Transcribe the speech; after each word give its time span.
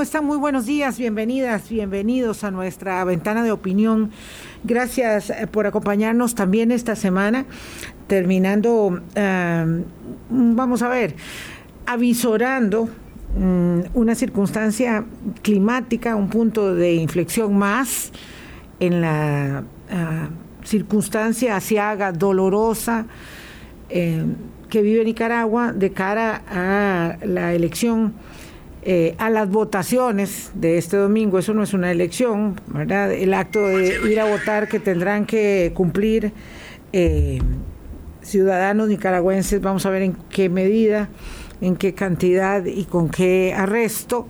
¿Cómo 0.00 0.06
están? 0.06 0.24
Muy 0.24 0.38
buenos 0.38 0.64
días, 0.64 0.96
bienvenidas, 0.96 1.68
bienvenidos 1.68 2.42
a 2.42 2.50
nuestra 2.50 3.04
ventana 3.04 3.44
de 3.44 3.52
opinión. 3.52 4.10
Gracias 4.64 5.28
eh, 5.28 5.46
por 5.46 5.66
acompañarnos 5.66 6.34
también 6.34 6.72
esta 6.72 6.96
semana, 6.96 7.44
terminando, 8.06 8.98
eh, 9.14 9.84
vamos 10.30 10.80
a 10.80 10.88
ver, 10.88 11.16
avisorando 11.84 12.88
mm, 13.36 13.80
una 13.92 14.14
circunstancia 14.14 15.04
climática, 15.42 16.16
un 16.16 16.30
punto 16.30 16.74
de 16.74 16.94
inflexión 16.94 17.58
más 17.58 18.10
en 18.78 19.02
la 19.02 19.64
ah, 19.90 20.28
circunstancia 20.64 21.56
asiaga, 21.56 22.10
dolorosa, 22.10 23.04
que 23.90 24.82
vive 24.82 25.04
Nicaragua 25.04 25.74
de 25.74 25.92
cara 25.92 26.42
a 26.48 27.18
la 27.22 27.52
elección 27.52 28.14
eh, 28.82 29.14
a 29.18 29.28
las 29.28 29.50
votaciones 29.50 30.52
de 30.54 30.78
este 30.78 30.96
domingo. 30.96 31.38
Eso 31.38 31.52
no 31.52 31.62
es 31.62 31.74
una 31.74 31.92
elección, 31.92 32.58
¿verdad? 32.68 33.12
El 33.12 33.34
acto 33.34 33.66
de 33.66 34.10
ir 34.10 34.18
a 34.18 34.24
votar 34.24 34.68
que 34.68 34.80
tendrán 34.80 35.26
que 35.26 35.72
cumplir 35.74 36.32
eh, 36.94 37.40
ciudadanos 38.22 38.88
nicaragüenses, 38.88 39.60
vamos 39.60 39.84
a 39.84 39.90
ver 39.90 40.00
en 40.00 40.16
qué 40.30 40.48
medida, 40.48 41.10
en 41.60 41.76
qué 41.76 41.92
cantidad 41.92 42.64
y 42.64 42.84
con 42.84 43.10
qué 43.10 43.54
arresto. 43.54 44.28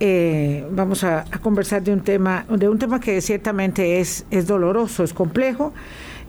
Eh, 0.00 0.66
vamos 0.70 1.04
a, 1.04 1.26
conversar 1.42 1.82
de 1.82 1.92
un 1.92 2.00
tema, 2.00 2.46
de 2.48 2.70
un 2.70 2.78
tema 2.78 3.00
que 3.00 3.20
ciertamente 3.20 4.00
es, 4.00 4.24
es 4.30 4.46
doloroso, 4.46 5.04
es 5.04 5.12
complejo 5.12 5.74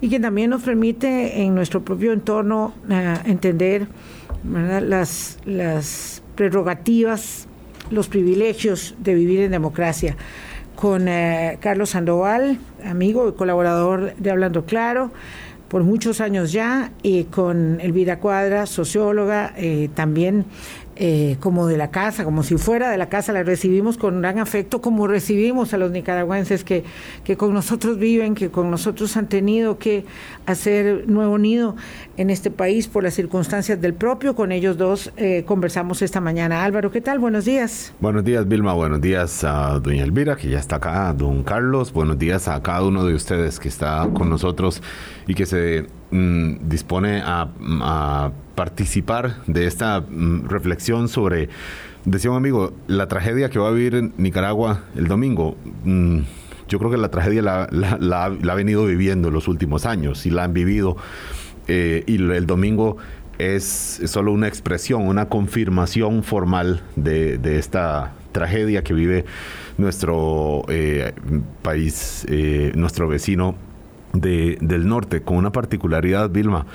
y 0.02 0.10
que 0.10 0.20
también 0.20 0.50
nos 0.50 0.62
permite 0.62 1.42
en 1.42 1.56
nuestro 1.56 1.86
propio 1.86 2.12
entorno 2.12 2.74
entender 3.26 3.88
las, 4.44 5.40
las 5.46 6.22
prerrogativas, 6.36 7.48
los 7.90 8.08
privilegios 8.08 8.96
de 9.00 9.14
vivir 9.14 9.42
en 9.42 9.52
democracia. 9.52 10.16
Con 10.76 11.08
eh, 11.08 11.58
Carlos 11.62 11.92
Sandoval, 11.92 12.58
amigo 12.84 13.30
y 13.30 13.34
colaborador 13.34 14.16
de 14.16 14.32
Hablando 14.32 14.66
Claro, 14.66 15.12
por 15.70 15.84
muchos 15.84 16.22
años 16.22 16.52
ya, 16.52 16.92
y 17.02 17.26
con 17.26 17.80
Elvira 17.82 18.20
Cuadra, 18.20 18.66
socióloga, 18.66 19.54
eh, 19.58 19.90
también 19.94 20.46
eh, 20.98 21.38
como 21.40 21.68
de 21.68 21.78
la 21.78 21.92
casa, 21.92 22.24
como 22.24 22.44
si 22.44 22.58
fuera 22.58 22.90
de 22.90 22.98
la 22.98 23.10
casa, 23.10 23.34
la 23.34 23.44
recibimos 23.44 23.98
con 23.98 24.22
gran 24.22 24.40
afecto, 24.40 24.82
como 24.82 25.08
recibimos 25.08 25.74
a 25.74 25.78
los 25.78 25.92
nicaragüenses 25.92 26.64
que, 26.64 26.84
que 27.24 27.36
con 27.36 27.54
nosotros 27.54 27.98
viven, 27.98 28.36
que 28.36 28.50
con 28.50 28.72
nosotros 28.72 29.18
han 29.18 29.28
tenido 29.28 29.78
que 29.78 30.06
hacer 30.46 31.08
nuevo 31.08 31.38
nido 31.38 31.76
en 32.18 32.30
este 32.30 32.52
país 32.52 32.88
por 32.88 33.04
las 33.04 33.14
circunstancias 33.14 33.82
del 33.82 33.94
propio. 33.94 34.36
Con 34.36 34.52
ellos 34.52 34.78
dos 34.78 35.12
eh, 35.18 35.44
conversamos 35.46 36.02
esta 36.02 36.22
mañana. 36.22 36.64
Álvaro, 36.64 36.92
¿qué 36.92 37.02
tal? 37.02 37.20
Buenos 37.20 37.46
días. 37.46 37.94
Buenos 38.00 38.24
días, 38.24 38.48
Vilma. 38.48 38.74
Buenos 38.74 39.02
días 39.02 39.44
a 39.44 39.80
doña 39.80 40.04
Elvira, 40.04 40.36
que 40.36 40.50
ya 40.50 40.60
está 40.60 40.78
acá, 40.78 41.14
don 41.14 41.44
Carlos. 41.44 41.92
Buenos 41.92 42.18
días 42.18 42.48
a 42.48 42.62
cada 42.62 42.84
uno 42.84 43.06
de 43.06 43.14
ustedes 43.14 43.60
que 43.60 43.68
está 43.68 44.08
con 44.14 44.30
nosotros 44.30 44.82
y 45.28 45.34
que 45.34 45.46
se 45.46 45.88
mm, 46.12 46.68
dispone 46.68 47.22
a, 47.24 48.32
participar 48.56 49.44
de 49.48 49.68
esta 49.68 50.00
mm, 50.00 50.48
reflexión 50.48 51.10
sobre, 51.10 51.50
decía 52.06 52.32
un 52.32 52.38
amigo, 52.38 52.74
la 52.88 53.10
tragedia 53.10 53.50
que 53.50 53.60
va 53.60 53.68
a 53.68 53.72
vivir 53.72 53.96
en 53.96 54.14
Nicaragua 54.18 54.84
el 54.96 55.08
domingo. 55.08 55.58
Mm, 55.84 56.20
yo 56.70 56.80
creo 56.80 56.90
que 56.90 56.98
la 56.98 57.12
tragedia 57.12 57.42
la, 57.42 57.68
la, 57.72 58.26
ha 58.26 58.56
venido 58.56 58.86
viviendo 58.86 59.28
en 59.28 59.34
los 59.34 59.48
últimos 59.48 59.86
años 59.86 60.26
y 60.26 60.32
la 60.32 60.46
han 60.46 60.54
vivido. 60.54 60.96
Eh, 61.68 62.04
y 62.08 62.16
el 62.16 62.46
domingo 62.46 62.98
es 63.38 64.02
solo 64.06 64.32
una 64.32 64.48
expresión, 64.48 65.08
una 65.08 65.28
confirmación 65.28 66.24
formal 66.24 66.82
de, 66.96 67.58
esta 67.58 68.14
tragedia 68.32 68.84
que 68.84 68.94
vive 68.94 69.26
nuestro 69.78 70.66
eh, 70.70 71.14
país, 71.62 72.26
eh, 72.30 72.72
nuestro 72.76 73.08
vecino 73.08 73.56
de, 74.22 74.58
del 74.62 74.88
norte, 74.88 75.22
con 75.22 75.38
una 75.38 75.52
particularidad, 75.52 76.30
Vilma. 76.30 76.66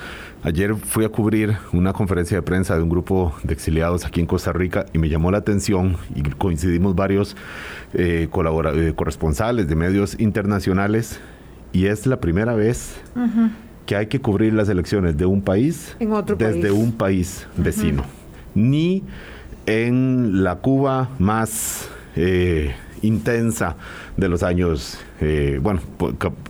Ayer 0.43 0.75
fui 0.75 1.05
a 1.05 1.09
cubrir 1.09 1.57
una 1.73 1.93
conferencia 1.93 2.37
de 2.37 2.41
prensa 2.41 2.75
de 2.75 2.83
un 2.83 2.89
grupo 2.89 3.33
de 3.43 3.53
exiliados 3.53 4.05
aquí 4.05 4.19
en 4.19 4.25
Costa 4.25 4.51
Rica 4.53 4.85
y 4.93 4.97
me 4.97 5.09
llamó 5.09 5.31
la 5.31 5.39
atención 5.39 5.97
y 6.15 6.23
coincidimos 6.23 6.95
varios 6.95 7.35
eh, 7.93 8.27
eh 8.31 8.93
corresponsales 8.95 9.67
de 9.67 9.75
medios 9.75 10.19
internacionales 10.19 11.19
y 11.73 11.85
es 11.85 12.05
la 12.05 12.19
primera 12.19 12.55
vez 12.55 12.99
que 13.85 13.95
hay 13.95 14.07
que 14.07 14.19
cubrir 14.19 14.53
las 14.53 14.69
elecciones 14.69 15.17
de 15.17 15.25
un 15.25 15.41
país 15.41 15.95
desde 16.37 16.71
un 16.71 16.91
país 16.91 17.47
vecino. 17.55 18.03
Ni 18.55 19.03
en 19.65 20.43
la 20.43 20.55
Cuba 20.55 21.09
más... 21.19 21.89
Eh, 22.15 22.73
intensa 23.01 23.75
de 24.17 24.29
los 24.29 24.43
años, 24.43 24.97
eh, 25.21 25.59
bueno, 25.61 25.81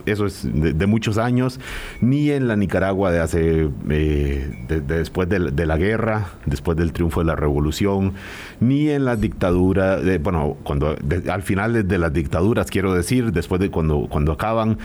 eso 0.06 0.26
es 0.26 0.48
de, 0.50 0.86
muchos 0.86 1.18
años, 1.18 1.60
ni 2.00 2.30
en 2.30 2.48
la 2.48 2.56
Nicaragua 2.56 3.10
de 3.10 3.20
hace, 3.20 3.68
eh, 3.90 4.66
después 4.86 5.28
de, 5.28 5.66
la 5.66 5.76
guerra, 5.76 6.30
después 6.46 6.76
del 6.76 6.92
triunfo 6.92 7.20
de 7.20 7.26
la 7.26 7.36
revolución, 7.36 8.14
ni 8.60 8.88
en 8.88 9.04
la 9.04 9.16
dictadura, 9.16 10.00
bueno, 10.20 10.56
cuando 10.62 10.96
al 11.30 11.42
final 11.42 11.86
de 11.86 11.98
las 11.98 12.12
dictaduras, 12.12 12.70
quiero 12.70 12.94
decir, 12.94 13.32
después 13.32 13.60
de 13.60 13.70
cuando, 13.70 14.06
cuando 14.08 14.32
acaban, 14.32 14.78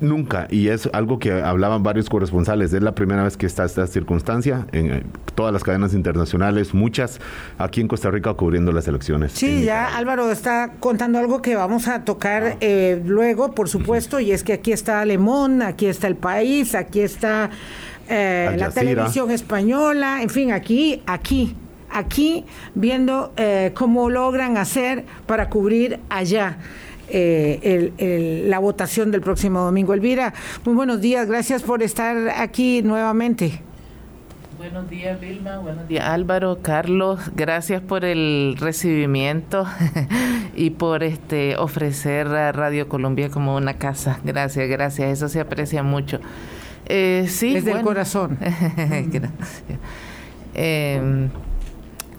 Nunca, 0.00 0.46
y 0.50 0.68
es 0.68 0.90
algo 0.92 1.18
que 1.18 1.32
hablaban 1.32 1.82
varios 1.82 2.10
corresponsales, 2.10 2.72
es 2.74 2.82
la 2.82 2.94
primera 2.94 3.24
vez 3.24 3.38
que 3.38 3.46
está 3.46 3.64
esta 3.64 3.86
circunstancia 3.86 4.66
en 4.72 4.92
eh, 4.92 5.02
todas 5.34 5.54
las 5.54 5.64
cadenas 5.64 5.94
internacionales, 5.94 6.74
muchas 6.74 7.18
aquí 7.56 7.80
en 7.80 7.88
Costa 7.88 8.10
Rica 8.10 8.34
cubriendo 8.34 8.72
las 8.72 8.86
elecciones. 8.88 9.32
Sí, 9.32 9.64
ya 9.64 9.96
Álvaro 9.96 10.30
está 10.30 10.72
contando 10.80 11.18
algo 11.18 11.40
que 11.40 11.56
vamos 11.56 11.88
a 11.88 12.04
tocar 12.04 12.44
ah. 12.44 12.56
eh, 12.60 13.00
luego, 13.06 13.52
por 13.52 13.70
supuesto, 13.70 14.20
y 14.20 14.32
es 14.32 14.44
que 14.44 14.52
aquí 14.52 14.72
está 14.72 15.00
Alemón, 15.00 15.62
aquí 15.62 15.86
está 15.86 16.08
el 16.08 16.16
país, 16.16 16.74
aquí 16.74 17.00
está 17.00 17.48
eh, 18.10 18.54
la 18.58 18.70
televisión 18.70 19.30
española, 19.30 20.20
en 20.20 20.28
fin, 20.28 20.52
aquí, 20.52 21.02
aquí, 21.06 21.56
aquí 21.90 22.44
viendo 22.74 23.32
cómo 23.72 24.10
logran 24.10 24.58
hacer 24.58 25.06
para 25.26 25.48
cubrir 25.48 26.00
allá. 26.10 26.58
Eh, 27.08 28.44
la 28.46 28.58
votación 28.58 29.10
del 29.10 29.20
próximo 29.20 29.60
domingo. 29.60 29.94
Elvira, 29.94 30.34
muy 30.64 30.74
buenos 30.74 31.00
días, 31.00 31.28
gracias 31.28 31.62
por 31.62 31.82
estar 31.82 32.16
aquí 32.36 32.82
nuevamente. 32.82 33.62
Buenos 34.58 34.88
días 34.88 35.20
Vilma, 35.20 35.58
buenos 35.58 35.86
días 35.86 36.04
Álvaro, 36.06 36.60
Carlos, 36.62 37.20
gracias 37.36 37.82
por 37.82 38.06
el 38.06 38.56
recibimiento 38.58 39.66
y 40.56 40.70
por 40.70 41.02
este 41.02 41.56
ofrecer 41.56 42.26
a 42.28 42.52
Radio 42.52 42.88
Colombia 42.88 43.28
como 43.28 43.54
una 43.54 43.74
casa. 43.74 44.18
Gracias, 44.24 44.66
gracias, 44.68 45.10
eso 45.10 45.28
se 45.28 45.40
aprecia 45.40 45.82
mucho. 45.82 46.20
Eh, 46.86 47.26
sí, 47.28 47.52
desde 47.52 47.72
el 47.72 47.82
corazón. 47.82 48.38
gracias. 48.40 49.30
Eh, 50.54 51.28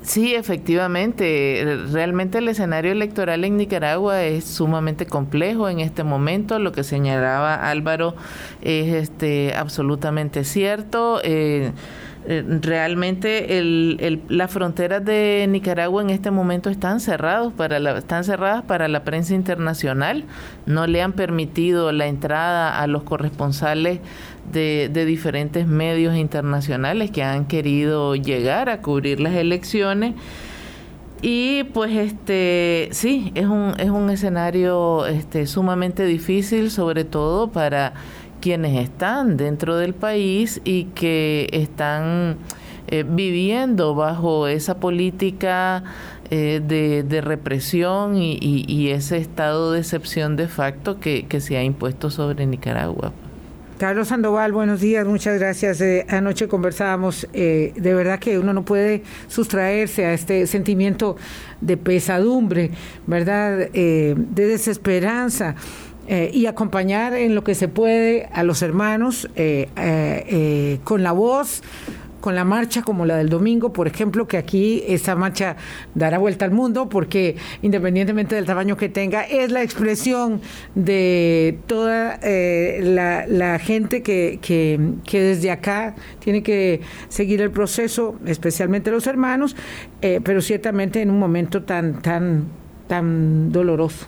Sí, 0.08 0.34
efectivamente. 0.36 1.80
Realmente 1.92 2.38
el 2.38 2.48
escenario 2.48 2.94
electoral 2.94 3.44
en 3.44 3.58
Nicaragua 3.58 4.24
es 4.24 4.46
sumamente 4.46 5.06
complejo 5.06 5.68
en 5.68 5.82
este 5.82 6.06
momento. 6.06 6.60
Lo 6.60 6.72
que 6.72 6.86
señalaba 6.86 7.70
Álvaro 7.70 8.16
es 8.62 8.94
este, 8.94 9.54
absolutamente 9.54 10.46
cierto. 10.46 11.20
Eh, 11.26 11.74
eh, 12.30 12.44
realmente 12.62 13.58
el, 13.58 14.22
las 14.30 14.50
fronteras 14.50 15.04
de 15.04 15.46
Nicaragua 15.50 16.02
en 16.02 16.10
este 16.10 16.32
momento 16.32 16.70
están 16.70 17.02
cerradas 17.02 17.52
para 17.54 17.80
la, 17.80 17.98
están 17.98 18.24
cerradas 18.24 18.64
para 18.64 18.88
la 18.88 19.04
prensa 19.04 19.34
internacional. 19.34 20.24
No 20.66 20.88
le 20.88 21.02
han 21.02 21.12
permitido 21.14 21.92
la 21.92 22.08
entrada 22.08 22.82
a 22.82 22.88
los 22.88 23.04
corresponsales 23.04 24.00
de, 24.52 25.06
diferentes 25.06 25.68
medios 25.68 26.16
internacionales 26.16 27.12
que 27.12 27.24
han 27.24 27.46
querido 27.46 28.16
llegar 28.16 28.70
a 28.70 28.82
cubrir 28.82 29.20
las 29.20 29.34
elecciones. 29.34 30.16
Y 31.22 31.64
pues 31.74 31.96
este 31.96 32.90
sí, 32.92 33.32
es 33.34 33.46
un, 33.46 33.74
es 33.80 33.90
un 33.90 34.10
escenario 34.10 35.08
este, 35.08 35.48
sumamente 35.48 36.06
difícil, 36.06 36.70
sobre 36.70 37.06
todo 37.06 37.50
para 37.50 37.94
quienes 38.40 38.80
están 38.80 39.36
dentro 39.36 39.78
del 39.78 39.94
país 39.94 40.62
y 40.64 40.86
que 40.86 41.50
están 41.52 42.38
eh, 42.90 43.04
viviendo 43.04 43.96
bajo 43.96 44.48
esa 44.48 44.80
política 44.80 45.84
eh, 46.30 46.62
de, 46.64 47.22
represión 47.22 48.16
y, 48.18 48.90
ese 48.90 49.18
estado 49.18 49.72
de 49.72 49.80
excepción 49.80 50.36
de 50.36 50.48
facto 50.48 51.00
que, 51.00 51.26
se 51.40 51.58
ha 51.58 51.64
impuesto 51.64 52.10
sobre 52.10 52.46
Nicaragua. 52.46 53.12
Carlos 53.78 54.08
Sandoval, 54.08 54.52
buenos 54.52 54.82
días, 54.82 55.06
muchas 55.06 55.40
gracias. 55.40 55.82
Eh, 55.82 56.06
anoche 56.10 56.48
conversábamos, 56.48 57.28
de 57.32 57.72
verdad 57.76 58.20
que 58.20 58.40
uno 58.40 58.54
no 58.54 58.66
puede 58.66 59.04
sustraerse 59.28 60.06
a 60.06 60.14
este 60.14 60.48
sentimiento 60.48 61.16
de 61.62 61.78
pesadumbre, 61.78 62.72
¿verdad? 63.06 63.70
de 63.72 64.16
desesperanza. 64.34 65.56
Eh, 66.10 66.32
y 66.34 66.46
acompañar 66.46 67.14
en 67.14 67.36
lo 67.36 67.44
que 67.44 67.54
se 67.54 67.68
puede 67.68 68.30
a 68.32 68.44
los 68.44 68.62
hermanos 68.62 69.30
eh, 69.36 69.68
eh, 69.76 70.80
con 70.86 71.04
la 71.04 71.12
voz, 71.12 71.62
con 72.22 72.36
la 72.36 72.44
marcha 72.44 72.82
como 72.82 73.06
la 73.06 73.18
del 73.18 73.30
domingo, 73.30 73.74
por 73.74 73.88
ejemplo, 73.88 74.28
que 74.28 74.38
aquí 74.38 74.84
esa 74.88 75.16
marcha 75.16 75.56
dará 75.96 76.18
vuelta 76.18 76.46
al 76.46 76.52
mundo 76.52 76.90
porque 76.90 77.36
independientemente 77.62 78.36
del 78.36 78.46
tamaño 78.46 78.78
que 78.78 78.90
tenga, 78.90 79.24
es 79.24 79.52
la 79.52 79.64
expresión 79.64 80.42
de 80.76 81.60
toda 81.68 82.20
eh, 82.24 82.80
la, 82.84 83.60
gente 83.60 84.02
que, 84.02 84.40
que, 84.42 85.20
desde 85.20 85.52
acá 85.52 85.96
tiene 86.20 86.44
que 86.44 86.82
seguir 87.10 87.42
el 87.42 87.52
proceso, 87.52 88.20
especialmente 88.26 88.92
los 88.92 89.08
hermanos, 89.08 89.56
eh, 90.02 90.20
pero 90.24 90.42
ciertamente 90.42 91.02
en 91.02 91.10
un 91.10 91.20
momento 91.20 91.64
tan, 91.64 92.02
tan, 92.02 92.46
tan 92.88 93.52
doloroso. 93.52 94.08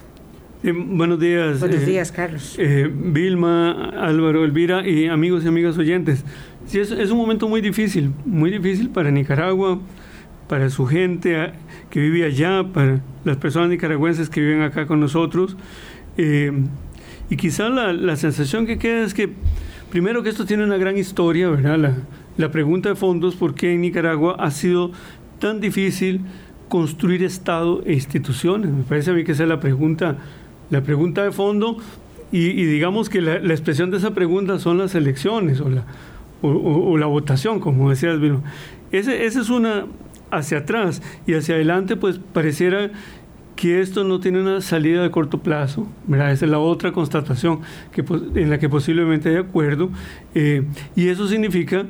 buenos 0.63 1.19
días. 1.19 1.59
Buenos 1.59 1.85
días, 1.85 2.11
Carlos. 2.11 2.57
Vilma, 2.57 3.89
Álvaro, 3.89 4.43
Elvira 4.43 4.87
y 4.87 5.07
amigos 5.07 5.45
y 5.45 5.47
amigas 5.47 5.77
oyentes. 5.77 6.25
Sí, 6.69 6.77
es, 6.79 6.91
es, 6.91 7.09
un 7.09 7.17
momento 7.17 7.49
muy 7.49 7.61
difícil, 7.61 8.13
muy 8.25 8.51
difícil 8.51 8.91
para 8.91 9.09
Nicaragua, 9.09 9.79
para 10.47 10.69
su 10.69 10.85
gente 10.85 11.51
que 11.89 11.99
vive 11.99 12.23
allá, 12.23 12.63
para 12.63 13.01
las 13.23 13.37
personas 13.37 13.69
nicaragüenses 13.69 14.29
que 14.29 14.39
viven 14.39 14.61
acá 14.61 14.85
con 14.85 14.99
nosotros. 14.99 15.57
Eh, 16.15 16.51
y 17.27 17.37
quizá 17.37 17.69
la, 17.69 17.91
la, 17.91 18.15
sensación 18.17 18.67
que 18.67 18.77
queda 18.77 19.03
es 19.03 19.15
que, 19.15 19.31
primero 19.89 20.21
que 20.21 20.29
esto 20.29 20.45
tiene 20.45 20.63
una 20.63 20.77
gran 20.77 20.95
historia, 20.95 21.49
¿verdad? 21.49 21.79
La, 21.79 21.93
la 22.37 22.51
pregunta 22.51 22.89
de 22.89 22.95
fondos, 22.95 23.35
¿por 23.35 23.55
qué 23.55 23.73
en 23.73 23.81
Nicaragua 23.81 24.35
ha 24.37 24.51
sido 24.51 24.91
tan 25.39 25.59
difícil 25.59 26.21
construir 26.67 27.23
Estado 27.23 27.81
e 27.83 27.93
instituciones? 27.93 28.69
Me 28.69 28.83
parece 28.83 29.09
a 29.09 29.15
mí 29.15 29.23
que 29.23 29.31
esa 29.31 29.41
es 29.41 29.49
la 29.49 29.59
pregunta, 29.59 30.17
la 30.69 30.83
pregunta 30.83 31.23
de 31.23 31.31
fondo. 31.31 31.77
Y, 32.31 32.41
y 32.41 32.65
digamos 32.65 33.09
que 33.09 33.21
la, 33.21 33.39
la, 33.39 33.53
expresión 33.55 33.89
de 33.89 33.97
esa 33.97 34.13
pregunta 34.13 34.59
son 34.59 34.77
las 34.77 34.93
elecciones 34.93 35.61
o 35.61 35.69
la, 35.69 35.83
o, 36.41 36.97
la 36.97 37.05
votación, 37.05 37.59
como 37.59 37.89
decías, 37.89 38.17
Ese, 38.91 39.25
esa 39.25 39.41
es 39.41 39.49
una 39.49 39.85
hacia 40.31 40.59
atrás 40.59 41.01
y 41.25 41.33
hacia 41.33 41.55
adelante, 41.55 41.95
pues 41.95 42.19
pareciera 42.33 42.91
que 43.55 43.81
esto 43.81 44.05
no 44.05 44.21
tiene 44.21 44.41
una 44.41 44.61
salida 44.61 45.03
de 45.03 45.11
corto 45.11 45.39
plazo, 45.39 45.85
¿verdad? 46.07 46.31
Esa 46.31 46.45
es 46.45 46.51
la 46.51 46.59
otra 46.59 46.93
constatación 46.93 47.59
que, 47.91 48.05
en 48.35 48.49
la 48.49 48.57
que 48.57 48.69
posiblemente 48.69 49.29
hay 49.29 49.35
acuerdo, 49.35 49.89
eh, 50.33 50.63
y 50.95 51.09
eso 51.09 51.27
significa 51.27 51.85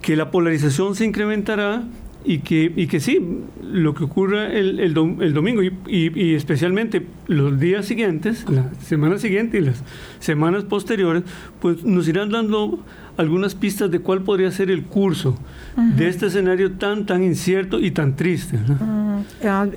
que 0.00 0.16
la 0.16 0.30
polarización 0.30 0.94
se 0.94 1.04
incrementará 1.04 1.84
y 2.24 2.38
que, 2.38 2.72
y 2.74 2.86
que 2.86 3.00
sí, 3.00 3.20
lo 3.62 3.94
que 3.94 4.04
ocurra 4.04 4.46
el, 4.52 4.78
el, 4.80 4.94
domingo 4.94 5.62
y, 5.62 5.72
y, 5.86 6.34
especialmente 6.34 7.06
los 7.26 7.58
días 7.58 7.86
siguientes, 7.86 8.44
la 8.48 8.72
semana 8.74 9.18
siguiente 9.18 9.58
y 9.58 9.62
las 9.62 9.82
semanas 10.20 10.64
posteriores, 10.64 11.24
pues 11.60 11.84
nos 11.84 12.06
irán 12.08 12.30
dando 12.30 12.84
algunas 13.16 13.54
pistas 13.54 13.90
de 13.90 14.00
cuál 14.00 14.22
podría 14.22 14.50
ser 14.50 14.70
el 14.70 14.84
curso 14.84 15.38
de 15.76 16.08
este 16.08 16.26
escenario 16.26 16.72
tan, 16.72 17.06
tan 17.06 17.22
incierto 17.22 17.78
y 17.78 17.90
tan 17.90 18.16
triste. 18.16 18.58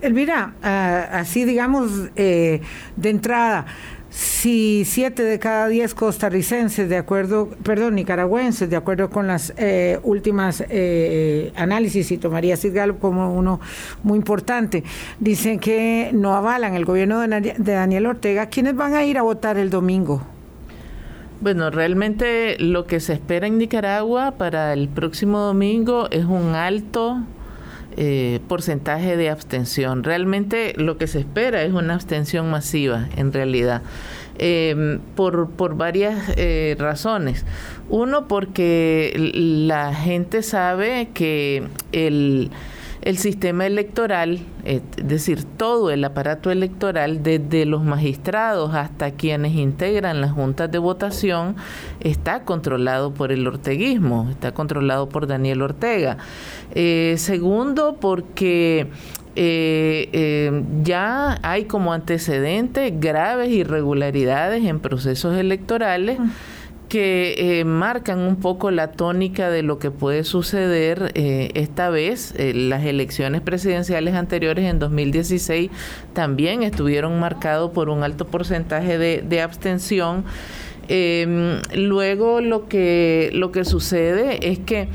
Elvira, 0.01 0.53
ah, 0.63 1.07
así 1.11 1.45
digamos 1.45 2.09
eh, 2.15 2.61
de 2.95 3.09
entrada, 3.09 3.65
si 4.15 4.85
siete 4.85 5.23
de 5.23 5.39
cada 5.39 5.67
diez 5.67 5.93
costarricenses, 5.93 6.87
de 6.87 6.95
acuerdo, 6.95 7.49
perdón, 7.63 7.95
nicaragüenses, 7.95 8.69
de 8.69 8.77
acuerdo 8.77 9.09
con 9.09 9.27
las 9.27 9.53
eh, 9.57 9.99
últimas 10.03 10.63
eh, 10.69 11.51
análisis, 11.57 12.09
y 12.11 12.17
tomaría 12.17 12.55
Sidgal 12.55 12.97
como 12.97 13.33
uno 13.33 13.59
muy 14.03 14.17
importante, 14.17 14.85
dicen 15.19 15.59
que 15.59 16.11
no 16.13 16.33
avalan 16.33 16.75
el 16.75 16.85
gobierno 16.85 17.19
de, 17.19 17.55
de 17.57 17.73
Daniel 17.73 18.05
Ortega, 18.05 18.45
¿quiénes 18.45 18.77
van 18.77 18.93
a 18.93 19.03
ir 19.03 19.17
a 19.17 19.21
votar 19.21 19.57
el 19.57 19.69
domingo? 19.69 20.21
Bueno, 21.41 21.69
realmente 21.69 22.55
lo 22.57 22.85
que 22.85 23.01
se 23.01 23.11
espera 23.11 23.47
en 23.47 23.57
Nicaragua 23.57 24.31
para 24.31 24.71
el 24.71 24.87
próximo 24.87 25.39
domingo 25.39 26.09
es 26.09 26.23
un 26.23 26.55
alto 26.55 27.21
eh, 27.97 28.39
porcentaje 28.47 29.17
de 29.17 29.29
abstención. 29.29 30.03
Realmente 30.03 30.73
lo 30.75 30.97
que 30.97 31.07
se 31.07 31.19
espera 31.19 31.63
es 31.63 31.73
una 31.73 31.93
abstención 31.93 32.49
masiva, 32.51 33.07
en 33.15 33.31
realidad, 33.31 33.81
em, 34.37 34.99
por, 35.15 35.49
por 35.51 35.75
varias 35.75 36.33
eh, 36.35 36.75
razones. 36.77 37.45
Uno, 37.89 38.27
porque 38.27 39.13
la 39.33 39.93
gente 39.93 40.43
sabe 40.43 41.09
que 41.13 41.63
el 41.91 42.51
el 43.05 43.19
sistema 43.19 43.67
electoral, 43.67 44.39
es 44.63 44.81
decir, 44.97 45.43
todo 45.43 45.91
el 45.91 46.03
aparato 46.03 46.49
electoral, 46.49 47.21
desde 47.21 47.67
los 47.67 47.83
magistrados 47.83 48.73
hasta 48.73 49.11
quienes 49.11 49.53
integran 49.53 50.21
las 50.21 50.31
juntas 50.31 50.71
de 50.71 50.79
votación, 50.79 51.55
está 51.99 52.43
controlado 52.43 53.13
por 53.13 53.31
el 53.31 53.45
orteguismo, 53.45 54.27
está 54.31 54.53
controlado 54.53 55.07
por 55.07 55.27
Daniel 55.27 55.61
Ortega. 55.61 56.17
Eh, 56.73 57.13
segundo, 57.19 57.97
porque 58.01 58.87
eh, 59.35 60.09
eh, 60.11 60.63
ya 60.81 61.37
hay 61.43 61.65
como 61.65 61.93
antecedentes 61.93 62.91
graves 62.99 63.51
irregularidades 63.51 64.65
en 64.65 64.79
procesos 64.79 65.37
electorales. 65.37 66.19
Mm 66.19 66.29
que 66.89 67.59
eh, 67.59 67.65
marcan 67.65 68.19
un 68.19 68.37
poco 68.37 68.71
la 68.71 68.91
tónica 68.91 69.49
de 69.49 69.63
lo 69.63 69.79
que 69.79 69.91
puede 69.91 70.23
suceder 70.23 71.11
eh, 71.15 71.51
esta 71.55 71.89
vez. 71.89 72.33
Eh, 72.37 72.53
las 72.53 72.83
elecciones 72.85 73.41
presidenciales 73.41 74.15
anteriores 74.15 74.65
en 74.65 74.79
2016 74.79 75.71
también 76.13 76.63
estuvieron 76.63 77.19
marcados 77.19 77.71
por 77.71 77.89
un 77.89 78.03
alto 78.03 78.25
porcentaje 78.25 78.97
de, 78.97 79.21
de 79.21 79.41
abstención. 79.41 80.23
Em, 80.87 81.61
luego 81.73 82.41
lo 82.41 82.67
que, 82.67 83.31
lo 83.33 83.51
que 83.51 83.65
sucede 83.65 84.51
es 84.51 84.59
que 84.59 84.87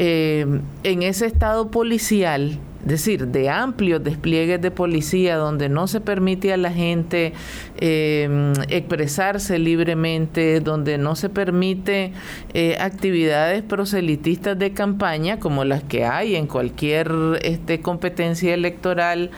en 0.00 1.02
ese 1.02 1.26
estado 1.26 1.72
policial, 1.72 2.60
es 2.82 2.86
decir, 2.86 3.26
de 3.26 3.50
amplios 3.50 4.02
despliegues 4.04 4.60
de 4.60 4.70
policía 4.70 5.36
donde 5.36 5.68
no 5.68 5.88
se 5.88 6.00
permite 6.00 6.52
a 6.52 6.56
la 6.56 6.72
gente 6.72 7.32
eh, 7.78 8.52
expresarse 8.68 9.58
libremente, 9.58 10.60
donde 10.60 10.96
no 10.96 11.16
se 11.16 11.28
permite 11.28 12.12
eh, 12.54 12.76
actividades 12.80 13.62
proselitistas 13.62 14.58
de 14.58 14.72
campaña 14.72 15.40
como 15.40 15.64
las 15.64 15.82
que 15.82 16.04
hay 16.04 16.36
en 16.36 16.46
cualquier 16.46 17.12
este, 17.42 17.80
competencia 17.80 18.54
electoral. 18.54 19.30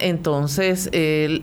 Entonces, 0.00 0.90
eh, 0.92 1.40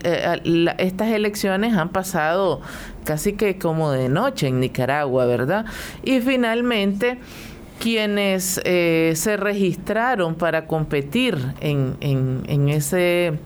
estas 0.78 1.10
elecciones 1.10 1.74
han 1.74 1.88
pasado 1.88 2.60
casi 3.04 3.32
que 3.32 3.58
como 3.58 3.90
de 3.90 4.08
noche 4.08 4.46
en 4.48 4.60
Nicaragua, 4.60 5.26
¿verdad? 5.26 5.66
Y 6.04 6.20
finalmente, 6.20 7.18
quienes 7.80 8.60
eh, 8.64 9.12
se 9.16 9.36
registraron 9.36 10.34
para 10.34 10.66
competir 10.66 11.36
en, 11.60 11.96
en, 12.00 12.42
en, 12.48 12.68
ese, 12.68 13.38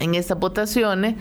en 0.00 0.14
esas 0.14 0.38
votaciones 0.38 1.14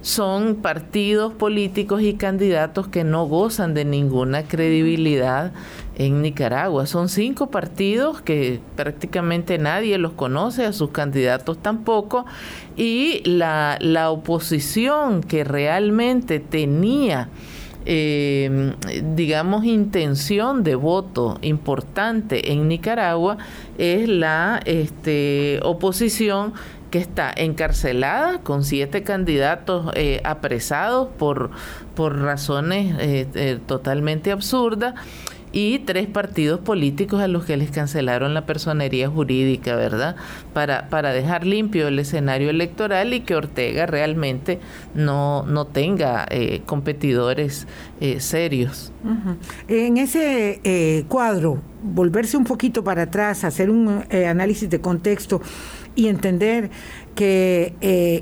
son 0.00 0.56
partidos 0.56 1.34
políticos 1.34 2.02
y 2.02 2.14
candidatos 2.14 2.88
que 2.88 3.02
no 3.02 3.26
gozan 3.26 3.74
de 3.74 3.84
ninguna 3.84 4.44
credibilidad 4.44 5.52
en 5.96 6.22
Nicaragua. 6.22 6.86
Son 6.86 7.08
cinco 7.08 7.50
partidos 7.50 8.22
que 8.22 8.60
prácticamente 8.76 9.58
nadie 9.58 9.98
los 9.98 10.12
conoce, 10.12 10.64
a 10.64 10.72
sus 10.72 10.90
candidatos 10.90 11.58
tampoco, 11.58 12.26
y 12.76 13.22
la, 13.24 13.76
la 13.80 14.10
oposición 14.10 15.22
que 15.22 15.42
realmente 15.42 16.38
tenía 16.38 17.28
eh, 17.90 18.74
digamos, 19.16 19.64
intención 19.64 20.62
de 20.62 20.74
voto 20.74 21.38
importante 21.40 22.52
en 22.52 22.68
Nicaragua 22.68 23.38
es 23.78 24.06
la 24.06 24.60
este, 24.66 25.58
oposición 25.62 26.52
que 26.90 26.98
está 26.98 27.32
encarcelada 27.34 28.40
con 28.42 28.64
siete 28.64 29.02
candidatos 29.02 29.90
eh, 29.94 30.20
apresados 30.24 31.08
por, 31.18 31.50
por 31.94 32.20
razones 32.20 32.94
eh, 32.98 33.26
eh, 33.34 33.58
totalmente 33.66 34.32
absurdas 34.32 34.94
y 35.52 35.80
tres 35.80 36.06
partidos 36.06 36.60
políticos 36.60 37.20
a 37.20 37.28
los 37.28 37.44
que 37.44 37.56
les 37.56 37.70
cancelaron 37.70 38.34
la 38.34 38.46
personería 38.46 39.08
jurídica, 39.08 39.76
¿verdad? 39.76 40.16
Para, 40.52 40.88
para 40.88 41.12
dejar 41.12 41.46
limpio 41.46 41.88
el 41.88 41.98
escenario 41.98 42.50
electoral 42.50 43.14
y 43.14 43.20
que 43.20 43.34
Ortega 43.34 43.86
realmente 43.86 44.58
no, 44.94 45.44
no 45.44 45.66
tenga 45.66 46.26
eh, 46.30 46.62
competidores 46.66 47.66
eh, 48.00 48.20
serios. 48.20 48.92
En 49.68 49.96
ese 49.96 50.60
eh, 50.64 51.04
cuadro, 51.08 51.62
volverse 51.82 52.36
un 52.36 52.44
poquito 52.44 52.84
para 52.84 53.02
atrás, 53.02 53.44
hacer 53.44 53.70
un 53.70 54.04
análisis 54.10 54.68
de 54.68 54.80
contexto 54.80 55.40
y 55.94 56.08
entender 56.08 56.70
que 57.14 57.74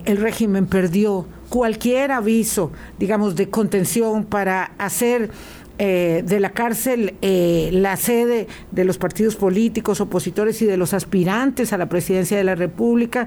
el 0.06 0.16
régimen 0.16 0.66
perdió 0.66 1.26
cualquier 1.48 2.12
aviso, 2.12 2.72
digamos, 2.98 3.36
de 3.36 3.48
contención 3.50 4.24
para 4.24 4.72
hacer 4.78 5.30
eh, 5.78 6.22
de 6.24 6.40
la 6.40 6.52
cárcel 6.52 7.16
eh, 7.20 7.68
la 7.70 7.98
sede 7.98 8.46
de 8.70 8.84
los 8.86 8.96
partidos 8.96 9.36
políticos 9.36 10.00
opositores 10.00 10.62
y 10.62 10.64
de 10.64 10.78
los 10.78 10.94
aspirantes 10.94 11.74
a 11.74 11.76
la 11.76 11.86
presidencia 11.86 12.38
de 12.38 12.44
la 12.44 12.54
República 12.54 13.26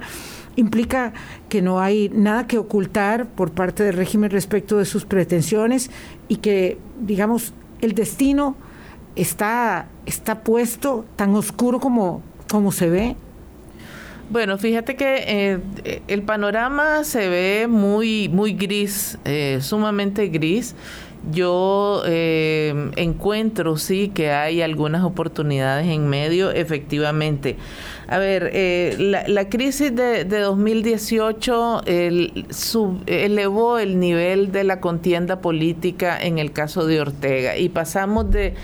implica 0.55 1.13
que 1.47 1.61
no 1.61 1.79
hay 1.79 2.09
nada 2.09 2.47
que 2.47 2.57
ocultar 2.57 3.27
por 3.27 3.51
parte 3.51 3.83
del 3.83 3.93
régimen 3.93 4.31
respecto 4.31 4.79
de 4.79 4.85
sus 4.85 5.05
pretensiones 5.05 5.91
y 6.27 6.37
que, 6.37 6.79
digamos, 6.99 7.53
el 7.81 7.93
destino 7.93 8.55
está 9.15 9.87
está 10.07 10.43
puesto 10.43 11.05
tan 11.15 11.35
oscuro 11.35 11.79
como, 11.79 12.23
como 12.49 12.71
se 12.71 12.89
ve? 12.89 13.15
Bueno, 14.31 14.57
fíjate 14.57 14.95
que 14.95 15.23
eh, 15.27 16.01
el 16.07 16.23
panorama 16.23 17.03
se 17.03 17.29
ve 17.29 17.67
muy, 17.67 18.27
muy 18.27 18.53
gris, 18.53 19.19
sumamente 19.59 20.27
gris. 20.29 20.75
Yo 21.31 22.01
eh, 22.05 22.91
encuentro, 22.95 23.75
sí, 23.77 24.09
que 24.09 24.31
hay 24.31 24.61
algunas 24.61 25.03
oportunidades 25.03 25.87
en 25.87 26.07
medio, 26.07 26.51
efectivamente. 26.51 27.57
A 28.07 28.17
ver, 28.17 28.49
eh, 28.53 28.95
la, 28.97 29.49
crisis 29.49 29.95
de, 29.95 30.23
2018 30.23 31.83
elevó 33.05 33.77
el 33.77 33.99
nivel 33.99 34.51
de 34.51 34.63
la 34.63 34.79
contienda 34.79 35.41
política 35.41 36.17
en 36.19 36.39
el 36.39 36.51
caso 36.51 36.87
de 36.87 37.01
Ortega 37.01 37.55
y 37.57 37.69
pasamos 37.69 38.25
de, 38.31 38.55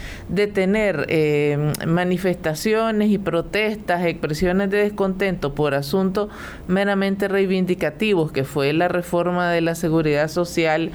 tener 0.48 1.06
eh, 1.10 1.74
manifestaciones 1.86 3.12
y 3.12 3.20
protestas, 3.20 4.04
expresiones 4.06 4.72
de 4.72 4.78
descontento 4.78 5.54
por 5.54 5.76
asuntos 5.76 6.30
meramente 6.68 7.28
reivindicativos, 7.28 8.32
que 8.32 8.46
fue 8.46 8.74
la 8.74 8.88
reforma 8.88 9.52
de 9.52 9.62
la 9.62 9.76
seguridad 9.76 10.28
social, 10.28 10.92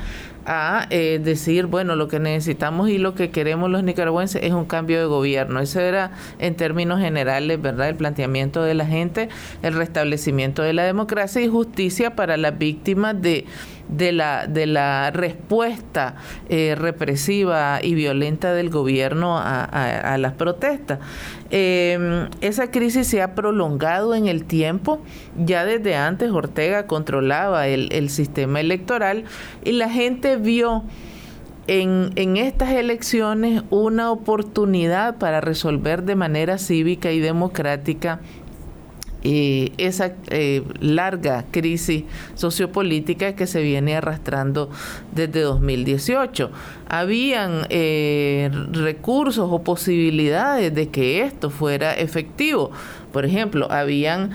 a 0.47 0.87
eh, 0.91 1.21
decir, 1.23 1.67
bueno, 1.67 1.97
lo 1.97 2.09
que 2.09 2.19
necesitamos 2.19 2.89
y 2.89 2.99
lo 2.99 3.15
que 3.15 3.31
queremos 3.31 3.71
los 3.71 3.83
nicaragüenses 3.83 4.43
es 4.43 4.53
un 4.53 4.65
cambio 4.65 4.99
de 4.99 5.07
gobierno. 5.07 5.61
Eso 5.61 5.81
era, 5.81 6.13
en 6.39 6.57
términos 6.57 7.01
generales, 7.01 7.61
¿verdad?, 7.61 7.89
el 7.89 7.97
planteamiento 7.97 8.63
de 8.63 8.75
la 8.75 8.87
gente, 8.87 9.29
el 9.63 9.75
restablecimiento 9.75 10.63
de 10.63 10.73
la 10.73 10.85
democracia 10.85 11.43
y 11.43 11.49
justicia 11.49 12.17
para 12.17 12.37
las 12.37 12.59
víctimas 12.59 13.21
de 13.21 13.45
de 13.91 14.13
la, 14.13 14.47
de 14.47 14.67
la 14.67 15.11
respuesta 15.11 16.15
eh, 16.49 16.75
represiva 16.79 17.81
y 17.83 17.95
violenta 17.95 18.55
del 18.55 18.71
gobierno 18.71 19.39
a, 19.39 20.17
las 20.19 20.33
protestas. 20.35 20.99
Em, 21.51 22.29
esa 22.41 22.71
crisis 22.71 23.07
se 23.07 23.23
ha 23.23 23.35
prolongado 23.35 24.15
en 24.15 24.27
el 24.27 24.45
tiempo. 24.45 25.01
Ya 25.37 25.65
desde 25.65 25.97
antes 25.97 26.31
Ortega 26.31 26.87
controlaba 26.87 27.67
el, 27.67 27.93
el 27.93 28.11
sistema 28.11 28.61
electoral 28.61 29.25
y 29.65 29.73
la 29.73 29.89
gente 29.89 30.37
vio 30.37 30.85
en, 31.67 32.11
en, 32.17 32.37
estas 32.37 32.71
elecciones 32.71 33.63
una 33.71 34.11
oportunidad 34.11 35.19
para 35.19 35.41
resolver 35.41 36.03
de 36.03 36.17
manera 36.17 36.59
cívica 36.59 37.13
y 37.13 37.21
democrática 37.21 38.21
eh, 39.23 39.73
esa 39.77 40.15
eh, 40.29 40.63
larga 40.81 41.45
crisis 41.51 42.05
sociopolítica 42.37 43.35
que 43.35 43.47
se 43.47 43.61
viene 43.61 43.95
arrastrando 43.95 44.71
desde 45.13 45.43
2018. 45.43 46.51
Habían 46.89 47.67
eh, 47.69 48.51
recursos 48.73 49.47
o 49.51 49.63
posibilidades 49.63 50.75
de 50.75 50.89
que 50.89 51.23
esto 51.23 51.51
fuera 51.51 51.93
efectivo. 51.93 52.71
Por 53.13 53.27
ejemplo, 53.27 53.71
habían 53.71 54.31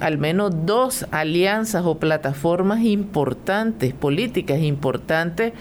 al 0.00 0.18
menos 0.18 0.52
dos 0.66 1.04
alianzas 1.10 1.84
o 1.84 1.98
plataformas 1.98 2.84
importantes, 2.84 3.92
políticas 3.92 4.60
importantes, 4.60 5.52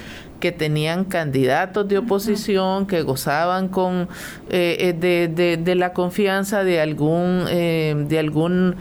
que 0.45 0.51
tenían 0.51 1.05
candidatos 1.05 1.87
de 1.87 1.97
oposición, 1.97 2.85
que 2.85 3.01
gozaban 3.01 3.67
con 3.67 4.07
eh, 4.51 4.93
eh, 5.01 5.57
de, 5.57 5.75
la 5.75 5.91
confianza 5.91 6.63
de 6.63 6.79
algún 6.79 7.45
eh, 7.49 7.95
de 8.07 8.19
algún 8.19 8.75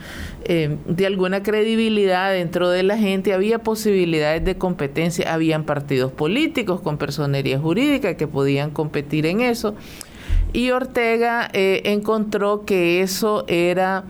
de 0.47 1.07
alguna 1.07 1.41
credibilidad 1.41 2.31
dentro 2.31 2.69
de 2.69 2.83
la 2.83 2.99
gente, 2.99 3.33
había 3.33 3.57
posibilidades 3.57 4.45
de 4.45 4.59
competencia, 4.59 5.33
habían 5.33 5.63
partidos 5.63 6.11
políticos 6.11 6.81
con 6.81 6.99
personería 6.99 7.57
jurídica 7.57 8.15
que 8.15 8.27
podían 8.27 8.69
competir 8.69 9.25
en 9.25 9.41
eso. 9.41 9.73
Y 10.53 10.69
Ortega 10.69 11.49
encontró 11.51 12.63
que 12.63 13.01
eso 13.01 13.43
era 13.47 14.03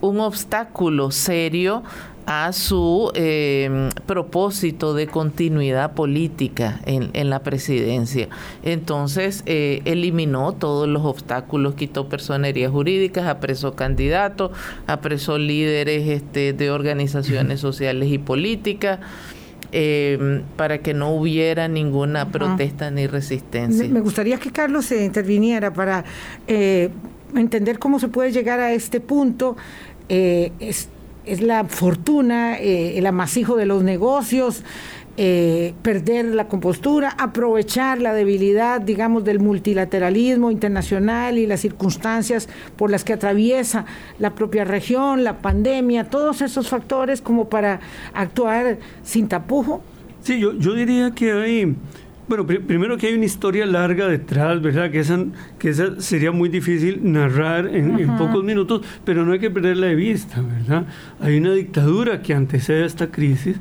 un 0.00 0.20
obstáculo 0.20 1.10
serio 1.10 1.82
a 2.26 2.52
su 2.52 3.10
em, 3.14 3.90
propósito 4.06 4.94
de 4.94 5.06
continuidad 5.06 5.94
política 5.94 6.80
en, 6.86 7.10
en 7.12 7.30
la 7.30 7.40
presidencia. 7.40 8.28
Entonces, 8.62 9.42
eh, 9.46 9.82
eliminó 9.84 10.52
todos 10.52 10.88
los 10.88 11.04
obstáculos, 11.04 11.74
quitó 11.74 12.08
personerías 12.08 12.70
jurídicas, 12.70 13.26
apresó 13.26 13.74
candidatos, 13.74 14.50
apresó 14.86 15.38
líderes 15.38 16.08
este, 16.08 16.52
de 16.52 16.70
organizaciones 16.70 17.60
sociales 17.60 18.10
y 18.10 18.18
políticas. 18.18 19.00
Em, 19.72 20.42
para 20.56 20.78
que 20.78 20.94
no 20.94 21.14
hubiera 21.14 21.68
ninguna 21.68 22.28
protesta 22.32 22.90
ni 22.90 23.06
resistencia. 23.06 23.88
Me 23.88 24.00
gustaría 24.00 24.36
que 24.36 24.50
Carlos 24.50 24.86
se 24.86 25.04
interviniera 25.04 25.72
para 25.72 26.04
eh, 26.48 26.90
entender 27.36 27.78
cómo 27.78 28.00
se 28.00 28.08
puede 28.08 28.32
llegar 28.32 28.58
a 28.58 28.72
este 28.72 28.98
punto. 28.98 29.56
Eh, 30.08 30.50
es 31.26 31.40
la 31.40 31.64
fortuna, 31.64 32.58
eh, 32.58 32.98
el 32.98 33.06
amasijo 33.06 33.56
de 33.56 33.66
los 33.66 33.82
negocios, 33.82 34.64
eh, 35.16 35.74
perder 35.82 36.24
la 36.26 36.48
compostura, 36.48 37.14
aprovechar 37.18 38.00
la 38.00 38.14
debilidad, 38.14 38.80
digamos, 38.80 39.24
del 39.24 39.38
multilateralismo 39.38 40.50
internacional 40.50 41.36
y 41.36 41.46
las 41.46 41.60
circunstancias 41.60 42.48
por 42.76 42.90
las 42.90 43.04
que 43.04 43.12
atraviesa 43.12 43.84
la 44.18 44.34
propia 44.34 44.64
región, 44.64 45.24
la 45.24 45.38
pandemia, 45.38 46.04
todos 46.04 46.40
esos 46.40 46.68
factores 46.68 47.20
como 47.20 47.48
para 47.48 47.80
actuar 48.14 48.78
sin 49.02 49.28
tapujo. 49.28 49.82
Sí, 50.22 50.38
yo, 50.38 50.54
yo 50.54 50.74
diría 50.74 51.10
que 51.10 51.32
hay 51.32 51.76
bueno, 52.30 52.46
primero 52.46 52.96
que 52.96 53.08
hay 53.08 53.14
una 53.14 53.24
historia 53.24 53.66
larga 53.66 54.06
detrás, 54.06 54.62
¿verdad? 54.62 54.92
Que 54.92 55.00
esa, 55.00 55.18
que 55.58 55.70
esa 55.70 56.00
sería 56.00 56.30
muy 56.30 56.48
difícil 56.48 57.00
narrar 57.02 57.66
en, 57.66 58.06
pocos 58.16 58.44
minutos, 58.44 58.82
pero 59.04 59.26
no 59.26 59.32
hay 59.32 59.40
que 59.40 59.50
perderla 59.50 59.88
de 59.88 59.96
vista, 59.96 60.40
¿verdad? 60.40 60.86
Hay 61.18 61.36
una 61.38 61.52
dictadura 61.52 62.22
que 62.22 62.32
antecede 62.32 62.84
a 62.84 62.86
esta 62.86 63.10
crisis, 63.10 63.56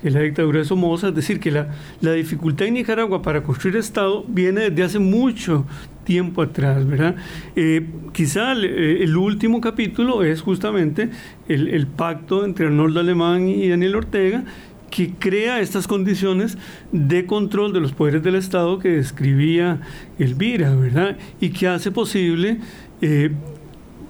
que 0.00 0.06
es 0.06 0.14
la 0.14 0.20
dictadura 0.20 0.60
de 0.60 0.64
Somoza, 0.64 1.08
es 1.08 1.16
decir, 1.16 1.40
que 1.40 1.50
la, 1.50 1.70
la 2.00 2.12
dificultad 2.12 2.68
en 2.68 2.74
Nicaragua 2.74 3.22
para 3.22 3.42
construir 3.42 3.76
Estado 3.76 4.24
viene 4.28 4.70
desde 4.70 4.84
hace 4.84 4.98
mucho 5.00 5.66
tiempo 6.04 6.42
atrás, 6.42 6.86
¿verdad? 6.86 7.16
Eh, 7.56 7.84
quizá 8.12 8.52
eh, 8.52 9.02
el, 9.02 9.16
último 9.16 9.60
capítulo 9.60 10.22
es 10.22 10.42
justamente 10.42 11.10
el, 11.48 11.66
el 11.66 11.88
pacto 11.88 12.44
entre 12.44 12.66
Arnoldo 12.66 13.00
Alemán 13.00 13.48
y 13.48 13.68
Daniel 13.68 13.96
Ortega, 13.96 14.44
que 14.92 15.14
crea 15.18 15.60
estas 15.60 15.88
condiciones 15.88 16.58
de 16.92 17.24
control 17.24 17.72
de 17.72 17.80
los 17.80 17.92
poderes 17.92 18.22
del 18.22 18.34
Estado 18.34 18.78
que 18.78 18.90
describía 18.90 19.80
Elvira, 20.18 20.76
¿verdad? 20.76 21.16
Y 21.40 21.48
que 21.48 21.66
hace 21.66 21.90
posible 21.90 22.58
eh, 23.00 23.30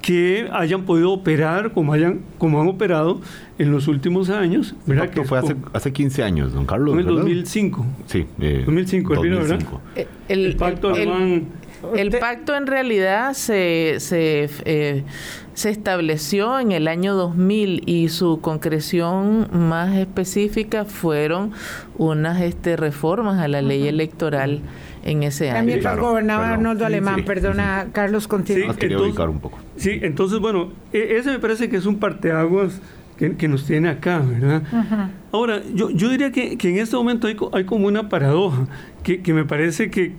que 0.02 0.48
hayan 0.52 0.82
podido 0.82 1.12
operar 1.12 1.72
como, 1.72 1.92
hayan, 1.92 2.22
como 2.36 2.60
han 2.60 2.66
operado 2.66 3.20
en 3.58 3.70
los 3.70 3.86
últimos 3.86 4.28
años. 4.28 4.74
¿verdad? 4.84 5.08
Que 5.08 5.22
fue 5.22 5.38
hace, 5.38 5.54
hace 5.72 5.92
15 5.92 6.24
años, 6.24 6.52
don 6.52 6.66
Carlos. 6.66 6.94
En 6.94 6.98
el 6.98 7.06
2005. 7.06 7.86
Sí. 8.06 8.26
Eh, 8.40 8.64
2005, 8.66 9.14
2005. 9.14 9.80
¿verdad? 9.94 10.08
El, 10.28 10.46
el 10.46 10.56
pacto 10.56 10.88
alemán 10.88 11.44
el 11.96 12.10
pacto 12.18 12.54
en 12.54 12.66
realidad 12.66 13.34
se, 13.34 13.96
se, 13.98 14.48
eh, 14.64 15.04
se, 15.54 15.70
estableció 15.70 16.58
en 16.60 16.72
el 16.72 16.88
año 16.88 17.14
2000 17.14 17.82
y 17.86 18.08
su 18.08 18.40
concreción 18.40 19.48
más 19.52 19.94
específica 19.96 20.84
fueron 20.84 21.52
unas 21.96 22.40
este, 22.40 22.76
reformas 22.76 23.40
a 23.40 23.48
la 23.48 23.62
ley 23.62 23.86
electoral 23.86 24.60
en 25.04 25.22
ese 25.22 25.50
año. 25.50 25.72
También 25.72 26.00
gobernaba 26.00 26.52
Arnoldo 26.52 26.86
Alemán, 26.86 27.24
perdona, 27.24 27.88
Carlos, 27.92 28.28
continúa. 28.28 28.74
Sí, 28.74 28.86
entonces, 28.86 29.18
un 29.18 29.40
poco. 29.40 29.58
Sí, 29.76 29.98
entonces, 30.02 30.38
bueno, 30.38 30.72
e, 30.92 31.16
ese 31.16 31.30
me 31.30 31.38
parece 31.38 31.68
que 31.68 31.76
es 31.76 31.86
un 31.86 31.98
parteaguas 31.98 32.80
que, 33.16 33.46
nos 33.46 33.64
tiene 33.64 33.88
acá, 33.88 34.18
¿verdad? 34.18 34.62
Ahora, 35.30 35.62
yo, 35.74 35.90
yo 35.90 36.08
diría 36.08 36.32
que, 36.32 36.58
que, 36.58 36.70
en 36.70 36.78
este 36.78 36.96
momento 36.96 37.28
hay, 37.28 37.36
hay 37.52 37.64
como 37.64 37.86
una 37.86 38.08
paradoja, 38.08 38.66
que, 39.04 39.22
que 39.22 39.32
me 39.32 39.44
parece 39.44 39.90
que, 39.90 40.12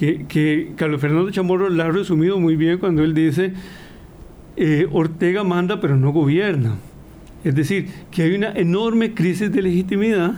que, 0.00 0.72
Carlos 0.76 1.00
Fernando 1.00 1.30
Chamorro 1.30 1.68
la 1.68 1.84
ha 1.84 1.90
resumido 1.90 2.40
muy 2.40 2.56
bien 2.56 2.78
cuando 2.78 3.02
él 3.04 3.12
dice, 3.12 3.52
eh, 4.56 4.88
Ortega 4.90 5.44
manda 5.44 5.80
pero 5.80 5.96
no 5.96 6.10
gobierna. 6.10 6.76
Es 7.44 7.54
decir, 7.54 7.88
que 8.10 8.22
hay 8.22 8.34
una 8.34 8.52
enorme 8.52 9.14
crisis 9.14 9.52
de 9.52 9.62
legitimidad 9.62 10.34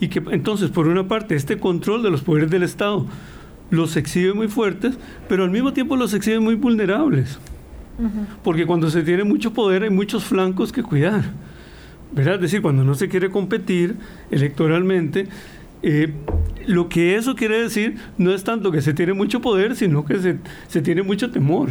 y 0.00 0.08
que 0.08 0.22
entonces, 0.30 0.70
por 0.70 0.88
una 0.88 1.06
parte, 1.06 1.36
este 1.36 1.58
control 1.58 2.02
de 2.02 2.10
los 2.10 2.22
poderes 2.22 2.50
del 2.50 2.64
Estado 2.64 3.06
los 3.70 3.96
exhibe 3.96 4.34
muy 4.34 4.48
fuertes, 4.48 4.98
pero 5.28 5.44
al 5.44 5.50
mismo 5.50 5.72
tiempo 5.72 5.96
los 5.96 6.12
exhibe 6.14 6.40
muy 6.40 6.54
vulnerables. 6.54 7.38
Porque 8.44 8.66
cuando 8.66 8.90
se 8.90 9.02
tiene 9.02 9.24
mucho 9.24 9.54
poder 9.54 9.84
hay 9.84 9.90
muchos 9.90 10.24
flancos 10.24 10.70
que 10.70 10.82
cuidar. 10.82 11.24
¿verdad? 12.12 12.36
Es 12.36 12.40
decir, 12.42 12.62
cuando 12.62 12.84
no 12.84 12.94
se 12.94 13.08
quiere 13.08 13.30
competir 13.30 13.96
electoralmente, 14.30 15.28
eh, 15.88 16.12
lo 16.66 16.88
que 16.88 17.14
eso 17.14 17.36
quiere 17.36 17.62
decir 17.62 17.96
no 18.18 18.32
es 18.32 18.42
tanto 18.42 18.72
que 18.72 18.82
se 18.82 18.92
tiene 18.92 19.12
mucho 19.12 19.40
poder, 19.40 19.76
sino 19.76 20.04
que 20.04 20.18
se, 20.18 20.38
se 20.66 20.82
tiene 20.82 21.02
mucho 21.02 21.30
temor. 21.30 21.70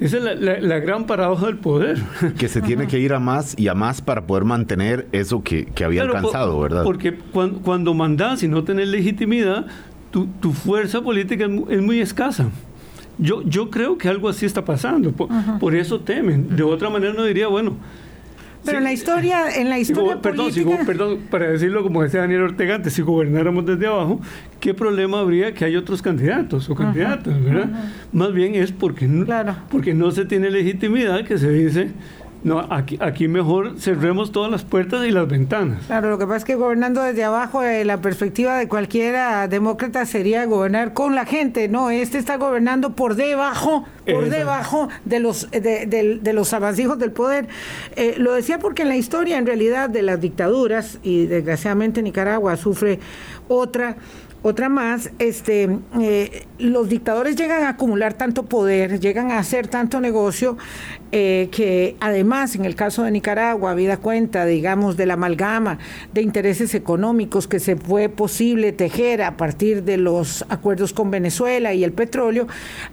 Esa 0.00 0.16
es 0.16 0.40
la, 0.40 0.78
gran 0.78 1.06
paradoja 1.06 1.46
del 1.46 1.58
poder. 1.58 2.02
Que 2.38 2.48
se 2.48 2.62
tiene 2.62 2.86
que 2.86 2.98
ir 2.98 3.12
a 3.12 3.20
más 3.20 3.54
y 3.58 3.68
a 3.68 3.74
más 3.74 4.00
para 4.00 4.26
poder 4.26 4.44
mantener 4.44 5.06
eso 5.12 5.42
que, 5.42 5.68
había 5.84 6.02
alcanzado, 6.02 6.58
¿verdad? 6.58 6.82
Porque 6.82 7.14
cuando, 7.14 7.60
cuando 7.60 7.94
mandás 7.94 8.42
y 8.42 8.48
no 8.48 8.64
tenés 8.64 8.88
legitimidad, 8.88 9.66
tu, 10.10 10.26
tu 10.40 10.52
fuerza 10.52 11.02
política 11.02 11.46
es, 11.68 11.82
muy 11.82 12.00
escasa. 12.00 12.48
Yo, 13.18 13.42
yo 13.42 13.70
creo 13.70 13.98
que 13.98 14.08
algo 14.08 14.28
así 14.28 14.46
está 14.46 14.64
pasando, 14.64 15.12
por, 15.12 15.74
eso 15.74 16.00
temen. 16.00 16.56
De 16.56 16.62
otra 16.62 16.88
manera 16.88 17.12
no 17.12 17.24
diría, 17.24 17.46
bueno, 17.48 17.76
pero 18.64 18.78
en 18.78 18.84
la 18.84 18.92
historia, 18.92 19.54
en 19.56 19.68
la 19.68 19.78
historia 19.78 20.20
perdón, 20.20 20.52
perdón, 20.86 21.18
para 21.30 21.50
decirlo 21.50 21.82
como 21.82 22.02
decía 22.02 22.20
Daniel 22.20 22.42
Ortega 22.42 22.76
antes, 22.76 22.92
si 22.92 23.02
gobernáramos 23.02 23.66
desde 23.66 23.86
abajo, 23.86 24.20
¿qué 24.60 24.74
problema 24.74 25.20
habría 25.20 25.52
que 25.52 25.64
hay 25.64 25.76
otros 25.76 26.02
candidatos 26.02 26.68
o 26.70 26.74
candidatas, 26.74 27.42
verdad? 27.42 27.70
Más 28.12 28.32
bien 28.32 28.54
es 28.54 28.72
porque 28.72 29.08
porque 29.70 29.94
no 29.94 30.10
se 30.10 30.24
tiene 30.24 30.50
legitimidad 30.50 31.24
que 31.24 31.38
se 31.38 31.50
dice 31.50 31.90
no, 32.44 32.58
aquí, 32.70 32.98
aquí 33.00 33.28
mejor 33.28 33.78
cerremos 33.78 34.32
todas 34.32 34.50
las 34.50 34.64
puertas 34.64 35.06
y 35.06 35.12
las 35.12 35.28
ventanas. 35.28 35.86
Claro, 35.86 36.10
lo 36.10 36.18
que 36.18 36.24
pasa 36.24 36.38
es 36.38 36.44
que 36.44 36.56
gobernando 36.56 37.00
desde 37.02 37.22
abajo, 37.22 37.62
eh, 37.62 37.84
la 37.84 38.00
perspectiva 38.00 38.56
de 38.56 38.66
cualquiera 38.66 39.46
demócrata 39.46 40.04
sería 40.06 40.44
gobernar 40.46 40.92
con 40.92 41.14
la 41.14 41.24
gente. 41.24 41.68
No, 41.68 41.90
este 41.90 42.18
está 42.18 42.38
gobernando 42.38 42.94
por 42.96 43.14
debajo, 43.14 43.84
por 44.10 44.28
debajo 44.28 44.88
de 45.04 45.20
los, 45.20 45.50
de, 45.52 46.18
de, 46.20 46.32
los 46.32 46.52
avancijos 46.52 46.98
del 46.98 47.12
poder. 47.12 47.46
Eh, 47.94 48.14
lo 48.18 48.32
decía 48.32 48.58
porque 48.58 48.82
en 48.82 48.88
la 48.88 48.96
historia, 48.96 49.38
en 49.38 49.46
realidad, 49.46 49.88
de 49.88 50.02
las 50.02 50.20
dictaduras, 50.20 50.98
y 51.04 51.26
desgraciadamente 51.26 52.02
Nicaragua 52.02 52.56
sufre 52.56 52.98
otra, 53.46 53.96
otra 54.42 54.68
más, 54.68 55.10
este, 55.20 55.78
eh, 56.00 56.46
los 56.58 56.88
dictadores 56.88 57.36
llegan 57.36 57.62
a 57.62 57.70
acumular 57.70 58.14
tanto 58.14 58.44
poder, 58.44 58.98
llegan 58.98 59.30
a 59.30 59.38
hacer 59.38 59.68
tanto 59.68 60.00
negocio, 60.00 60.58
eh, 61.12 61.48
que 61.52 61.94
además 62.00 62.56
en 62.56 62.64
el 62.64 62.74
caso 62.74 63.04
de 63.04 63.12
Nicaragua, 63.12 63.70
habida 63.70 63.98
cuenta, 63.98 64.44
digamos, 64.44 64.96
de 64.96 65.06
la 65.06 65.14
amalgama 65.14 65.78
de 66.12 66.22
intereses 66.22 66.74
económicos 66.74 67.46
que 67.46 67.60
se 67.60 67.76
fue 67.76 68.08
posible 68.08 68.72
tejer 68.72 69.22
a 69.22 69.36
partir 69.36 69.84
de 69.84 69.96
los 69.96 70.44
acuerdos 70.48 70.92
con 70.92 71.12
Venezuela 71.12 71.72
y 71.72 71.84
el 71.84 71.92
petróleo, 71.92 72.48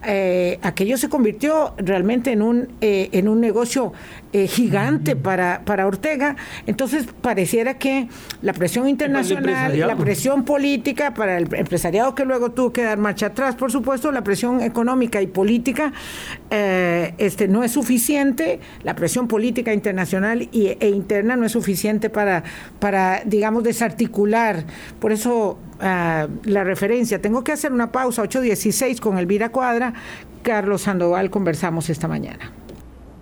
eh, 0.05 0.59
aquello 0.61 0.97
se 0.97 1.09
convirtió 1.09 1.73
realmente 1.77 2.31
en 2.31 2.43
un, 2.43 2.69
en 2.79 3.27
un 3.27 3.41
negocio 3.41 3.93
gigante 4.31 5.15
para, 5.15 5.61
para 5.65 5.87
Ortega. 5.87 6.35
Entonces 6.67 7.07
pareciera 7.21 7.77
que 7.77 8.07
la 8.41 8.53
presión 8.53 8.87
internacional, 8.87 9.77
la 9.77 9.95
presión 9.95 10.45
política 10.45 11.13
para 11.13 11.37
el 11.37 11.53
empresariado 11.53 12.15
que 12.15 12.25
luego 12.25 12.51
tuvo 12.51 12.71
que 12.71 12.83
dar 12.83 12.97
marcha 12.97 13.27
atrás, 13.27 13.55
por 13.55 13.71
supuesto, 13.71 14.11
la 14.11 14.23
presión 14.23 14.61
económica 14.61 15.21
y 15.21 15.27
política 15.27 15.93
eh, 16.49 17.13
este, 17.17 17.47
no 17.47 17.63
es 17.63 17.71
suficiente, 17.71 18.59
la 18.83 18.95
presión 18.95 19.27
política 19.27 19.73
internacional 19.73 20.47
y, 20.51 20.77
e 20.79 20.89
interna 20.89 21.35
no 21.35 21.45
es 21.45 21.51
suficiente 21.51 22.09
para, 22.09 22.43
para 22.79 23.21
digamos, 23.25 23.63
desarticular. 23.63 24.65
Por 24.99 25.11
eso 25.11 25.57
ah, 25.79 26.27
la 26.43 26.63
referencia. 26.63 27.21
Tengo 27.21 27.43
que 27.43 27.51
hacer 27.51 27.71
una 27.71 27.91
pausa, 27.91 28.23
8.16 28.23 28.99
con 28.99 29.17
Elvira 29.17 29.49
Cuadra. 29.49 29.93
Carlos 30.43 30.83
Sandoval, 30.83 31.29
conversamos 31.29 31.89
esta 31.89 32.07
mañana. 32.07 32.58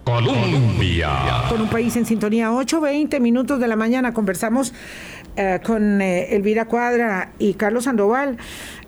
Colombia. 0.07 1.09
Con 1.49 1.59
un 1.59 1.67
país 1.67 1.93
en 1.97 2.05
sintonía, 2.05 2.49
8.20 2.49 3.19
minutos 3.19 3.59
de 3.59 3.67
la 3.67 3.75
mañana, 3.75 4.13
conversamos 4.13 4.73
eh, 5.35 5.59
con 5.65 6.01
eh, 6.01 6.33
Elvira 6.33 6.63
Cuadra 6.63 7.33
y 7.39 7.55
Carlos 7.55 7.83
Sandoval 7.83 8.37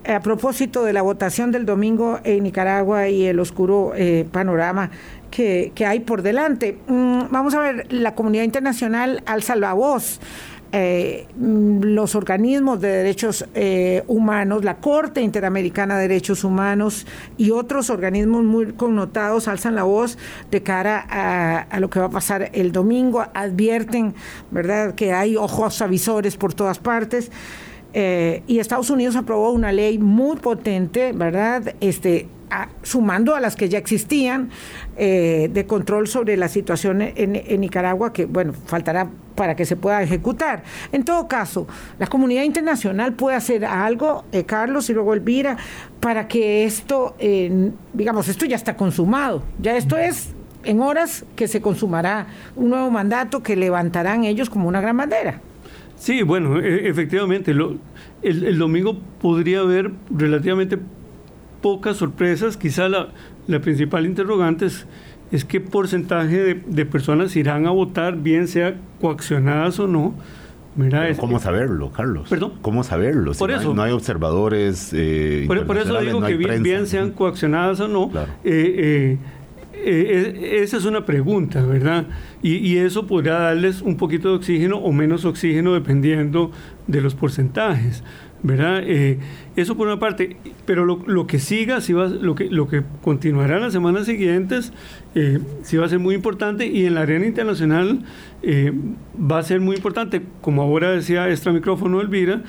eh, 0.06 0.14
a 0.14 0.22
propósito 0.22 0.86
de 0.86 0.94
la 0.94 1.02
votación 1.02 1.52
del 1.52 1.66
domingo 1.66 2.22
en 2.24 2.44
Nicaragua 2.44 3.10
y 3.10 3.26
el 3.26 3.42
oscuro 3.42 3.92
panorama 4.32 4.92
que, 5.30 5.74
hay 5.86 6.00
por 6.00 6.22
delante. 6.22 6.78
Mm, 6.88 7.24
vamos 7.30 7.54
a 7.54 7.60
ver, 7.60 7.92
la 7.92 8.16
comunidad 8.16 8.46
internacional 8.46 9.22
alza 9.26 9.58
la 9.58 9.74
voz 9.74 10.22
eh, 10.72 11.26
los 11.40 12.14
organismos 12.14 12.80
de 12.80 12.90
derechos 12.90 13.46
eh, 13.56 14.04
humanos, 14.08 14.64
la 14.64 14.78
Corte 14.78 15.22
Interamericana 15.22 15.96
de 15.98 16.08
Derechos 16.08 16.44
Humanos 16.44 17.08
y 17.38 17.50
otros 17.50 17.90
organismos 17.90 18.44
muy 18.44 18.74
connotados 18.74 19.48
alzan 19.48 19.74
la 19.74 19.84
voz 19.84 20.20
de 20.52 20.62
cara 20.62 21.66
a, 21.70 21.80
lo 21.80 21.90
que 21.90 22.00
va 22.00 22.06
a 22.06 22.12
pasar 22.12 22.52
el 22.54 22.72
domingo, 22.72 23.26
advierten, 23.34 24.14
¿verdad?, 24.52 24.94
que 24.94 25.12
hay 25.12 25.36
ojos 25.36 25.82
avisores 25.82 26.38
por 26.38 26.54
todas 26.54 26.78
partes. 26.78 27.32
Eh, 27.94 28.44
y 28.46 28.60
Estados 28.60 28.92
Unidos 28.92 29.16
aprobó 29.16 29.52
una 29.52 29.72
ley 29.72 29.98
muy 29.98 30.38
potente, 30.38 31.14
¿verdad? 31.14 31.74
Este, 31.82 32.28
sumando 32.84 33.36
a 33.36 33.40
las 33.40 33.56
que 33.56 33.70
ya 33.70 33.78
existían, 33.78 34.50
eh, 34.98 35.50
de 35.52 35.66
control 35.66 36.08
sobre 36.08 36.38
la 36.38 36.48
situación 36.48 37.02
en, 37.02 37.62
Nicaragua, 37.62 38.14
que, 38.14 38.26
bueno, 38.26 38.54
faltará 38.54 39.08
para 39.36 39.56
que 39.56 39.66
se 39.66 39.76
pueda 39.76 40.02
ejecutar. 40.02 40.64
En 40.92 41.04
todo 41.06 41.28
caso, 41.28 41.68
la 41.98 42.08
comunidad 42.08 42.44
internacional 42.44 43.14
puede 43.14 43.38
hacer 43.38 43.66
algo, 43.66 44.26
eh, 44.32 44.44
Carlos 44.44 44.90
y 44.90 44.94
luego 44.94 45.14
Elvira, 45.14 45.58
para 46.00 46.28
que 46.28 46.66
esto, 46.66 47.16
digamos, 47.94 48.28
esto 48.28 48.46
ya 48.46 48.56
está 48.56 48.76
consumado, 48.76 49.44
ya 49.60 49.76
esto 49.78 49.98
es 49.98 50.34
en 50.64 50.82
horas 50.82 51.26
que 51.36 51.48
se 51.48 51.62
consumará 51.62 52.28
un 52.56 52.70
nuevo 52.70 52.92
mandato 52.92 53.42
que 53.42 53.56
levantarán 53.56 54.24
ellos 54.24 54.50
como 54.50 54.68
una 54.68 54.82
gran 54.82 54.98
bandera. 54.98 55.42
Sí, 55.96 56.24
bueno, 56.24 56.60
e, 56.60 56.88
efectivamente, 56.88 57.52
el, 57.52 57.80
el, 58.22 58.58
domingo 58.58 58.98
podría 59.22 59.60
haber 59.60 59.92
relativamente 60.10 60.80
pocas 61.62 61.98
sorpresas. 61.98 62.58
Quizá 62.58 62.90
la, 62.90 63.10
la 63.48 63.60
principal 63.60 64.06
interrogante 64.06 64.66
es, 64.66 64.86
es 65.32 65.46
qué 65.46 65.60
porcentaje 65.60 66.56
de, 66.56 66.86
personas 66.86 67.36
irán 67.36 67.66
a 67.68 67.72
votar, 67.72 68.18
bien 68.18 68.48
sea 68.48 68.76
coaccionadas 69.00 69.80
o 69.80 69.88
no. 69.88 70.16
¿Cómo 71.18 71.40
saberlo, 71.40 71.92
Carlos? 71.92 72.30
¿Perdón? 72.30 72.54
¿Cómo 72.62 72.84
saberlo? 72.84 73.34
por 73.34 73.52
eso, 73.52 73.74
no, 73.74 73.82
hay, 73.82 73.92
observadores. 73.92 74.92
Eh, 74.94 75.44
por, 75.46 75.78
eso 75.78 76.00
digo 76.00 76.22
que 76.22 76.36
bien, 76.36 76.88
sean 76.88 77.12
coaccionadas 77.12 77.82
o 77.82 77.88
no. 77.88 78.10
Eh, 78.44 79.18
eh, 79.74 80.60
esa 80.62 80.78
es 80.78 80.86
una 80.86 81.06
pregunta, 81.06 81.64
¿verdad? 81.64 82.06
Y, 82.42 82.56
y, 82.58 82.78
eso 82.78 83.08
podrá 83.08 83.40
darles 83.40 83.82
un 83.82 83.98
poquito 83.98 84.30
de 84.30 84.36
oxígeno 84.36 84.78
o 84.78 84.92
menos 84.94 85.26
oxígeno 85.26 85.74
dependiendo 85.74 86.52
de 86.88 87.02
los 87.02 87.16
porcentajes. 87.16 88.04
¿Verdad? 88.42 88.82
Eh, 88.86 89.20
eso 89.56 89.76
por 89.76 89.88
una 89.88 90.00
parte, 90.00 90.38
pero 90.66 90.86
lo, 90.86 91.28
que 91.28 91.40
siga, 91.40 91.82
si 91.82 91.94
va, 91.94 92.08
lo, 92.08 92.36
que, 92.36 92.46
lo 92.46 92.68
que 92.68 92.84
continuará 93.02 93.60
las 93.60 93.74
semanas 93.74 94.06
siguientes, 94.06 94.72
eh, 95.16 95.40
sí 95.64 95.78
va 95.78 95.86
a 95.86 95.90
ser 95.90 96.00
muy 96.00 96.16
importante 96.16 96.68
y 96.68 96.86
en 96.86 96.96
la 96.96 97.02
arena 97.02 97.26
internacional 97.26 98.00
eh, 98.42 98.72
va 99.20 99.40
a 99.40 99.44
ser 99.44 99.60
muy 99.60 99.76
importante, 99.76 100.22
como 100.42 100.62
ahora 100.62 100.92
decía 100.92 101.30
extra 101.30 101.52
micrófono 101.52 102.00
Elvira, 102.00 102.44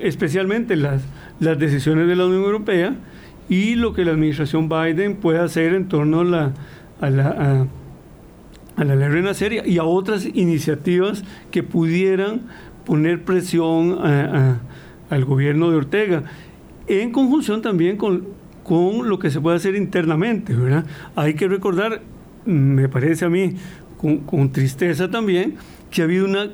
especialmente 0.00 0.76
las, 0.76 1.02
las 1.40 1.58
decisiones 1.58 2.06
de 2.06 2.16
la 2.16 2.26
Unión 2.26 2.44
Europea 2.44 2.94
y 3.48 3.74
lo 3.74 3.92
que 3.92 4.04
la 4.04 4.12
administración 4.12 4.68
Biden 4.68 5.16
puede 5.16 5.40
hacer 5.40 5.74
en 5.74 5.88
torno 5.88 6.20
a 6.20 6.24
la, 6.24 6.52
a 7.00 7.10
la, 7.10 7.66
a, 8.76 8.84
la 8.84 8.96
ley 8.96 9.08
Renacer 9.08 9.66
y 9.66 9.78
a 9.78 9.84
otras 9.84 10.24
iniciativas 10.24 11.24
que 11.50 11.62
pudieran 11.62 12.42
poner 12.86 13.24
presión 13.24 13.98
a 14.00 14.60
al 15.14 15.24
gobierno 15.24 15.70
de 15.70 15.76
Ortega, 15.76 16.24
en 16.86 17.12
conjunción 17.12 17.62
también 17.62 17.96
con, 17.96 18.24
con 18.62 19.08
lo 19.08 19.18
que 19.18 19.30
se 19.30 19.40
puede 19.40 19.56
hacer 19.56 19.76
internamente, 19.76 20.54
¿verdad? 20.54 20.84
Hay 21.14 21.34
que 21.34 21.48
recordar, 21.48 22.02
me 22.44 22.88
parece 22.88 23.24
a 23.24 23.28
mí, 23.28 23.54
con, 24.26 24.52
tristeza 24.52 25.10
también, 25.10 25.54
que 25.90 26.02
ha 26.02 26.04
habido 26.04 26.26
una, 26.26 26.50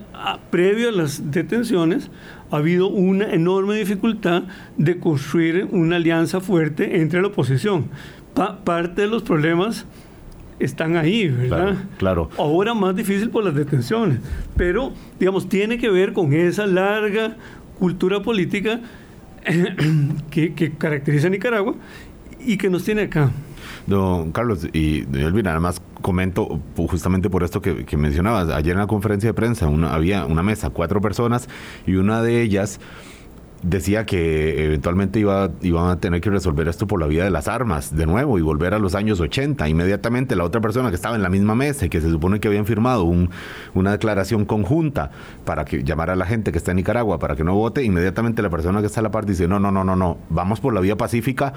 previo 0.51 0.91
a 0.91 0.93
las 0.93 1.31
detenciones, 1.31 2.11
ha 2.51 2.57
habido 2.57 2.89
una 2.89 3.33
enorme 3.33 3.77
dificultad 3.77 4.45
de 4.77 4.99
construir 4.99 5.69
una 5.73 5.97
alianza 5.97 6.41
fuerte 6.41 7.01
entre 7.01 7.23
la 7.23 7.29
oposición. 7.29 7.87
parte 8.65 9.03
de 9.03 9.09
los 9.09 9.23
problemas 9.23 9.87
están 10.61 10.97
ahí, 10.97 11.27
¿verdad? 11.29 11.77
claro, 11.97 12.29
Ahora 12.37 12.75
más 12.75 12.95
difícil 12.95 13.31
por 13.31 13.45
las 13.45 13.55
detenciones, 13.55 14.21
pero, 14.57 14.93
digamos, 15.19 15.49
tiene 15.49 15.79
que 15.79 15.89
ver 15.89 16.13
con 16.13 16.35
esa 16.35 16.67
larga 16.67 17.37
cultura 17.81 18.21
política 18.21 18.81
que, 20.31 20.73
caracteriza 20.79 21.27
a 21.29 21.31
Nicaragua 21.31 21.75
y 22.39 22.59
que 22.59 22.69
nos 22.69 22.85
tiene 22.85 23.03
acá. 23.03 23.31
Don 23.87 24.31
Carlos 24.33 24.69
y 24.73 25.01
Elvira, 25.01 25.51
nada 25.51 25.61
más 25.61 25.81
comento 26.03 26.61
justamente 26.77 27.31
por 27.31 27.43
esto 27.43 27.61
que, 27.61 27.97
mencionabas. 27.97 28.51
Ayer 28.51 28.73
en 28.73 28.81
la 28.81 28.87
conferencia 28.87 29.31
de 29.31 29.35
prensa 29.35 29.67
había 29.91 30.27
una 30.27 30.43
mesa, 30.43 30.71
cuatro 30.71 31.01
personas, 31.01 31.49
y 31.87 31.95
una 31.95 32.23
de 32.23 32.43
ellas 32.43 32.81
decía 33.63 34.07
que 34.07 34.65
eventualmente 34.65 35.19
iba, 35.19 35.51
iban 35.63 35.91
a 35.91 36.01
tener 36.01 36.21
que 36.21 36.31
resolver 36.31 36.69
esto 36.69 36.87
por 36.87 37.01
la 37.01 37.07
vía 37.07 37.25
de 37.25 37.31
las 37.31 37.49
armas 37.49 37.95
de 37.95 38.07
nuevo 38.07 38.39
y 38.39 38.43
volver 38.43 38.75
a 38.75 38.79
los 38.79 38.95
años 38.95 39.21
80. 39.21 39.69
Inmediatamente 39.69 40.37
la 40.37 40.45
otra 40.45 40.61
persona 40.61 40.89
que 40.91 40.97
estaba 40.97 41.17
en 41.17 41.23
la 41.23 41.29
misma 41.29 41.55
mesa 41.55 41.87
y 41.87 41.89
que 41.89 42.01
se 42.01 42.11
supone 42.11 42.41
que 42.41 42.49
habían 42.49 42.67
firmado 42.67 43.05
un, 43.05 43.31
una 43.75 43.93
declaración 43.93 44.45
conjunta 44.45 45.11
para 45.45 45.65
que 45.65 45.85
llamara 45.85 46.15
a 46.15 46.17
la 46.17 46.27
gente 46.27 46.53
que 46.53 46.59
está 46.59 46.71
en 46.71 46.79
Nicaragua 46.79 47.19
para 47.19 47.37
que 47.37 47.45
no 47.45 47.55
vote, 47.55 47.85
inmediatamente 47.85 48.43
la 48.43 48.51
persona 48.51 48.81
que 48.81 48.87
está 48.87 49.01
a 49.01 49.03
la 49.03 49.11
parte 49.11 49.33
dice, 49.33 49.49
no, 49.49 49.61
no, 49.61 49.71
no, 49.71 49.85
no, 49.85 49.97
no, 49.97 50.19
vamos 50.31 50.61
por 50.61 50.75
la 50.75 50.81
vía 50.81 50.97
pacífica 50.97 51.53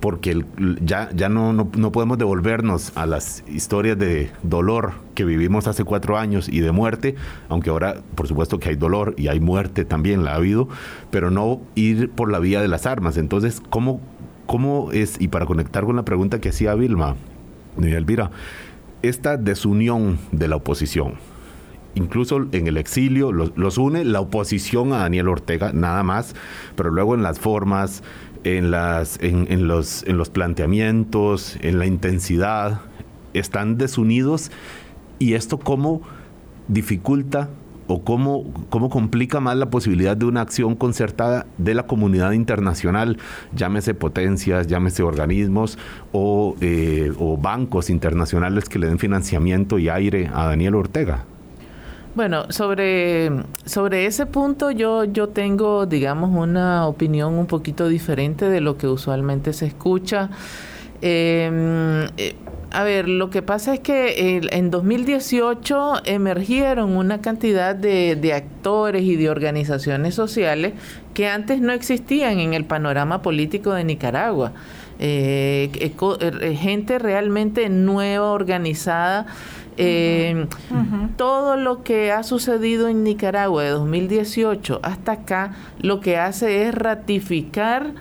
porque 0.00 0.44
ya, 0.80 1.10
ya 1.14 1.28
no, 1.28 1.52
no, 1.52 1.70
no 1.76 1.92
podemos 1.92 2.18
devolvernos 2.18 2.92
a 2.96 3.06
las 3.06 3.44
historias 3.48 3.98
de 3.98 4.30
dolor 4.42 4.92
que 5.14 5.24
vivimos 5.24 5.66
hace 5.66 5.84
cuatro 5.84 6.18
años 6.18 6.48
y 6.48 6.60
de 6.60 6.72
muerte, 6.72 7.14
aunque 7.48 7.70
ahora 7.70 7.96
por 8.14 8.28
supuesto 8.28 8.58
que 8.58 8.68
hay 8.68 8.76
dolor 8.76 9.14
y 9.16 9.28
hay 9.28 9.40
muerte 9.40 9.84
también, 9.84 10.24
la 10.24 10.32
ha 10.32 10.36
habido, 10.36 10.68
pero 11.10 11.30
no 11.30 11.45
ir 11.74 12.10
por 12.10 12.30
la 12.30 12.38
vía 12.38 12.60
de 12.60 12.68
las 12.68 12.86
armas. 12.86 13.16
Entonces, 13.16 13.62
¿cómo 13.70 14.00
¿cómo 14.46 14.92
es, 14.92 15.20
y 15.20 15.28
para 15.28 15.44
conectar 15.44 15.84
con 15.84 15.96
la 15.96 16.04
pregunta 16.04 16.40
que 16.40 16.48
hacía 16.48 16.74
Vilma, 16.74 17.16
Elvira, 17.80 18.30
esta 19.02 19.36
desunión 19.36 20.18
de 20.32 20.48
la 20.48 20.56
oposición, 20.56 21.14
incluso 21.94 22.46
en 22.52 22.66
el 22.66 22.76
exilio, 22.76 23.32
los, 23.32 23.78
une 23.78 24.04
la 24.04 24.20
oposición 24.20 24.92
a 24.92 24.98
Daniel 24.98 25.28
Ortega, 25.28 25.72
nada 25.72 26.02
más, 26.02 26.34
pero 26.76 26.90
luego 26.90 27.14
en 27.14 27.22
las 27.22 27.38
formas, 27.38 28.02
en, 28.44 28.70
las, 28.70 29.18
en, 29.20 29.68
los, 29.68 30.04
en 30.04 30.16
los 30.16 30.30
planteamientos, 30.30 31.58
en 31.60 31.78
la 31.78 31.86
intensidad, 31.86 32.80
están 33.34 33.76
desunidos 33.76 34.50
y 35.18 35.34
esto 35.34 35.58
cómo 35.58 36.00
dificulta 36.68 37.50
o 37.86 38.02
cómo, 38.02 38.44
cómo 38.70 38.90
complica 38.90 39.40
más 39.40 39.56
la 39.56 39.70
posibilidad 39.70 40.16
de 40.16 40.26
una 40.26 40.40
acción 40.40 40.74
concertada 40.74 41.46
de 41.58 41.74
la 41.74 41.84
comunidad 41.84 42.32
internacional, 42.32 43.18
llámese 43.54 43.94
potencias, 43.94 44.66
llámese 44.66 45.02
organismos 45.02 45.78
o, 46.12 46.56
eh, 46.60 47.12
o 47.18 47.36
bancos 47.36 47.90
internacionales 47.90 48.68
que 48.68 48.78
le 48.78 48.88
den 48.88 48.98
financiamiento 48.98 49.78
y 49.78 49.88
aire 49.88 50.30
a 50.32 50.46
Daniel 50.46 50.74
Ortega. 50.74 51.24
Bueno, 52.16 52.50
sobre, 52.50 53.30
sobre 53.66 54.06
ese 54.06 54.24
punto 54.24 54.70
yo, 54.70 55.04
yo 55.04 55.28
tengo, 55.28 55.84
digamos, 55.84 56.30
una 56.34 56.86
opinión 56.86 57.34
un 57.34 57.44
poquito 57.44 57.88
diferente 57.88 58.48
de 58.48 58.62
lo 58.62 58.78
que 58.78 58.86
usualmente 58.86 59.52
se 59.52 59.66
escucha. 59.66 60.30
Em, 61.02 62.04
eh, 62.16 62.34
a 62.76 62.84
ver, 62.84 63.08
lo 63.08 63.30
que 63.30 63.40
pasa 63.40 63.72
es 63.72 63.80
que 63.80 64.40
en 64.50 64.70
2018 64.70 66.02
emergieron 66.04 66.94
una 66.94 67.22
cantidad 67.22 67.74
de, 67.74 68.32
actores 68.34 69.02
y 69.02 69.16
de 69.16 69.30
organizaciones 69.30 70.14
sociales 70.14 70.74
que 71.14 71.26
antes 71.26 71.62
no 71.62 71.72
existían 71.72 72.38
en 72.38 72.52
el 72.52 72.66
panorama 72.66 73.22
político 73.22 73.72
de 73.72 73.84
Nicaragua. 73.84 74.52
Eh, 74.98 75.70
eh, 75.72 76.54
gente 76.54 76.98
realmente 76.98 77.68
nueva, 77.70 78.32
organizada. 78.32 79.26
Eh, 79.78 80.46
todo 81.16 81.56
lo 81.56 81.82
que 81.82 82.12
ha 82.12 82.22
sucedido 82.24 82.88
en 82.88 83.04
Nicaragua 83.04 83.62
de 83.62 83.70
2018 83.70 84.80
hasta 84.82 85.12
acá, 85.12 85.56
lo 85.80 86.00
que 86.00 86.18
hace 86.18 86.68
es 86.68 86.74
ratificar 86.74 87.94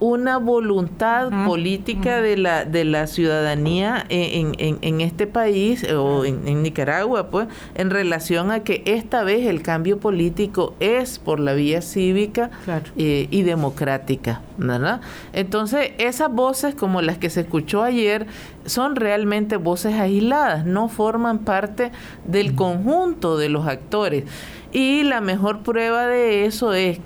una 0.00 0.38
voluntad 0.38 1.30
política 1.46 2.20
de 2.20 2.36
la 2.36 2.64
de 2.64 2.84
la 2.84 3.06
ciudadanía 3.06 4.04
en, 4.08 4.54
en, 4.58 5.00
este 5.00 5.26
país 5.26 5.84
o 5.90 6.24
en, 6.24 6.62
Nicaragua 6.62 7.30
pues 7.30 7.48
en 7.74 7.90
relación 7.90 8.50
a 8.50 8.60
que 8.60 8.82
esta 8.86 9.24
vez 9.24 9.46
el 9.46 9.62
cambio 9.62 9.98
político 9.98 10.74
es 10.80 11.18
por 11.18 11.40
la 11.40 11.54
vía 11.54 11.82
cívica 11.82 12.50
eh, 12.96 13.28
y 13.30 13.42
democrática 13.42 14.42
¿verdad? 14.56 15.00
entonces 15.32 15.92
esas 15.98 16.30
voces 16.30 16.74
como 16.74 17.02
las 17.02 17.18
que 17.18 17.30
se 17.30 17.40
escuchó 17.40 17.82
ayer 17.82 18.26
son 18.66 18.96
realmente 18.96 19.56
voces 19.56 19.94
aisladas 19.94 20.64
no 20.64 20.88
forman 20.88 21.40
parte 21.40 21.90
del 22.26 22.54
conjunto 22.54 23.36
de 23.36 23.48
los 23.48 23.66
actores. 23.66 24.24
Y 24.72 25.02
la 25.02 25.20
mejor 25.20 25.60
prueba 25.60 26.06
de 26.06 26.44
eso 26.44 26.74
es 26.74 26.98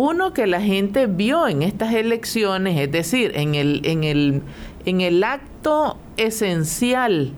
uno 0.00 0.32
que 0.32 0.46
la 0.46 0.62
gente 0.62 1.06
vio 1.06 1.46
en 1.46 1.62
estas 1.62 1.92
elecciones, 1.92 2.80
es 2.80 2.90
decir, 2.90 3.32
en 3.34 3.54
el, 3.54 3.82
en 3.84 4.02
el, 4.02 4.42
en 4.86 5.02
el 5.02 5.22
acto 5.22 5.98
esencial 6.16 7.32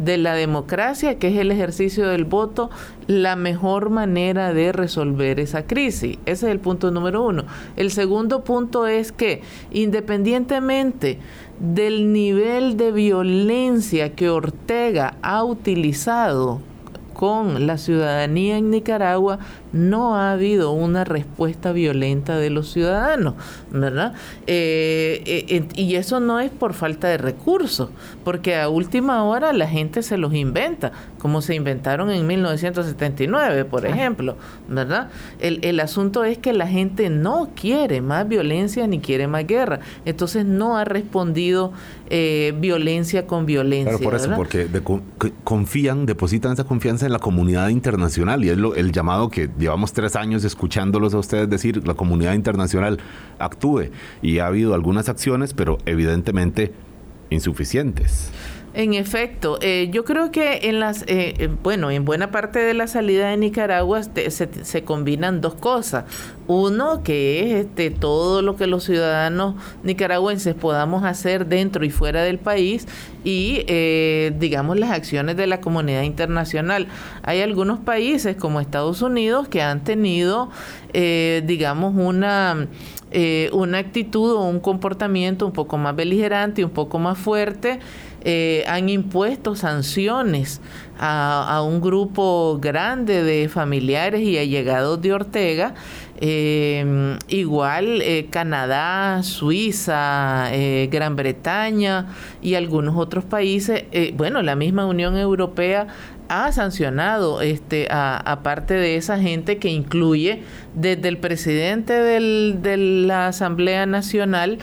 de 0.00 0.18
la 0.18 0.34
democracia, 0.34 1.16
que 1.20 1.28
es 1.28 1.36
el 1.36 1.52
ejercicio 1.52 2.08
del 2.08 2.24
voto, 2.24 2.70
la 3.06 3.36
mejor 3.36 3.90
manera 3.90 4.52
de 4.52 4.72
resolver 4.72 5.38
esa 5.38 5.64
crisis. 5.64 6.18
Ese 6.26 6.46
es 6.46 6.52
el 6.52 6.58
punto 6.58 6.90
número 6.90 7.24
uno. 7.24 7.44
El 7.76 7.92
segundo 7.92 8.42
punto 8.42 8.88
es 8.88 9.12
que, 9.12 9.42
independientemente 9.70 11.18
del 11.60 12.12
nivel 12.12 12.76
de 12.76 12.90
violencia 12.90 14.16
que 14.16 14.28
Ortega 14.28 15.14
ha 15.22 15.44
utilizado 15.44 16.60
con 17.18 17.66
la 17.66 17.78
ciudadanía 17.78 18.58
en 18.58 18.70
Nicaragua, 18.70 19.40
no 19.72 20.16
ha 20.16 20.32
habido 20.32 20.72
una 20.72 21.04
respuesta 21.04 21.72
violenta 21.72 22.36
de 22.36 22.50
los 22.50 22.72
ciudadanos, 22.72 23.34
¿verdad? 23.70 24.14
Eh, 24.46 25.22
eh, 25.26 25.68
y 25.74 25.96
eso 25.96 26.20
no 26.20 26.40
es 26.40 26.50
por 26.50 26.74
falta 26.74 27.08
de 27.08 27.18
recursos, 27.18 27.90
porque 28.24 28.56
a 28.56 28.68
última 28.68 29.24
hora 29.24 29.52
la 29.52 29.68
gente 29.68 30.02
se 30.02 30.18
los 30.18 30.34
inventa, 30.34 30.92
como 31.18 31.42
se 31.42 31.54
inventaron 31.54 32.10
en 32.10 32.26
1979, 32.26 33.64
por 33.64 33.86
ejemplo, 33.86 34.36
¿verdad? 34.68 35.10
El, 35.38 35.60
el 35.62 35.80
asunto 35.80 36.24
es 36.24 36.38
que 36.38 36.52
la 36.52 36.66
gente 36.66 37.10
no 37.10 37.50
quiere 37.54 38.00
más 38.00 38.28
violencia 38.28 38.86
ni 38.86 39.00
quiere 39.00 39.26
más 39.26 39.46
guerra, 39.46 39.80
entonces 40.04 40.44
no 40.44 40.76
ha 40.76 40.84
respondido 40.84 41.72
eh, 42.10 42.54
violencia 42.58 43.26
con 43.26 43.44
violencia. 43.44 43.98
Claro, 43.98 44.04
por 44.04 44.14
eso, 44.14 44.30
porque 44.34 44.66
confían, 45.44 46.06
depositan 46.06 46.52
esa 46.52 46.64
confianza 46.64 47.04
en 47.04 47.12
la 47.12 47.18
comunidad 47.18 47.68
internacional 47.68 48.44
y 48.44 48.48
es 48.48 48.56
lo, 48.56 48.74
el 48.74 48.92
llamado 48.92 49.28
que 49.28 49.48
llevamos 49.58 49.92
tres 49.92 50.16
años 50.16 50.44
escuchándolos 50.44 51.14
a 51.14 51.18
ustedes 51.18 51.48
decir, 51.48 51.86
la 51.86 51.94
comunidad 51.94 52.34
internacional 52.34 52.98
actúe. 53.38 53.90
Y 54.22 54.38
ha 54.38 54.46
habido 54.46 54.74
algunas 54.74 55.08
acciones, 55.08 55.54
pero 55.54 55.78
evidentemente 55.86 56.72
insuficientes. 57.30 58.30
En 58.74 58.92
efecto, 58.92 59.58
eh, 59.62 59.88
yo 59.92 60.04
creo 60.04 60.30
que 60.30 60.60
en 60.64 60.78
las, 60.78 61.02
eh, 61.02 61.34
eh, 61.38 61.48
bueno, 61.62 61.90
en 61.90 62.04
buena 62.04 62.30
parte 62.30 62.58
de 62.58 62.74
la 62.74 62.86
salida 62.86 63.30
de 63.30 63.36
Nicaragua 63.38 64.02
se, 64.02 64.84
combinan 64.84 65.40
dos 65.40 65.54
cosas. 65.54 66.04
Uno, 66.46 67.02
que 67.02 67.40
es 67.40 67.64
este, 67.64 67.90
todo 67.90 68.42
lo 68.42 68.56
que 68.56 68.66
los 68.66 68.84
ciudadanos 68.84 69.54
nicaragüenses 69.82 70.54
podamos 70.54 71.04
hacer 71.04 71.46
dentro 71.46 71.84
y 71.84 71.90
fuera 71.90 72.22
del 72.22 72.38
país 72.38 72.86
y, 73.24 73.64
digamos, 74.38 74.78
las 74.78 74.90
acciones 74.90 75.36
de 75.36 75.46
la 75.46 75.60
comunidad 75.60 76.02
internacional. 76.02 76.88
Hay 77.22 77.42
algunos 77.42 77.80
países 77.80 78.36
como 78.36 78.60
Estados 78.60 79.02
Unidos 79.02 79.48
que 79.48 79.60
han 79.60 79.84
tenido, 79.84 80.50
digamos, 80.92 81.94
una... 81.96 82.66
una 83.52 83.78
actitud 83.78 84.32
o 84.32 84.44
un 84.44 84.60
comportamiento 84.60 85.44
un 85.44 85.52
poco 85.52 85.76
más 85.76 85.94
beligerante, 85.94 86.64
un 86.64 86.70
poco 86.70 86.98
más 86.98 87.18
fuerte 87.18 87.80
eh, 88.22 88.64
han 88.66 88.88
impuesto 88.88 89.54
sanciones 89.54 90.60
a, 90.98 91.62
un 91.64 91.80
grupo 91.80 92.58
grande 92.60 93.22
de 93.22 93.48
familiares 93.48 94.22
y 94.22 94.38
allegados 94.38 95.00
de 95.00 95.12
Ortega. 95.12 95.74
Eh, 96.20 97.16
igual 97.28 98.02
eh, 98.02 98.26
Canadá, 98.28 99.22
Suiza, 99.22 100.50
Gran 100.90 101.14
Bretaña 101.14 102.08
y 102.42 102.54
algunos 102.54 102.96
otros 102.96 103.24
países, 103.24 103.84
bueno, 104.14 104.42
la 104.42 104.56
misma 104.56 104.86
Unión 104.86 105.16
Europea 105.16 105.86
ha 106.28 106.52
sancionado 106.52 107.40
este 107.40 107.88
a, 107.90 108.40
parte 108.42 108.74
de 108.74 108.96
esa 108.96 109.18
gente 109.18 109.58
que 109.58 109.68
incluye 109.68 110.42
desde 110.74 111.08
el 111.08 111.18
presidente 111.18 111.92
de 111.92 112.76
la 112.76 113.28
Asamblea 113.28 113.86
Nacional 113.86 114.58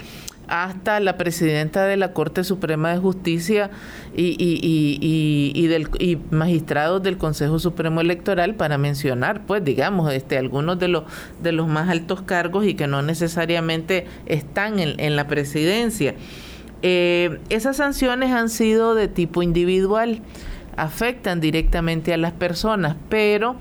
hasta 0.48 1.00
la 1.00 1.18
presidenta 1.18 1.86
de 1.86 1.98
la 1.98 2.14
Corte 2.14 2.44
Suprema 2.44 2.92
de 2.92 3.00
Justicia 3.00 3.72
y, 4.16 4.36
y, 4.40 5.54
y, 5.54 5.68
del, 5.68 5.90
y 6.00 6.18
magistrados 6.32 7.02
del 7.04 7.18
Consejo 7.18 7.60
Supremo 7.60 8.02
Electoral 8.02 8.56
para 8.56 8.78
mencionar, 8.78 9.46
pues 9.46 9.64
digamos, 9.64 10.12
este, 10.14 10.38
algunos 10.38 10.80
de 10.80 10.88
los, 10.88 11.04
de 11.42 11.52
los 11.52 11.68
más 11.68 11.90
altos 11.90 12.22
cargos 12.22 12.66
y 12.66 12.76
que 12.76 12.88
no 12.88 13.02
necesariamente 13.02 14.08
están 14.26 14.80
en, 14.80 15.16
la 15.16 15.28
presidencia. 15.28 16.16
Eh, 16.82 17.40
esas 17.50 17.78
sanciones 17.78 18.32
han 18.32 18.50
sido 18.50 18.96
de 18.96 19.08
tipo 19.08 19.42
individual, 19.44 20.22
afectan 20.78 21.40
directamente 21.40 22.14
a 22.14 22.18
las 22.18 22.34
personas, 22.34 22.96
pero 23.10 23.56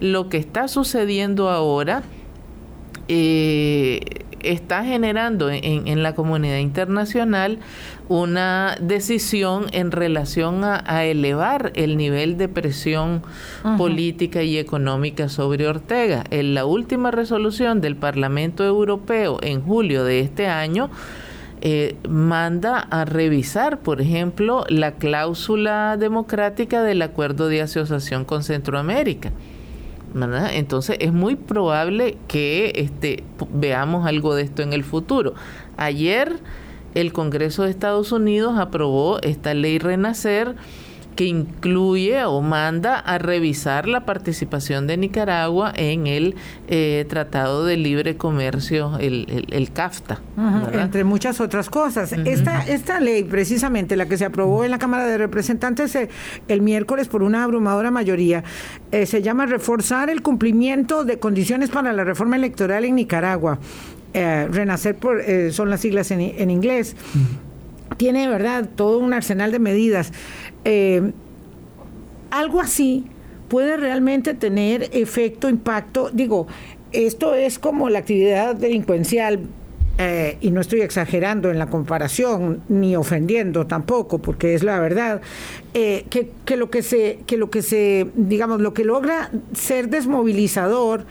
lo 0.00 0.28
que 0.28 0.36
está 0.36 0.68
sucediendo 0.68 1.48
ahora 1.48 2.02
eh, 3.08 4.00
está 4.52 4.84
generando 4.84 5.50
en, 5.50 6.02
la 6.02 6.14
comunidad 6.14 6.58
internacional 6.58 7.58
una 8.08 8.76
decisión 8.80 9.66
en 9.72 9.90
relación 9.90 10.64
a, 10.64 11.04
elevar 11.04 11.72
el 11.74 11.96
nivel 11.96 12.38
de 12.38 12.48
presión 12.48 13.22
política 13.76 14.42
y 14.42 14.58
económica 14.58 15.28
sobre 15.28 15.66
Ortega. 15.66 16.24
En 16.30 16.54
la 16.54 16.64
última 16.64 17.10
resolución 17.10 17.80
del 17.80 17.96
Parlamento 17.96 18.64
Europeo 18.64 19.38
en 19.42 19.62
julio 19.62 20.04
de 20.04 20.20
este 20.20 20.46
año, 20.46 20.90
eh, 21.62 21.96
manda 22.08 22.78
a 22.78 23.04
revisar, 23.04 23.80
por 23.80 24.00
ejemplo, 24.00 24.64
la 24.68 24.92
cláusula 24.92 25.96
democrática 25.96 26.82
del 26.82 27.02
acuerdo 27.02 27.48
de 27.48 27.62
asociación 27.62 28.24
con 28.24 28.42
Centroamérica. 28.42 29.32
Entonces 30.52 30.96
es 31.00 31.12
muy 31.12 31.36
probable 31.36 32.16
que 32.26 32.72
este, 32.76 33.22
veamos 33.52 34.06
algo 34.06 34.34
de 34.34 34.42
esto 34.42 34.62
en 34.62 34.72
el 34.72 34.82
futuro. 34.82 35.34
Ayer 35.76 36.38
el 36.94 37.12
Congreso 37.12 37.64
de 37.64 37.70
Estados 37.70 38.12
Unidos 38.12 38.58
aprobó 38.58 39.20
esta 39.20 39.52
ley 39.52 39.78
Renacer 39.78 40.56
que 41.16 41.24
incluye 41.24 42.24
o 42.24 42.42
manda 42.42 43.00
a 43.00 43.18
revisar 43.18 43.88
la 43.88 44.04
participación 44.04 44.86
de 44.86 44.98
Nicaragua 44.98 45.72
en 45.74 46.06
el 46.06 46.36
eh, 46.68 47.06
Tratado 47.08 47.64
de 47.64 47.78
Libre 47.78 48.16
Comercio, 48.16 48.98
el, 49.00 49.46
el, 49.50 49.72
CAFTA. 49.72 50.20
entre 50.72 51.04
muchas 51.04 51.40
otras 51.40 51.70
cosas. 51.70 52.12
esta, 52.12 52.60
esta 52.66 53.00
ley, 53.00 53.24
precisamente 53.24 53.96
la 53.96 54.06
que 54.06 54.18
se 54.18 54.26
aprobó 54.26 54.64
en 54.64 54.70
la 54.70 54.78
Cámara 54.78 55.06
de 55.06 55.16
Representantes 55.16 55.94
eh, 55.96 56.08
el 56.48 56.60
miércoles 56.60 57.08
por 57.08 57.22
una 57.22 57.44
abrumadora 57.44 57.90
mayoría, 57.90 58.44
eh, 58.92 59.06
se 59.06 59.22
llama 59.22 59.46
Reforzar 59.46 60.10
el 60.10 60.20
cumplimiento 60.22 61.04
de 61.04 61.18
condiciones 61.18 61.70
para 61.70 61.94
la 61.94 62.04
reforma 62.04 62.36
electoral 62.36 62.84
en 62.84 62.94
Nicaragua. 62.94 63.58
renacer 64.12 64.96
por, 64.96 65.22
son 65.50 65.70
las 65.70 65.80
siglas 65.80 66.10
en, 66.10 66.20
en 66.20 66.50
inglés. 66.50 66.94
Tiene, 67.96 68.28
¿verdad?, 68.28 68.68
todo 68.74 68.98
un 68.98 69.14
arsenal 69.14 69.52
de 69.52 69.58
medidas. 69.58 70.12
Eh, 70.68 71.12
algo 72.30 72.60
así 72.60 73.06
puede 73.48 73.76
realmente 73.76 74.34
tener 74.34 74.90
efecto, 74.92 75.48
impacto. 75.48 76.10
Digo, 76.12 76.48
esto 76.90 77.36
es 77.36 77.60
como 77.60 77.88
la 77.88 78.00
actividad 78.00 78.56
delincuencial. 78.56 79.40
Eh, 79.98 80.36
y 80.42 80.50
no 80.50 80.60
estoy 80.60 80.82
exagerando 80.82 81.50
en 81.50 81.58
la 81.58 81.70
comparación 81.70 82.62
ni 82.68 82.96
ofendiendo 82.96 83.66
tampoco 83.66 84.18
porque 84.18 84.54
es 84.54 84.62
la 84.62 84.78
verdad 84.78 85.22
eh, 85.72 86.04
que, 86.10 86.32
que, 86.44 86.58
lo 86.58 86.68
que 86.68 86.82
se 86.82 87.20
que 87.26 87.38
lo 87.38 87.48
que 87.48 87.62
se 87.62 88.06
digamos 88.14 88.60
lo 88.60 88.74
que 88.74 88.84
logra 88.84 89.30
ser 89.54 89.88
desmovilizador 89.88 91.06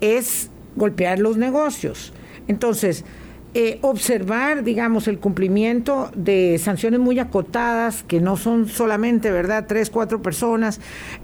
es 0.00 0.48
golpear 0.76 1.18
los 1.18 1.36
negocios 1.36 2.14
entonces 2.48 3.04
eh, 3.58 3.78
observar, 3.80 4.64
digamos, 4.64 5.08
el 5.08 5.18
cumplimiento 5.18 6.10
de 6.14 6.58
sanciones 6.58 7.00
muy 7.00 7.18
acotadas, 7.18 8.02
que 8.02 8.20
no 8.20 8.36
son 8.36 8.68
solamente, 8.68 9.30
¿verdad?, 9.30 9.64
tres, 9.66 9.88
cuatro 9.88 10.20
personas, 10.20 10.78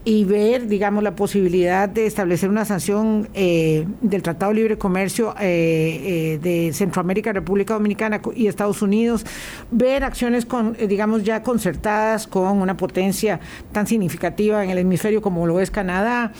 y 0.06 0.24
ver, 0.24 0.66
digamos, 0.66 1.04
la 1.04 1.14
posibilidad 1.14 1.90
de 1.90 2.06
establecer 2.06 2.48
una 2.48 2.64
sanción 2.64 3.28
eh, 3.34 3.86
del 4.00 4.22
Tratado 4.22 4.50
de 4.50 4.60
Libre 4.60 4.78
Comercio 4.78 5.34
eh, 5.42 6.38
de 6.40 6.72
Centroamérica, 6.72 7.34
República 7.34 7.74
Dominicana 7.74 8.22
y 8.34 8.46
Estados 8.46 8.80
Unidos, 8.80 9.26
ver 9.70 10.02
acciones, 10.02 10.46
con, 10.46 10.72
digamos, 10.88 11.24
ya 11.24 11.42
concertadas 11.42 12.26
con 12.26 12.62
una 12.62 12.78
potencia 12.78 13.40
tan 13.72 13.86
significativa 13.86 14.64
en 14.64 14.70
el 14.70 14.78
hemisferio 14.78 15.20
como 15.20 15.46
lo 15.46 15.60
es 15.60 15.70
Canadá, 15.70 16.32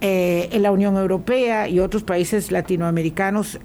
en 0.00 0.62
la 0.62 0.70
Unión 0.70 0.96
Europea 0.96 1.68
y 1.68 1.80
otros 1.80 2.04
países 2.04 2.52
latinoamericanos 2.52 3.58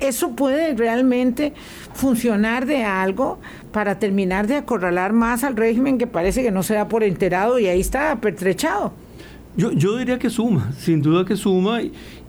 eso 0.00 0.34
puede 0.34 0.74
realmente 0.74 1.52
funcionar 1.94 2.66
de 2.66 2.84
algo 2.84 3.38
para 3.72 3.98
terminar 3.98 4.46
de 4.46 4.56
acorralar 4.56 5.12
más 5.12 5.44
al 5.44 5.56
régimen 5.56 5.98
que 5.98 6.06
parece 6.06 6.42
que 6.42 6.50
no 6.50 6.62
se 6.62 6.74
da 6.74 6.88
por 6.88 7.04
enterado 7.04 7.58
y 7.58 7.66
ahí 7.66 7.80
está 7.80 8.20
pertrechado. 8.20 8.92
Yo, 9.56 9.72
yo 9.72 9.96
diría 9.96 10.18
que 10.18 10.30
suma, 10.30 10.72
sin 10.78 11.02
duda 11.02 11.24
que 11.24 11.36
suma 11.36 11.80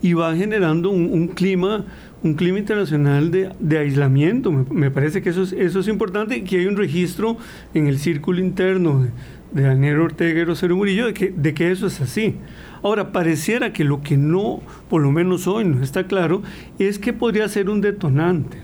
y, 0.02 0.14
va 0.14 0.36
generando 0.36 0.90
un, 0.90 1.28
clima 1.28 1.86
un 2.24 2.34
clima 2.34 2.60
internacional 2.60 3.32
de, 3.32 3.78
aislamiento. 3.78 4.52
Me, 4.52 4.90
parece 4.90 5.22
que 5.22 5.30
eso 5.30 5.44
es, 5.44 5.54
eso 5.54 5.80
es 5.80 5.88
importante, 5.88 6.44
que 6.44 6.60
hay 6.60 6.66
un 6.66 6.78
registro 6.78 7.38
en 7.74 7.88
el 7.88 8.00
círculo 8.00 8.40
interno 8.40 9.08
Daniel 9.52 10.00
Ortega 10.00 10.42
y 10.42 10.44
Rosario 10.46 10.76
Murillo 10.76 11.08
de 11.08 11.14
que, 11.14 11.30
de 11.30 11.54
que 11.54 11.72
eso 11.72 11.88
es 11.88 12.00
así. 12.02 12.36
Ahora, 12.84 13.12
pareciera 13.12 13.74
que 13.74 13.84
lo 13.84 14.02
que 14.02 14.18
no, 14.18 14.62
por 14.90 15.02
lo 15.02 15.12
menos 15.12 15.48
hoy 15.48 15.66
no 15.66 15.84
está 15.84 16.08
claro, 16.08 16.42
es 16.80 17.00
que 17.00 17.14
podría 17.14 17.48
ser 17.48 17.70
un 17.70 17.82
detonante. 17.82 18.58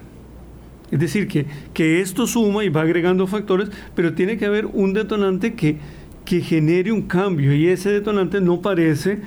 Es 0.90 1.00
decir, 1.00 1.28
que, 1.28 1.46
que 1.74 2.02
esto 2.02 2.28
suma 2.28 2.64
y 2.64 2.70
va 2.70 2.82
agregando 2.82 3.28
factores, 3.28 3.70
pero 3.96 4.14
tiene 4.14 4.38
que 4.38 4.46
haber 4.46 4.66
un 4.66 4.94
detonante 4.94 5.54
que, 5.54 5.78
que 6.24 6.42
genere 6.42 6.92
un 6.92 7.04
cambio 7.04 7.54
y 7.54 7.68
ese 7.68 7.90
detonante 7.90 8.40
no 8.42 8.62
parece 8.62 9.20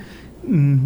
mm, 0.46 0.78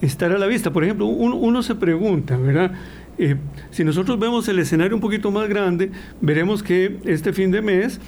estar 0.00 0.32
a 0.32 0.38
la 0.38 0.46
vista. 0.46 0.72
Por 0.72 0.84
ejemplo, 0.84 1.06
uno, 1.06 1.62
se 1.62 1.74
pregunta, 1.74 2.36
¿verdad? 2.36 2.72
Eh, 3.18 3.36
si 3.70 3.84
nosotros 3.84 4.18
vemos 4.18 4.48
el 4.48 4.58
escenario 4.58 4.94
un 4.94 5.00
poquito 5.00 5.30
más 5.30 5.48
grande, 5.48 5.90
veremos 6.20 6.62
que 6.62 6.98
este 7.04 7.32
fin 7.32 7.50
de 7.50 7.62
mes, 7.62 8.00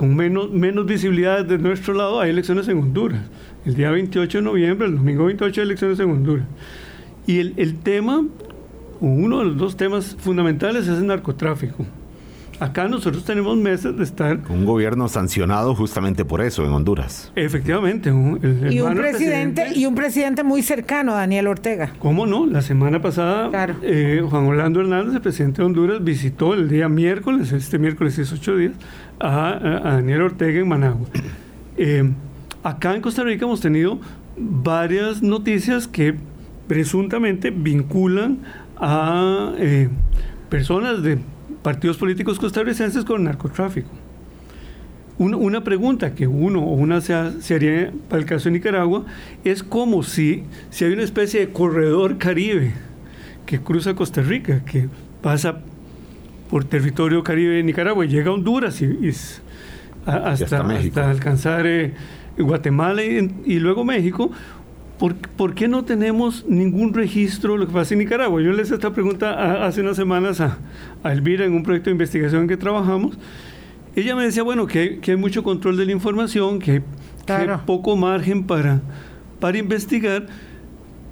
con 0.00 0.16
menos, 0.16 0.50
menos 0.50 0.86
visibilidad 0.86 1.44
de 1.44 1.58
nuestro 1.58 1.92
lado, 1.92 2.20
hay 2.20 2.30
elecciones 2.30 2.66
en 2.68 2.78
Honduras 2.78 3.20
el 3.66 3.74
día 3.74 3.90
28 3.90 4.38
de 4.38 4.42
noviembre, 4.42 4.88
el 4.88 4.96
domingo 4.96 5.26
28 5.26 5.60
de 5.60 5.64
elecciones 5.66 6.00
en 6.00 6.10
Honduras. 6.10 6.46
Y 7.26 7.38
el, 7.38 7.52
el 7.58 7.80
tema, 7.80 8.24
uno 9.00 9.40
de 9.40 9.44
los 9.44 9.58
dos 9.58 9.76
temas 9.76 10.16
fundamentales 10.18 10.88
es 10.88 10.96
el 10.96 11.06
narcotráfico. 11.06 11.84
Acá 12.60 12.88
nosotros 12.88 13.24
tenemos 13.24 13.56
meses 13.56 13.96
de 13.96 14.04
estar... 14.04 14.38
Un 14.48 14.64
gobierno 14.64 15.08
sancionado 15.08 15.74
justamente 15.74 16.24
por 16.24 16.40
eso 16.40 16.64
en 16.64 16.72
Honduras. 16.72 17.32
Efectivamente. 17.34 18.10
y, 18.10 18.80
un 18.80 18.94
presidente, 18.94 19.68
y 19.74 19.86
un 19.86 19.94
presidente 19.94 20.44
muy 20.44 20.62
cercano, 20.62 21.14
Daniel 21.14 21.46
Ortega. 21.46 21.92
¿Cómo 21.98 22.26
no? 22.26 22.46
La 22.46 22.62
semana 22.62 23.00
pasada, 23.00 23.50
eh, 23.82 24.22
Juan 24.28 24.46
Orlando 24.46 24.80
Hernández, 24.80 25.14
el 25.14 25.20
presidente 25.20 25.62
de 25.62 25.66
Honduras, 25.66 26.04
visitó 26.04 26.54
el 26.54 26.68
día 26.68 26.88
miércoles, 26.88 27.50
este 27.52 27.78
miércoles 27.78 28.18
es 28.18 28.32
ocho 28.32 28.56
días, 28.56 28.72
a, 29.18 29.48
a, 29.52 29.94
Daniel 29.94 30.22
Ortega 30.22 30.60
en 30.60 30.68
Managua. 30.68 31.08
Eh, 31.76 32.10
Acá 32.62 32.94
en 32.94 33.00
Costa 33.00 33.22
Rica 33.22 33.46
hemos 33.46 33.60
tenido 33.60 33.98
varias 34.36 35.22
noticias 35.22 35.88
que 35.88 36.14
presuntamente 36.68 37.50
vinculan 37.50 38.38
a 38.76 39.54
eh, 39.56 39.88
personas 40.50 41.02
de 41.02 41.18
partidos 41.62 41.96
políticos 41.96 42.38
costarricenses 42.38 43.04
con 43.04 43.24
narcotráfico. 43.24 43.90
Una, 45.18 45.62
pregunta 45.62 46.14
que 46.14 46.26
uno 46.26 46.60
o 46.60 46.72
una 46.72 47.02
se, 47.02 47.12
haría 47.54 47.92
para 48.08 48.22
el 48.22 48.26
caso 48.26 48.44
de 48.48 48.52
Nicaragua 48.52 49.04
es 49.44 49.62
como 49.62 50.02
si, 50.02 50.44
si 50.70 50.86
hay 50.86 50.94
una 50.94 51.02
especie 51.02 51.40
de 51.40 51.52
corredor 51.52 52.16
caribe 52.16 52.72
que 53.44 53.60
cruza 53.60 53.94
Costa 53.94 54.22
Rica, 54.22 54.64
que 54.64 54.88
pasa 55.20 55.60
por 56.48 56.64
territorio 56.64 57.22
caribe 57.22 57.56
de 57.56 57.62
Nicaragua 57.62 58.06
y 58.06 58.08
llega 58.08 58.30
a 58.30 58.32
Honduras 58.32 58.80
y, 58.80 59.10
hasta, 60.06 60.62
hasta, 60.62 61.10
alcanzar 61.10 61.66
eh, 61.66 61.92
Guatemala 62.38 63.02
y, 63.02 63.58
luego 63.58 63.84
México, 63.84 64.30
¿por, 65.00 65.54
qué 65.54 65.66
no 65.66 65.84
tenemos 65.84 66.44
ningún 66.46 66.92
registro 66.92 67.54
de 67.54 67.60
lo 67.60 67.66
que 67.66 67.72
pasa 67.72 67.94
en 67.94 68.00
Nicaragua? 68.00 68.42
Yo 68.42 68.52
le 68.52 68.62
hice 68.62 68.74
esta 68.74 68.92
pregunta 68.92 69.64
hace 69.64 69.80
unas 69.80 69.96
semanas 69.96 70.40
a, 70.40 70.58
Elvira 71.04 71.46
en 71.46 71.54
un 71.54 71.62
proyecto 71.62 71.88
de 71.88 71.92
investigación 71.92 72.42
en 72.42 72.48
que 72.48 72.58
trabajamos. 72.58 73.16
Ella 73.96 74.14
me 74.14 74.24
decía, 74.24 74.42
bueno, 74.42 74.66
que, 74.66 75.00
hay 75.02 75.16
mucho 75.16 75.42
control 75.42 75.78
de 75.78 75.86
la 75.86 75.92
información, 75.92 76.58
que 76.58 76.82
hay, 77.28 77.48
poco 77.64 77.96
margen 77.96 78.44
para, 78.44 78.82
para 79.40 79.56
investigar, 79.56 80.26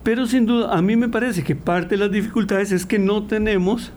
pero 0.03 0.27
sin 0.27 0.45
duda 0.45 0.77
a 0.77 0.83
mí 0.83 0.95
me 0.97 1.09
parece 1.09 1.43
que 1.43 1.57
parte 1.57 1.97
de 1.97 2.05
las 2.05 2.13
dificultades 2.13 2.73
es 2.73 2.85
que 2.85 2.99
no 2.99 3.25
tenemos 3.25 3.93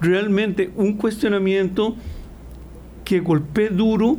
realmente 0.00 0.70
un 0.76 0.92
cuestionamiento 0.92 1.96
que 3.04 3.20
golpee 3.20 3.70
duro 3.70 4.18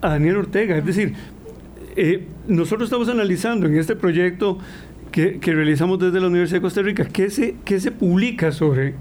a 0.00 0.10
Daniel 0.10 0.38
Ortega. 0.38 0.78
Es 0.78 0.86
decir, 0.86 1.14
eh, 2.02 2.24
nosotros 2.48 2.86
estamos 2.86 3.10
analizando 3.10 3.66
en 3.66 3.76
este 3.76 3.94
proyecto 3.94 4.56
que, 5.12 5.38
realizamos 5.42 5.98
desde 5.98 6.18
la 6.18 6.28
Universidad 6.28 6.56
de 6.56 6.62
Costa 6.62 6.80
Rica, 6.80 7.04
¿qué 7.04 7.28
se, 7.28 7.56
qué 7.62 7.78
se 7.78 7.90
publica 7.90 8.52
sobre, 8.52 8.94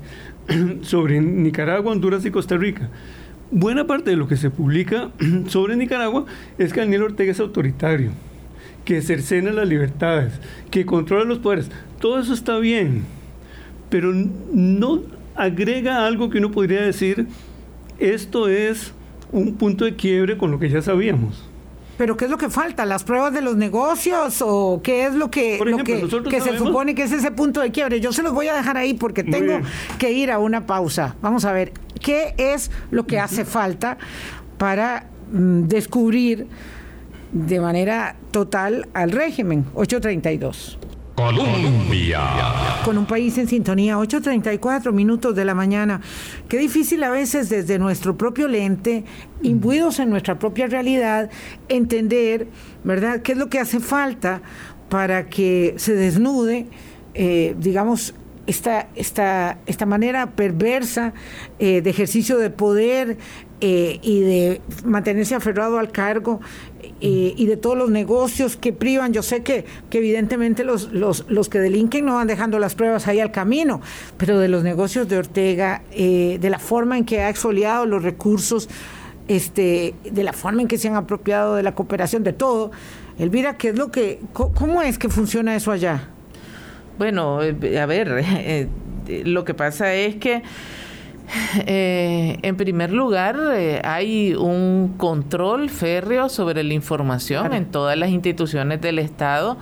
sobre 0.81 1.21
Nicaragua, 1.21 1.93
Honduras 1.93 2.25
y 2.25 2.31
Costa 2.31 2.57
Rica? 2.57 2.89
Buena 3.51 3.88
parte 3.88 4.09
de 4.09 4.17
lo 4.17 4.27
que 4.27 4.35
se 4.35 4.49
publica 4.49 5.12
sobre 5.47 5.77
Nicaragua 5.77 6.25
es 6.57 6.73
que 6.73 6.81
Daniel 6.81 7.03
Ortega 7.03 7.31
es 7.31 7.39
autoritario, 7.39 8.12
que 8.83 9.01
cercena 9.01 9.53
las 9.53 9.69
libertades, 9.69 10.33
que 10.69 10.85
controla 10.85 11.23
los 11.23 11.39
poderes. 11.39 11.71
Todo 12.01 12.19
eso 12.19 12.33
está 12.33 12.57
bien, 12.59 13.03
pero 13.89 14.12
no 14.13 15.03
agrega 15.35 16.05
algo 16.05 16.29
que 16.29 16.39
uno 16.39 16.51
podría 16.51 16.81
decir, 16.81 17.27
esto 17.97 18.49
es 18.49 18.93
un 19.31 19.55
punto 19.55 19.85
de 19.85 19.95
quiebre 19.95 20.38
con 20.38 20.51
lo 20.51 20.59
que 20.59 20.67
ya 20.67 20.81
sabíamos. 20.81 21.48
¿Pero 21.99 22.15
qué 22.15 22.25
es 22.25 22.31
lo 22.31 22.38
que 22.38 22.49
falta? 22.49 22.85
¿Las 22.85 23.03
pruebas 23.03 23.33
de 23.33 23.41
los 23.41 23.57
negocios? 23.57 24.41
¿O 24.41 24.79
qué 24.81 25.05
es 25.05 25.15
lo 25.15 25.29
que, 25.29 25.59
que, 26.29 26.39
se 26.39 26.57
supone 26.57 26.95
que 26.95 27.03
es 27.03 27.12
ese 27.12 27.29
punto 27.29 27.59
de 27.59 27.71
quiebre? 27.71 27.99
Yo 27.99 28.13
se 28.13 28.23
los 28.23 28.31
voy 28.31 28.47
a 28.47 28.55
dejar 28.55 28.77
ahí 28.77 28.93
porque 28.93 29.21
tengo 29.21 29.59
que 29.97 30.09
ir 30.13 30.31
a 30.31 30.39
una 30.39 30.65
pausa. 30.65 31.17
Vamos 31.21 31.43
a 31.43 31.51
ver, 31.51 31.73
¿qué 32.01 32.35
es 32.38 32.71
lo 32.89 33.05
que 33.05 33.19
hace 33.19 33.43
falta 33.43 33.97
para 34.57 35.07
mm, 35.33 35.63
descubrir 35.63 36.47
de 37.33 37.59
manera 37.59 38.15
total 38.31 38.88
al 38.93 39.12
régimen? 39.12 39.65
832. 39.73 40.79
Colombia. 41.19 42.21
Con 42.86 42.97
un 42.97 43.05
país 43.05 43.38
en 43.38 43.49
sintonía, 43.49 43.97
8.34 43.97 44.93
minutos 44.93 45.36
de 45.36 45.43
la 45.43 45.53
mañana. 45.53 45.99
Qué 46.47 46.58
difícil 46.58 47.03
a 47.03 47.10
veces 47.10 47.49
desde 47.49 47.77
nuestro 47.77 48.15
propio 48.15 48.47
lente, 48.47 49.03
imbuidos 49.41 49.99
en 49.99 50.10
nuestra 50.10 50.39
propia 50.39 50.67
realidad, 50.67 51.29
entender, 51.67 52.47
¿verdad?, 52.86 53.21
qué 53.21 53.34
es 53.34 53.38
lo 53.38 53.49
que 53.49 53.60
hace 53.60 53.82
falta 53.82 54.41
para 54.88 55.27
que 55.27 55.73
se 55.75 55.93
desnude, 55.93 56.67
eh, 57.15 57.53
digamos, 57.60 58.15
esta, 58.47 58.88
esta, 58.95 59.60
esta 59.65 59.86
manera 59.86 60.32
perversa 60.32 61.13
eh, 61.60 61.82
de 61.82 61.89
ejercicio 61.89 62.38
de 62.38 62.49
poder 62.49 63.17
eh, 63.62 63.99
y 64.01 64.21
de 64.21 64.62
mantenerse 64.86 65.36
aferrado 65.36 65.79
al 65.79 65.91
cargo 65.91 66.39
eh, 67.01 67.33
y 67.38 67.45
de 67.45 67.55
todos 67.55 67.77
los 67.77 67.89
negocios 67.89 68.57
que 68.57 68.73
privan. 68.73 69.13
Yo 69.13 69.23
sé 69.23 69.41
que, 69.41 69.65
que 69.89 69.99
evidentemente 69.99 70.63
los, 70.63 70.91
los, 70.91 71.25
los, 71.29 71.47
que 71.47 71.59
delinquen 71.59 72.05
no 72.05 72.15
van 72.15 72.27
dejando 72.27 72.59
las 72.59 72.75
pruebas 72.75 73.07
ahí 73.07 73.19
al 73.19 73.31
camino, 73.31 73.81
pero 74.17 74.38
de 74.39 74.49
los 74.49 74.63
negocios 74.63 75.07
de 75.07 75.17
Ortega, 75.17 75.83
eh, 75.91 76.38
de 76.41 76.49
la 76.49 76.59
forma 76.59 76.97
en 76.97 77.05
que 77.05 77.21
ha 77.21 77.29
exfoliado 77.29 77.85
los 77.85 78.03
recursos, 78.03 78.69
este, 79.27 79.95
de 80.03 80.23
la 80.23 80.33
forma 80.33 80.62
en 80.62 80.67
que 80.67 80.77
se 80.77 80.89
han 80.89 80.95
apropiado 80.95 81.55
de 81.55 81.63
la 81.63 81.73
cooperación, 81.73 82.23
de 82.23 82.33
todo. 82.33 82.71
Elvira, 83.17 83.57
¿qué 83.57 83.69
es 83.69 83.77
lo 83.77 83.91
que, 83.91 84.19
cómo 84.33 84.81
es 84.81 84.97
que 84.97 85.09
funciona 85.09 85.55
eso 85.55 85.71
allá? 85.71 86.09
Bueno, 86.97 87.39
a 87.39 87.85
ver, 87.85 88.67
lo 89.23 89.45
que 89.45 89.53
pasa 89.53 89.93
es 89.93 90.17
que 90.17 90.43
eh, 91.65 92.37
en 92.41 92.55
primer 92.55 92.91
lugar, 92.91 93.37
eh, 93.53 93.81
hay 93.83 94.33
un 94.33 94.95
control 94.97 95.69
férreo 95.69 96.29
sobre 96.29 96.63
la 96.63 96.73
información 96.73 97.53
en 97.53 97.65
todas 97.65 97.97
las 97.97 98.09
instituciones 98.09 98.81
del 98.81 98.99
Estado. 98.99 99.57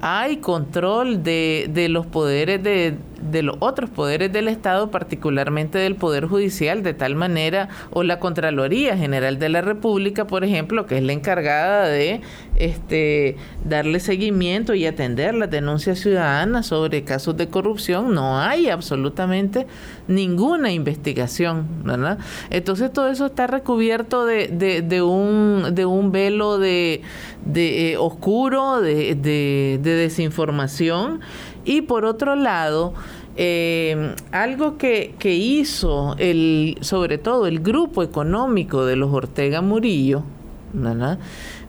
Hay 0.00 0.38
control 0.38 1.22
de, 1.22 1.68
de 1.72 1.88
los 1.88 2.06
poderes 2.06 2.62
de, 2.62 2.96
de 3.30 3.42
los 3.42 3.56
otros 3.60 3.90
poderes 3.90 4.32
del 4.32 4.48
Estado, 4.48 4.90
particularmente 4.90 5.78
del 5.78 5.96
Poder 5.96 6.26
Judicial, 6.26 6.82
de 6.82 6.94
tal 6.94 7.14
manera, 7.14 7.68
o 7.90 8.02
la 8.02 8.18
Contraloría 8.18 8.96
General 8.96 9.38
de 9.38 9.48
la 9.48 9.60
República, 9.60 10.26
por 10.26 10.44
ejemplo, 10.44 10.86
que 10.86 10.98
es 10.98 11.02
la 11.02 11.12
encargada 11.12 11.86
de 11.86 12.20
este, 12.56 13.36
darle 13.64 14.00
seguimiento 14.00 14.74
y 14.74 14.86
atender 14.86 15.34
las 15.34 15.50
denuncias 15.50 15.98
ciudadanas 15.98 16.66
sobre 16.66 17.04
casos 17.04 17.36
de 17.36 17.48
corrupción, 17.48 18.14
no 18.14 18.38
hay 18.38 18.68
absolutamente 18.68 19.66
ninguna 20.08 20.72
investigación, 20.72 21.66
¿verdad? 21.84 22.18
Entonces 22.50 22.92
todo 22.92 23.08
eso 23.08 23.26
está 23.26 23.46
recubierto 23.46 24.26
de, 24.26 24.48
de, 24.48 25.02
un, 25.02 25.74
de 25.74 25.86
un 25.86 26.12
velo 26.12 26.58
de, 26.58 27.02
de 27.44 27.92
eh, 27.92 27.96
oscuro, 27.96 28.80
de, 28.80 29.14
de 29.14 29.78
desinformación 29.78 31.20
y 31.64 31.82
por 31.82 32.04
otro 32.04 32.34
lado, 32.34 32.94
eh, 33.36 34.14
algo 34.30 34.76
que, 34.76 35.14
que, 35.18 35.34
hizo 35.34 36.16
el, 36.18 36.76
sobre 36.80 37.18
todo 37.18 37.46
el 37.46 37.60
grupo 37.60 38.02
económico 38.02 38.84
de 38.84 38.96
los 38.96 39.12
Ortega 39.12 39.62
Murillo, 39.62 40.22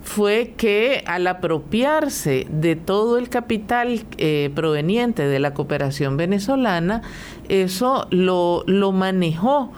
fue 0.01 0.53
que 0.57 1.03
al 1.05 1.27
apropiarse 1.27 2.47
de 2.49 2.75
todo 2.75 3.17
el 3.17 3.29
capital 3.29 4.05
eh, 4.17 4.51
proveniente 4.53 5.25
de 5.27 5.39
la 5.39 5.53
cooperación 5.53 6.17
venezolana, 6.17 7.01
eso 7.49 8.07
lo, 8.11 8.63
lo 8.65 8.91
manejó 8.91 9.71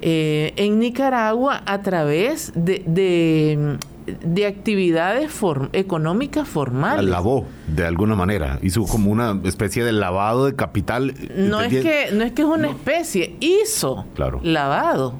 eh, 0.00 0.52
en 0.56 0.78
Nicaragua 0.78 1.62
a 1.66 1.82
través 1.82 2.52
de, 2.54 2.82
de 2.86 3.78
actividades 4.46 5.30
económicas 5.72 6.48
formales. 6.48 7.04
Lavó 7.04 7.46
de 7.66 7.86
alguna 7.86 8.14
manera, 8.14 8.58
hizo 8.62 8.84
como 8.84 9.10
una 9.10 9.38
especie 9.44 9.84
de 9.84 9.92
lavado 9.92 10.46
de 10.46 10.54
capital. 10.54 11.14
No 11.36 11.60
es 11.60 11.70
que 11.70 12.10
no 12.12 12.24
es 12.24 12.32
que 12.32 12.42
es 12.42 12.48
una 12.48 12.68
especie, 12.68 13.36
hizo 13.40 14.06
claro. 14.14 14.40
lavado, 14.42 15.14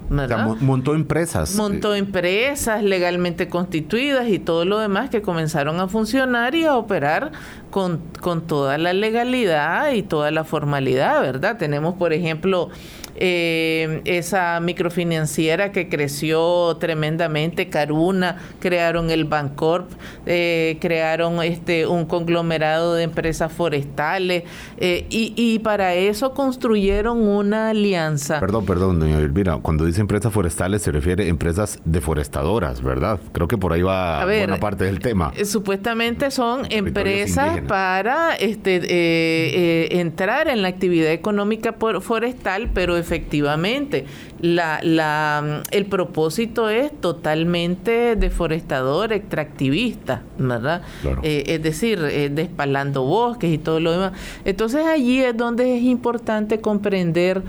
montó 0.60 0.94
empresas. 0.94 1.54
Montó 1.54 1.94
empresas 1.94 2.82
legalmente 2.82 3.48
constituidas 3.48 4.28
y 4.28 4.38
todo 4.38 4.64
lo 4.64 4.78
demás 4.78 5.10
que 5.10 5.22
comenzaron 5.22 5.80
a 5.80 5.88
funcionar 5.88 6.54
y 6.54 6.64
a 6.64 6.76
operar 6.76 7.32
con, 7.70 8.00
con 8.20 8.46
toda 8.46 8.78
la 8.78 8.92
legalidad 8.92 9.92
y 9.92 10.02
toda 10.02 10.30
la 10.30 10.44
formalidad, 10.44 11.20
¿verdad? 11.22 11.56
Tenemos, 11.56 11.94
por 11.94 12.12
ejemplo, 12.12 12.70
eh, 13.14 14.00
esa 14.04 14.58
microfinanciera 14.60 15.72
que 15.72 15.88
creció 15.88 16.76
tremendamente, 16.80 17.68
Caruna, 17.68 18.38
crearon 18.60 19.10
el 19.10 19.24
Bancorp, 19.24 19.90
eh, 20.26 20.78
crearon 20.80 21.42
este 21.42 21.86
un 21.86 22.06
conglomerado 22.06 22.94
de 22.94 23.04
empresas 23.04 23.52
forestales 23.52 24.44
eh, 24.78 25.06
y, 25.10 25.34
y, 25.36 25.58
para 25.58 25.94
eso 25.94 26.32
construyeron 26.32 27.20
una 27.20 27.70
alianza. 27.70 28.40
Perdón, 28.40 28.64
perdón, 28.64 29.00
doña 29.00 29.18
Elvira, 29.18 29.58
cuando 29.60 29.84
dice 29.84 30.00
empresas 30.00 30.32
forestales 30.32 30.82
se 30.82 30.90
refiere 30.90 31.24
a 31.24 31.26
empresas 31.28 31.80
deforestadoras, 31.84 32.82
¿verdad? 32.82 33.20
Creo 33.32 33.46
que 33.46 33.58
por 33.58 33.72
ahí 33.72 33.82
va 33.82 34.24
buena 34.24 34.58
parte 34.58 34.84
del 34.84 35.00
tema. 35.00 35.32
Eh, 35.36 35.44
supuestamente 35.44 36.30
son 36.30 36.66
empresas 36.70 37.60
para 37.68 38.34
este 38.36 40.00
entrar 40.00 40.48
en 40.48 40.62
la 40.62 40.68
actividad 40.68 41.12
económica 41.12 41.74
forestal, 42.00 42.70
pero 42.72 42.96
efectivamente 43.02 44.06
la, 44.40 44.80
la, 44.82 45.62
el 45.70 45.86
propósito 45.86 46.70
es 46.70 46.90
totalmente 47.00 48.16
deforestador, 48.16 49.12
extractivista, 49.12 50.22
¿verdad? 50.38 50.82
Eh, 51.22 51.44
es 51.46 51.62
decir, 51.62 52.00
eh, 52.02 52.30
despalando 52.32 53.04
bosques 53.04 53.52
y 53.52 53.58
todo 53.58 53.80
lo 53.80 53.92
demás. 53.92 54.12
Entonces 54.44 54.86
allí 54.86 55.20
es 55.20 55.36
donde 55.36 55.76
es 55.76 55.82
importante 55.82 56.60
comprender 56.60 57.42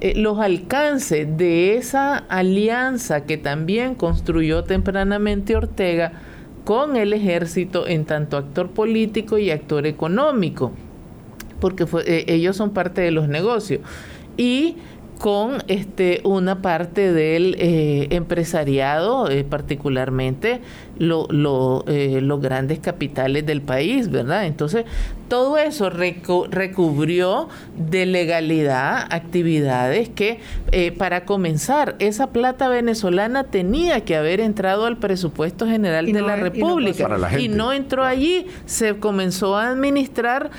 eh, 0.00 0.14
los 0.16 0.38
alcances 0.38 1.36
de 1.36 1.76
esa 1.76 2.16
alianza 2.16 3.24
que 3.24 3.38
también 3.38 3.94
construyó 3.94 4.64
tempranamente 4.64 5.56
Ortega 5.56 6.12
con 6.64 6.96
el 6.96 7.12
ejército 7.12 7.86
en 7.86 8.04
tanto 8.04 8.36
actor 8.36 8.70
político 8.70 9.38
y 9.38 9.50
actor 9.50 9.86
económico, 9.86 10.72
porque 11.60 11.86
ellos 12.26 12.56
son 12.56 12.70
parte 12.70 13.00
de 13.00 13.10
los 13.10 13.28
negocios. 13.28 13.80
Y 14.40 14.76
con 15.20 15.62
este, 15.68 16.22
una 16.24 16.62
parte 16.62 17.12
del 17.12 17.54
eh, 17.58 18.06
empresariado, 18.08 19.28
eh, 19.28 19.44
particularmente 19.44 20.60
lo, 20.98 21.84
eh, 21.86 22.20
los 22.22 22.40
grandes 22.40 22.78
capitales 22.78 23.44
del 23.44 23.60
país, 23.60 24.10
¿verdad? 24.10 24.46
Entonces, 24.46 24.86
todo 25.28 25.58
eso 25.58 25.90
recubrió 25.90 27.50
de 27.76 28.06
legalidad 28.06 29.08
actividades 29.10 30.08
que, 30.08 30.40
para 30.96 31.26
comenzar, 31.26 31.96
esa 31.98 32.28
plata 32.28 32.68
venezolana 32.70 33.44
tenía 33.44 34.04
que 34.06 34.16
haber 34.16 34.40
entrado 34.40 34.86
al 34.86 34.96
presupuesto 34.96 35.66
general 35.66 36.10
de 36.10 36.22
la 36.22 36.36
República 36.36 37.08
y 37.38 37.48
no, 37.48 37.72
entró 37.74 38.04
allí, 38.04 38.46
se 38.64 38.96
comenzó 38.96 39.56
a 39.56 39.68
administrar 39.68 40.50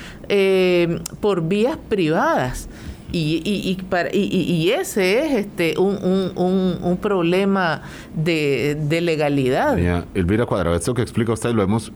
por 1.20 1.48
vías 1.48 1.78
privadas. 1.90 2.70
Y, 3.12 3.42
y, 3.44 3.78
y, 4.14 4.28
y, 4.54 4.72
ese 4.72 5.20
es 5.20 5.46
este 5.46 5.78
un, 5.78 5.98
un, 6.36 6.78
un, 6.82 6.98
problema 6.98 7.82
de, 8.16 8.78
de 8.88 9.02
legalidad. 9.02 9.76
Mira, 9.76 10.06
Elvira 10.14 10.46
Cuadrado, 10.46 10.76
esto 10.76 10.94
que 10.94 11.02
explica 11.02 11.34
usted 11.34 11.52
lo 11.52 11.62
hemos 11.62 11.92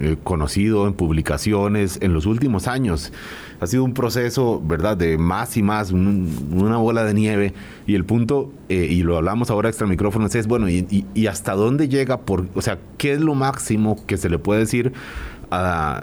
eh, 0.00 0.16
conocido 0.22 0.86
en 0.86 0.94
publicaciones 0.94 1.98
en 2.02 2.14
los 2.14 2.26
últimos 2.26 2.68
años. 2.68 3.12
Ha 3.60 3.66
sido 3.66 3.84
un 3.84 3.94
proceso, 3.94 4.62
¿verdad?, 4.64 4.96
de 4.96 5.18
más 5.18 5.56
y 5.56 5.62
más, 5.62 5.90
una 5.90 6.76
bola 6.76 7.04
de 7.04 7.14
nieve. 7.14 7.52
Y 7.86 7.94
el 7.96 8.04
punto, 8.04 8.52
eh, 8.68 8.86
y 8.88 9.02
lo 9.02 9.16
hablamos 9.16 9.50
ahora 9.50 9.68
extra 9.68 9.86
micrófonos, 9.86 10.34
es, 10.34 10.46
bueno, 10.46 10.68
y, 10.70 11.04
y 11.14 11.26
hasta 11.26 11.54
dónde 11.54 11.88
llega, 11.88 12.20
por, 12.20 12.46
o 12.54 12.62
sea, 12.62 12.78
¿qué 12.96 13.12
es 13.12 13.20
lo 13.20 13.34
máximo 13.34 13.98
que 14.06 14.16
se 14.16 14.30
le 14.30 14.38
puede 14.38 14.60
decir 14.60 14.92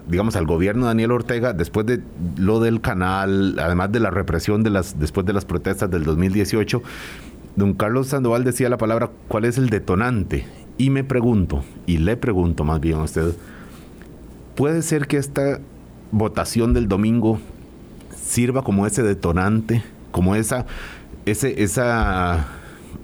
digamos, 0.07 0.35
al 0.35 0.45
gobierno 0.45 0.83
de 0.83 0.87
Daniel 0.87 1.11
Ortega 1.11 1.53
después 1.53 1.85
de 1.85 2.01
lo 2.37 2.59
del 2.59 2.81
canal, 2.81 3.57
además 3.59 3.91
de 3.91 3.99
la 3.99 4.09
represión 4.09 4.63
de 4.63 4.69
las, 4.69 4.99
después 4.99 5.25
de 5.25 5.33
las 5.33 5.45
protestas 5.45 5.89
del 5.89 6.03
2018, 6.03 6.81
don 7.55 7.73
Carlos 7.73 8.07
Sandoval 8.07 8.43
decía 8.43 8.69
la 8.69 8.77
palabra, 8.77 9.09
¿cuál 9.27 9.45
es 9.45 9.57
el 9.57 9.69
detonante? 9.69 10.45
Y 10.77 10.89
me 10.89 11.03
pregunto, 11.03 11.63
y 11.85 11.97
le 11.97 12.17
pregunto 12.17 12.65
más 12.65 12.81
bien 12.81 12.99
a 12.99 13.03
usted, 13.03 13.33
¿puede 14.55 14.81
ser 14.81 15.07
que 15.07 15.17
esta 15.17 15.59
votación 16.11 16.73
del 16.73 16.87
domingo 16.87 17.39
sirva 18.15 18.63
como 18.63 18.85
ese 18.85 19.01
detonante, 19.01 19.83
como 20.11 20.35
esa, 20.35 20.65
ese, 21.25 21.63
esa 21.63 22.47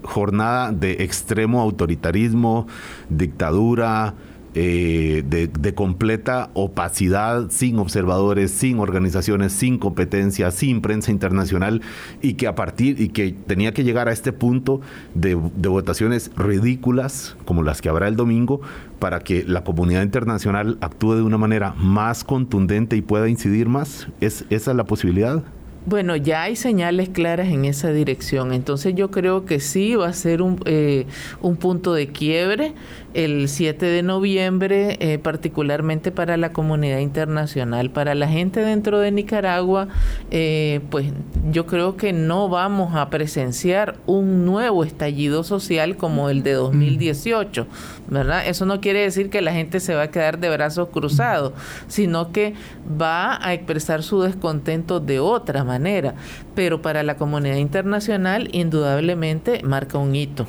jornada 0.02 0.72
de 0.72 1.02
extremo 1.04 1.60
autoritarismo, 1.60 2.66
dictadura, 3.08 4.14
eh, 4.56 5.24
de, 5.26 5.74
completa 5.74 6.50
opacidad, 6.54 7.50
sin 7.50 7.78
observadores, 7.80 8.52
sin 8.52 8.78
organizaciones, 8.78 9.52
sin 9.52 9.78
competencia, 9.78 10.52
sin 10.52 10.80
prensa 10.80 11.10
internacional 11.10 11.82
y 12.22 12.34
que 12.34 12.46
a 12.46 12.54
partir 12.54 13.00
y 13.00 13.08
que 13.08 13.32
tenía 13.32 13.74
que 13.74 13.82
llegar 13.82 14.08
a 14.08 14.12
este 14.12 14.32
punto 14.32 14.80
de, 15.14 15.34
votaciones 15.34 16.30
ridículas 16.36 17.36
como 17.44 17.64
las 17.64 17.82
que 17.82 17.88
habrá 17.88 18.06
el 18.06 18.14
domingo 18.14 18.60
para 19.00 19.20
que 19.20 19.42
la 19.44 19.64
comunidad 19.64 20.02
internacional 20.02 20.78
actúe 20.80 21.16
de 21.16 21.22
una 21.22 21.38
manera 21.38 21.74
más 21.76 22.22
contundente 22.22 22.94
y 22.94 23.02
pueda 23.02 23.28
incidir 23.28 23.68
más. 23.68 24.06
¿Es, 24.20 24.44
¿Esa 24.50 24.70
es 24.70 24.76
la 24.76 24.84
posibilidad? 24.84 25.42
Bueno, 25.86 26.16
ya 26.16 26.44
hay 26.44 26.56
señales 26.56 27.10
claras 27.10 27.48
en 27.48 27.66
esa 27.66 27.90
dirección, 27.90 28.54
entonces 28.54 28.94
yo 28.94 29.10
creo 29.10 29.44
que 29.44 29.60
sí 29.60 29.94
va 29.96 30.08
a 30.08 30.12
ser 30.14 30.40
un, 30.40 30.58
eh, 30.64 31.04
un 31.42 31.56
punto 31.56 31.92
de 31.92 32.06
quiebre 32.06 32.72
el 33.14 33.48
7 33.48 33.86
de 33.86 34.02
noviembre, 34.02 34.96
eh, 35.00 35.18
particularmente 35.18 36.10
para 36.10 36.36
la 36.36 36.52
comunidad 36.52 36.98
internacional. 36.98 37.90
Para 37.90 38.14
la 38.14 38.28
gente 38.28 38.60
dentro 38.60 38.98
de 38.98 39.12
Nicaragua, 39.12 39.88
eh, 40.30 40.80
pues 40.90 41.06
yo 41.50 41.66
creo 41.66 41.96
que 41.96 42.12
no 42.12 42.48
vamos 42.48 42.94
a 42.96 43.10
presenciar 43.10 43.96
un 44.06 44.44
nuevo 44.44 44.84
estallido 44.84 45.44
social 45.44 45.96
como 45.96 46.28
el 46.28 46.42
de 46.42 46.52
2018, 46.52 47.66
¿verdad? 48.08 48.46
Eso 48.46 48.66
no 48.66 48.80
quiere 48.80 49.00
decir 49.00 49.30
que 49.30 49.40
la 49.40 49.52
gente 49.52 49.78
se 49.78 49.94
va 49.94 50.02
a 50.02 50.10
quedar 50.10 50.40
de 50.40 50.50
brazos 50.50 50.88
cruzados, 50.88 51.52
sino 51.86 52.32
que 52.32 52.54
va 53.00 53.38
a 53.46 53.54
expresar 53.54 54.02
su 54.02 54.22
descontento 54.22 54.98
de 54.98 55.20
otra 55.20 55.62
manera. 55.62 56.14
Pero 56.56 56.82
para 56.82 57.04
la 57.04 57.16
comunidad 57.16 57.56
internacional, 57.56 58.48
indudablemente, 58.52 59.62
marca 59.62 59.98
un 59.98 60.16
hito. 60.16 60.46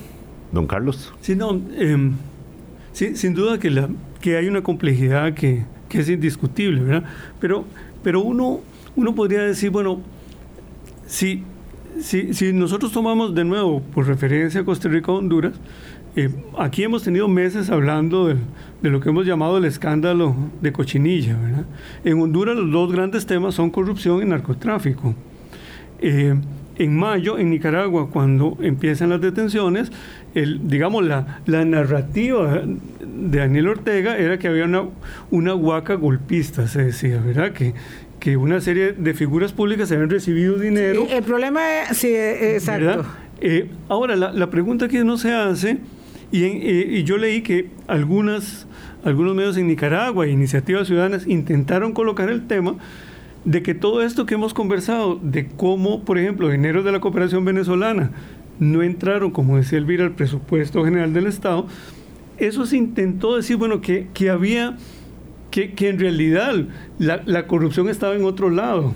Don 0.51 0.66
Carlos. 0.66 1.13
Sí, 1.22 1.36
no. 1.36 1.61
Eh 1.74 2.11
Sin 2.96 3.34
duda 3.34 3.60
que, 3.60 3.70
la, 3.70 3.89
que 4.22 4.38
hay 4.38 4.48
una 4.48 4.64
complejidad 4.64 5.34
que, 5.34 5.66
que 5.89 6.00
es 6.00 6.08
indiscutible, 6.08 6.82
¿verdad? 6.82 7.04
Pero, 7.41 7.66
pero 8.02 8.22
uno, 8.22 8.62
uno 8.96 9.14
podría 9.14 9.41
decir, 9.41 9.70
bueno, 9.70 10.00
si, 11.06 11.43
si, 12.00 12.34
si 12.34 12.54
nosotros 12.54 12.93
tomamos 12.93 13.36
de 13.36 13.43
nuevo 13.43 13.82
por 13.82 14.08
referencia 14.08 14.62
a 14.62 14.64
Costa 14.64 14.88
Rica 14.88 15.12
Honduras, 15.12 15.52
eh, 16.16 16.30
aquí 16.58 16.84
hemos 16.84 17.04
tenido 17.04 17.28
meses 17.28 17.70
hablando 17.70 18.28
de, 18.28 18.38
de, 18.82 18.89
lo 18.89 19.02
que 19.02 19.10
hemos 19.10 19.26
llamado 19.26 19.58
el 19.58 19.66
escándalo 19.66 20.34
de 20.62 20.72
cochinilla. 20.72 21.38
¿verdad? 21.38 21.66
En 22.06 22.22
Honduras 22.22 22.56
los 22.56 22.72
dos 22.72 22.93
grandes 22.93 23.26
temas 23.26 23.56
son 23.56 23.72
corrupción 23.72 24.22
y 24.22 24.26
narcotráfico. 24.26 25.14
Eh, 26.00 26.34
en 26.78 26.98
mayo, 26.98 27.38
en 27.38 27.50
Nicaragua, 27.50 28.10
cuando 28.10 28.58
empiezan 28.62 29.10
las 29.10 29.22
detenciones, 29.22 29.92
el, 30.34 30.68
digamos, 30.68 31.06
la, 31.06 31.40
la, 31.46 31.64
narrativa 31.66 32.62
de 33.00 33.40
Daniel 33.40 33.70
Ortega 33.70 34.18
era 34.18 34.38
que 34.38 34.48
había 34.48 34.66
una, 34.66 34.84
una 35.32 35.56
huaca 35.56 35.96
golpista, 35.96 36.68
se 36.68 36.86
decía, 36.86 37.22
¿verdad? 37.26 37.54
Que, 37.54 37.74
que 38.20 38.38
una 38.38 38.60
serie 38.60 38.94
de 38.94 39.14
figuras 39.14 39.54
públicas 39.54 39.92
habían 39.92 40.10
recibido 40.10 40.58
dinero. 40.58 41.06
Sí, 41.08 41.14
el 41.14 41.24
problema 41.24 41.62
es, 41.84 41.98
sí, 41.98 42.14
exacto. 42.14 43.06
Eh, 43.42 43.70
ahora, 43.90 44.16
la, 44.16 44.32
la, 44.32 44.50
pregunta 44.50 44.88
que 44.88 45.04
no 45.04 45.18
se 45.18 45.34
hace, 45.34 45.78
y, 46.32 46.44
en, 46.44 46.52
eh, 46.62 46.88
y 46.90 47.04
yo 47.04 47.18
leí 47.18 47.42
que 47.42 47.70
algunas, 47.88 48.68
algunos 49.04 49.36
medios 49.36 49.58
en 49.58 49.68
Nicaragua, 49.68 50.28
iniciativas 50.28 50.88
ciudadanas, 50.88 51.28
intentaron 51.28 51.94
colocar 51.94 52.30
el 52.30 52.48
tema 52.48 52.78
de 53.46 53.62
que 53.62 53.76
todo 53.76 54.02
esto 54.02 54.26
que 54.26 54.34
hemos 54.34 54.54
conversado, 54.54 55.20
de 55.22 55.48
cómo, 55.48 56.04
por 56.04 56.18
ejemplo, 56.18 56.50
dinero 56.50 56.84
de 56.84 56.91
la 56.91 57.00
cooperación 57.00 57.46
venezolana 57.46 58.12
no 58.60 58.82
entraron, 58.82 59.32
como 59.32 59.58
decía 59.58 59.78
Elvira, 59.78 60.04
al 60.04 60.16
presupuesto 60.16 60.84
general 60.84 61.14
del 61.14 61.28
Estado, 61.28 61.68
eso 62.38 62.66
se 62.66 62.78
intentó 62.78 63.36
decir, 63.36 63.58
bueno, 63.58 63.82
que, 63.82 64.08
que 64.14 64.30
había, 64.30 64.78
que, 65.52 65.74
que, 65.74 65.89
en 65.89 66.00
realidad 66.00 66.54
la, 66.98 67.22
la 67.26 67.48
corrupción 67.48 67.88
estaba 67.88 68.16
en 68.16 68.24
otro 68.24 68.50
lado. 68.50 68.93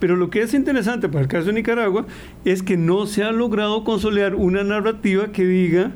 Pero 0.00 0.16
lo 0.16 0.30
que 0.30 0.42
es 0.42 0.52
interesante 0.52 1.08
para 1.08 1.22
el 1.22 1.28
caso 1.28 1.46
de 1.46 1.52
Nicaragua 1.52 2.06
es 2.44 2.62
que 2.62 2.76
no 2.76 3.06
se 3.06 3.22
ha 3.22 3.30
logrado 3.30 3.84
consolidar 3.84 4.34
una 4.34 4.64
narrativa 4.64 5.28
que 5.28 5.44
diga, 5.44 5.92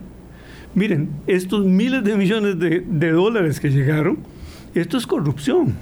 miren, 0.74 1.10
estos 1.26 1.64
miles 1.64 2.04
de 2.04 2.16
millones 2.16 2.58
de, 2.60 2.84
de 2.86 3.10
dólares 3.10 3.58
que 3.58 3.70
llegaron, 3.70 4.18
esto 4.74 4.96
es 4.96 5.06
corrupción. 5.08 5.74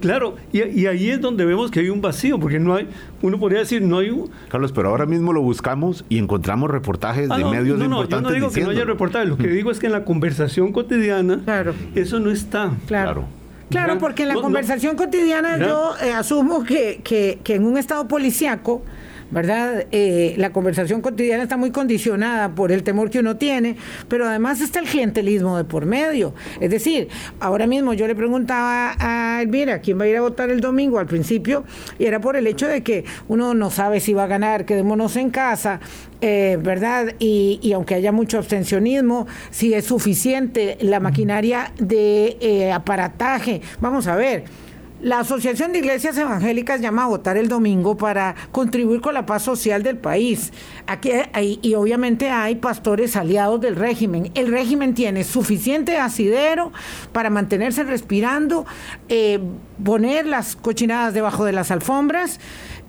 Claro, 0.00 0.36
y, 0.52 0.62
y, 0.62 0.86
ahí 0.86 1.10
es 1.10 1.20
donde 1.20 1.44
vemos 1.44 1.70
que 1.70 1.80
hay 1.80 1.88
un 1.88 2.00
vacío, 2.00 2.38
porque 2.38 2.58
no 2.58 2.74
hay, 2.74 2.88
uno 3.22 3.38
podría 3.38 3.60
decir, 3.60 3.82
no 3.82 3.98
hay 3.98 4.10
un... 4.10 4.30
Carlos, 4.48 4.72
pero 4.72 4.88
ahora 4.88 5.06
mismo 5.06 5.32
lo 5.32 5.42
buscamos 5.42 6.04
y 6.08 6.18
encontramos 6.18 6.70
reportajes 6.70 7.30
ah, 7.30 7.36
de 7.36 7.44
no, 7.44 7.50
medios 7.50 7.78
no, 7.78 7.88
no, 7.88 7.96
importantes 7.96 8.22
yo 8.22 8.28
no 8.28 8.34
digo 8.34 8.48
diciendo. 8.48 8.70
que 8.70 8.74
no 8.74 8.80
haya 8.80 8.92
reportajes, 8.92 9.28
lo 9.28 9.36
que 9.36 9.48
digo 9.48 9.70
es 9.70 9.78
que 9.78 9.86
en 9.86 9.92
la 9.92 10.04
conversación 10.04 10.72
cotidiana 10.72 11.40
claro. 11.44 11.74
eso 11.94 12.20
no 12.20 12.30
está. 12.30 12.72
Claro. 12.86 13.26
Claro, 13.70 13.98
porque 13.98 14.22
en 14.22 14.28
la 14.28 14.34
conversación 14.34 14.96
cotidiana 14.96 15.58
yo 15.58 15.94
eh, 16.02 16.12
asumo 16.12 16.64
que, 16.64 17.00
que, 17.02 17.40
que 17.42 17.56
en 17.56 17.66
un 17.66 17.76
estado 17.76 18.06
policíaco 18.06 18.82
¿verdad? 19.34 19.86
Eh, 19.90 20.34
la 20.38 20.50
conversación 20.50 21.00
cotidiana 21.00 21.42
está 21.42 21.56
muy 21.56 21.72
condicionada 21.72 22.54
por 22.54 22.70
el 22.70 22.84
temor 22.84 23.10
que 23.10 23.18
uno 23.18 23.36
tiene, 23.36 23.76
pero 24.08 24.26
además 24.26 24.60
está 24.60 24.78
el 24.78 24.86
clientelismo 24.86 25.56
de 25.56 25.64
por 25.64 25.84
medio. 25.84 26.34
Es 26.60 26.70
decir, 26.70 27.08
ahora 27.40 27.66
mismo 27.66 27.92
yo 27.94 28.06
le 28.06 28.14
preguntaba 28.14 28.94
a 28.98 29.42
Elvira 29.42 29.80
quién 29.80 29.98
va 29.98 30.04
a 30.04 30.08
ir 30.08 30.16
a 30.16 30.20
votar 30.20 30.50
el 30.50 30.60
domingo 30.60 31.00
al 31.00 31.06
principio, 31.06 31.64
y 31.98 32.06
era 32.06 32.20
por 32.20 32.36
el 32.36 32.46
hecho 32.46 32.68
de 32.68 32.84
que 32.84 33.04
uno 33.26 33.54
no 33.54 33.70
sabe 33.70 33.98
si 33.98 34.14
va 34.14 34.24
a 34.24 34.28
ganar, 34.28 34.64
quedémonos 34.64 35.16
en 35.16 35.30
casa, 35.30 35.80
eh, 36.20 36.56
¿verdad? 36.62 37.14
Y, 37.18 37.58
y, 37.60 37.72
aunque 37.72 37.96
haya 37.96 38.12
mucho 38.12 38.38
abstencionismo, 38.38 39.26
si 39.50 39.74
es 39.74 39.84
suficiente 39.84 40.78
la 40.80 41.00
maquinaria 41.00 41.72
de 41.78 42.36
eh, 42.40 42.72
aparataje. 42.72 43.60
Vamos 43.80 44.06
a 44.06 44.14
ver. 44.14 44.63
La 45.04 45.18
Asociación 45.18 45.72
de 45.72 45.80
Iglesias 45.80 46.16
Evangélicas 46.16 46.80
llama 46.80 47.04
a 47.04 47.08
votar 47.08 47.36
el 47.36 47.46
domingo 47.46 47.94
para 47.94 48.34
contribuir 48.52 49.02
con 49.02 49.12
la 49.12 49.26
paz 49.26 49.42
social 49.42 49.82
del 49.82 49.98
país. 49.98 50.50
Aquí 50.86 51.10
y 51.60 51.74
obviamente 51.74 52.30
hay 52.30 52.54
pastores 52.54 53.14
aliados 53.14 53.60
del 53.60 53.76
régimen. 53.76 54.30
El 54.34 54.50
régimen 54.50 54.94
tiene 54.94 55.22
suficiente 55.22 55.98
asidero 55.98 56.72
para 57.12 57.28
mantenerse 57.28 57.84
respirando, 57.84 58.64
eh, 59.10 59.40
poner 59.84 60.24
las 60.24 60.56
cochinadas 60.56 61.12
debajo 61.12 61.44
de 61.44 61.52
las 61.52 61.70
alfombras. 61.70 62.40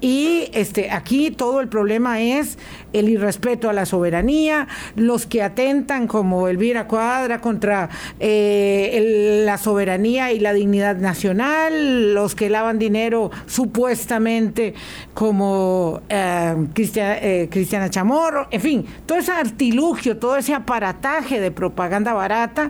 Y 0.02 0.50
este, 0.54 0.92
aquí 0.92 1.32
todo 1.32 1.62
el 1.62 1.68
problema 1.68 2.22
es 2.22 2.58
el 2.94 3.10
irrespeto 3.10 3.70
a 3.70 3.74
la 3.74 3.86
soberanía, 3.86 4.68
los 4.96 5.26
que 5.26 5.42
atentan 5.42 6.08
como 6.08 6.48
Elvira 6.48 6.88
Cuadra 6.88 7.42
contra 7.42 7.90
eh, 8.20 9.44
la 9.46 9.58
soberanía 9.58 10.32
y 10.32 10.40
la 10.40 10.54
dignidad 10.54 10.98
nacional, 10.98 12.14
los 12.14 12.36
que 12.36 12.50
lavan 12.50 12.78
dinero 12.78 13.32
supuestamente 13.46 14.74
como 15.14 16.02
eh, 16.10 16.56
Cristiana, 16.74 17.18
eh, 17.22 17.48
Cristiana 17.50 17.90
Chamorro, 17.90 18.48
en 18.52 18.62
fin, 18.62 18.86
todo 19.06 19.18
ese 19.18 19.32
artilugio, 19.32 20.18
todo 20.18 20.38
ese 20.38 20.54
aparataje 20.54 21.40
de 21.40 21.52
propaganda 21.52 22.14
barata 22.14 22.70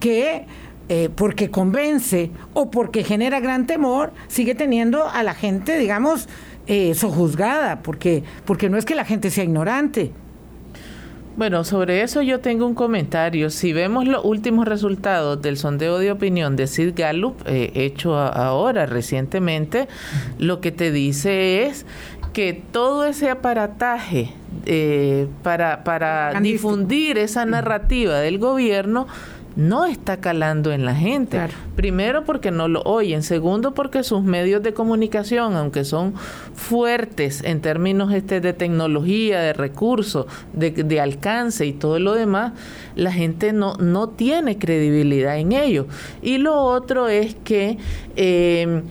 que 0.00 0.46
eh, 0.88 1.10
porque 1.14 1.50
convence 1.50 2.30
o 2.54 2.70
porque 2.70 3.04
genera 3.04 3.40
gran 3.40 3.66
temor, 3.66 4.12
sigue 4.28 4.54
teniendo 4.54 5.08
a 5.08 5.22
la 5.22 5.34
gente, 5.34 5.78
digamos, 5.78 6.28
eh, 6.66 6.94
sojuzgada, 6.94 7.82
porque, 7.82 8.24
porque 8.44 8.68
no 8.68 8.76
es 8.76 8.84
que 8.84 8.94
la 8.94 9.04
gente 9.04 9.30
sea 9.30 9.44
ignorante. 9.44 10.12
Bueno, 11.38 11.62
sobre 11.62 12.02
eso 12.02 12.20
yo 12.20 12.40
tengo 12.40 12.66
un 12.66 12.74
comentario. 12.74 13.48
Si 13.50 13.72
vemos 13.72 14.08
los 14.08 14.24
últimos 14.24 14.66
resultados 14.66 15.40
del 15.40 15.56
sondeo 15.56 15.98
de 15.98 16.10
opinión 16.10 16.56
de 16.56 16.66
Sid 16.66 16.94
Gallup, 16.96 17.36
eh, 17.46 17.70
hecho 17.74 18.16
a, 18.16 18.28
ahora 18.28 18.86
recientemente, 18.86 19.86
lo 20.38 20.60
que 20.60 20.72
te 20.72 20.90
dice 20.90 21.64
es 21.64 21.86
que 22.32 22.60
todo 22.72 23.04
ese 23.04 23.30
aparataje 23.30 24.32
eh, 24.66 25.28
para, 25.44 25.84
para 25.84 26.38
difundir 26.40 27.18
esa 27.18 27.44
narrativa 27.44 28.18
del 28.18 28.38
gobierno 28.38 29.06
no 29.58 29.86
está 29.86 30.18
calando 30.18 30.70
en 30.70 30.84
la 30.84 30.94
gente. 30.94 31.36
Claro. 31.36 31.52
Primero 31.74 32.24
porque 32.24 32.52
no 32.52 32.68
lo 32.68 32.80
oyen, 32.82 33.24
segundo 33.24 33.74
porque 33.74 34.04
sus 34.04 34.22
medios 34.22 34.62
de 34.62 34.72
comunicación, 34.72 35.56
aunque 35.56 35.84
son 35.84 36.14
fuertes 36.54 37.42
en 37.42 37.60
términos 37.60 38.12
este 38.14 38.40
de 38.40 38.52
tecnología, 38.52 39.40
de 39.40 39.52
recursos, 39.52 40.26
de, 40.52 40.70
de 40.70 41.00
alcance 41.00 41.66
y 41.66 41.72
todo 41.72 41.98
lo 41.98 42.14
demás, 42.14 42.52
la 42.94 43.10
gente 43.10 43.52
no, 43.52 43.74
no 43.74 44.10
tiene 44.10 44.58
credibilidad 44.58 45.36
en 45.38 45.50
ellos. 45.50 45.86
Y 46.22 46.38
lo 46.38 46.62
otro 46.62 47.08
es 47.08 47.34
que 47.34 47.78
eh, 48.14 48.82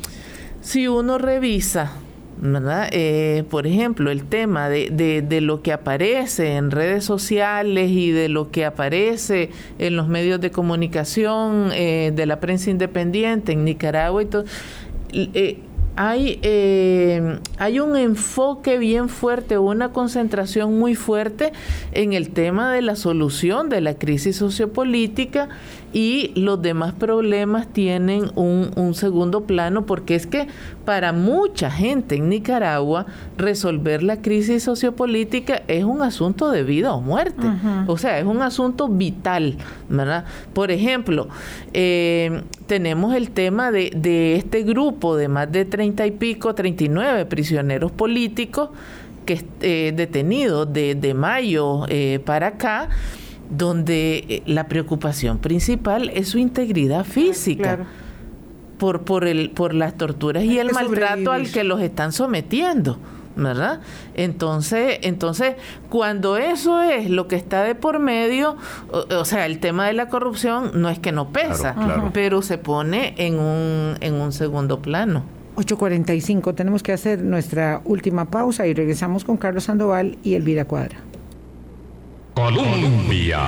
si 0.59 0.89
uno 0.89 1.17
revisa 1.17 1.93
¿verdad? 2.39 2.89
Eh, 2.91 3.43
por 3.49 3.67
ejemplo, 3.67 4.11
el 4.11 4.23
tema 4.23 4.69
de, 4.69 4.89
de, 4.91 5.21
de, 5.21 5.41
lo 5.41 5.61
que 5.61 5.73
aparece 5.73 6.55
en 6.55 6.71
redes 6.71 7.03
sociales 7.03 7.89
y 7.89 8.11
de 8.11 8.29
lo 8.29 8.51
que 8.51 8.65
aparece 8.65 9.49
en 9.79 9.95
los 9.95 10.07
medios 10.07 10.39
de 10.39 10.51
comunicación, 10.51 11.71
eh, 11.73 12.11
de 12.15 12.25
la 12.25 12.39
prensa 12.39 12.69
independiente 12.69 13.53
en 13.53 13.65
Nicaragua 13.65 14.21
y 14.21 14.25
todo. 14.25 14.45
Eh, 15.13 15.59
hay, 15.97 16.39
eh, 16.43 17.39
hay 17.57 17.79
un 17.79 17.97
enfoque 17.97 18.77
bien 18.77 19.09
fuerte, 19.09 19.57
una 19.57 19.91
concentración 19.91 20.77
muy 20.77 20.93
fuerte 20.93 21.53
en 21.91 22.13
el 22.13 22.29
tema 22.29 22.71
de 22.71 22.83
la 22.83 22.95
solución 22.95 23.67
de 23.69 23.81
la 23.81 23.95
crisis 23.95 24.35
sociopolítica 24.35 25.49
y 25.93 26.31
los 26.35 26.61
demás 26.61 26.93
problemas 26.93 27.67
tienen 27.67 28.31
un, 28.35 28.71
un, 28.75 28.93
segundo 28.93 29.45
plano 29.45 29.85
porque 29.85 30.15
es 30.15 30.27
que 30.27 30.47
para 30.85 31.13
mucha 31.13 31.71
gente 31.71 32.15
en 32.15 32.29
Nicaragua 32.29 33.05
resolver 33.37 34.03
la 34.03 34.21
crisis 34.21 34.63
sociopolítica 34.63 35.61
es 35.67 35.83
un 35.83 36.01
asunto 36.01 36.51
de 36.51 36.63
vida 36.63 36.93
o 36.93 37.01
muerte, 37.01 37.47
o 37.87 37.97
sea, 37.97 38.19
es 38.19 38.25
un 38.25 38.41
asunto 38.41 38.87
vital, 38.89 39.57
¿verdad? 39.89 40.25
Por 40.53 40.71
ejemplo, 40.71 41.29
eh, 41.73 42.41
tenemos 42.65 43.15
el 43.15 43.31
tema 43.31 43.71
de, 43.71 43.91
de 43.95 44.35
este 44.35 44.63
grupo 44.63 45.15
de 45.15 45.27
más 45.27 45.51
de 45.51 45.65
treinta 45.65 46.05
y 46.05 46.11
pico, 46.11 46.53
39 46.53 47.25
prisioneros 47.25 47.91
políticos 47.91 48.69
que 49.25 49.45
eh, 49.61 49.93
detenidos 49.95 50.71
de, 50.71 50.95
de 50.95 51.13
mayo 51.13 51.85
eh, 51.89 52.19
para 52.25 52.47
acá, 52.47 52.89
donde 53.49 54.25
eh, 54.29 54.43
la 54.45 54.67
preocupación 54.67 55.37
principal 55.39 56.09
es 56.13 56.29
su 56.29 56.37
integridad 56.37 57.05
física. 57.05 57.87
Por, 58.77 59.01
por, 59.01 59.25
el, 59.25 59.49
por 59.49 59.73
las 59.73 59.97
torturas 59.97 60.43
y 60.43 60.59
el 60.59 60.71
maltrato 60.71 61.31
al 61.31 61.49
que 61.51 61.63
los 61.63 61.81
están 61.81 62.11
sometiendo. 62.11 62.99
¿verdad? 63.35 63.81
Entonces, 64.15 64.99
entonces, 65.03 65.55
cuando 65.89 66.37
eso 66.37 66.81
es 66.81 67.09
lo 67.09 67.27
que 67.27 67.35
está 67.35 67.63
de 67.63 67.75
por 67.75 67.99
medio, 67.99 68.57
o, 68.91 69.25
sea, 69.25 69.45
el 69.45 69.59
tema 69.59 69.87
de 69.87 69.93
la 69.93 70.09
corrupción 70.09 70.71
no 70.75 70.89
es 70.89 70.99
que 70.99 71.11
no 71.11 71.29
pesa, 71.29 71.75
pero 72.13 72.41
se 72.41 72.57
pone 72.57 73.13
en 73.17 73.39
un, 73.39 73.95
en 74.01 74.15
un 74.15 74.31
segundo 74.31 74.81
plano. 74.81 75.23
8.45, 75.55 76.53
tenemos 76.53 76.83
que 76.83 76.93
hacer 76.93 77.23
nuestra 77.23 77.81
última 77.83 78.25
pausa 78.25 78.67
y 78.67 78.75
regresamos 78.75 79.23
con 79.23 79.37
Carlos 79.37 79.63
Sandoval 79.63 80.17
y 80.23 80.35
Elvira 80.35 80.65
Cuadra. 80.65 80.97
Colombia. 82.37 83.39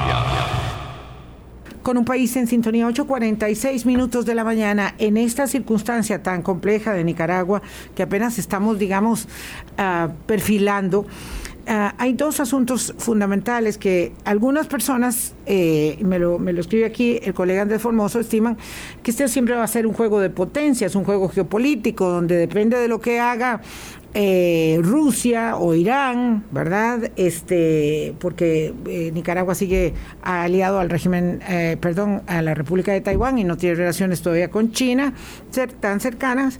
Con 1.84 2.00
un 2.00 2.06
país 2.06 2.36
en 2.38 2.48
sintonía, 2.48 2.88
8.46 2.88 3.86
minutos 3.86 4.26
de 4.26 4.34
la 4.34 4.44
mañana, 4.44 4.96
en 4.98 5.16
esta 5.18 5.46
circunstancia 5.46 6.24
tan 6.24 6.42
compleja 6.42 6.94
de 6.94 7.04
Nicaragua, 7.04 7.62
que 7.94 8.02
apenas 8.02 8.40
estamos, 8.40 8.80
digamos, 8.80 9.28
uh, 9.78 10.10
perfilando, 10.26 11.06
Ah, 11.72 11.94
hay 12.00 12.14
dos 12.14 12.40
asuntos 12.40 12.96
fundamentales 12.98 13.78
que 13.78 14.12
algunas 14.26 14.66
personas, 14.66 15.36
eh, 15.46 16.00
me, 16.02 16.18
lo, 16.18 16.40
me 16.40 16.52
lo 16.52 16.62
escribe 16.62 16.86
aquí 16.86 17.20
el 17.22 17.36
colega 17.36 17.62
Andrés 17.62 17.80
Formoso, 17.80 18.20
estiman 18.20 18.58
que 19.04 19.12
este 19.12 19.28
siempre 19.28 19.54
va 19.54 19.66
a 19.66 19.68
ser 19.68 19.86
un 19.86 19.94
juego 19.94 20.20
de 20.20 20.32
potencias, 20.32 20.96
un 20.96 21.04
juego 21.04 21.30
geopolítico, 21.30 22.10
donde 22.10 22.38
depende 22.38 22.76
de 22.76 22.88
lo 22.88 23.00
que 23.00 23.20
haga 23.20 23.62
eh, 24.14 24.80
Rusia 24.82 25.57
o 25.57 25.74
Irán, 25.74 26.43
¿verdad? 26.51 27.12
Este, 27.16 28.16
porque 28.20 28.74
eh, 28.88 29.12
Nicaragua 29.14 29.55
sigue 29.55 29.93
aliado 30.22 30.80
al 30.80 30.89
régimen, 30.89 31.39
perdón, 31.80 32.22
a 32.28 32.41
la 32.41 32.53
República 32.53 32.91
de 32.91 33.01
Taiwán 33.01 33.38
y 33.38 33.43
no 33.43 33.57
tiene 33.57 33.76
relaciones 33.76 34.22
todavía 34.22 34.49
con 34.49 34.72
China 34.72 35.14
tan 35.80 35.99
cercanas. 35.99 36.60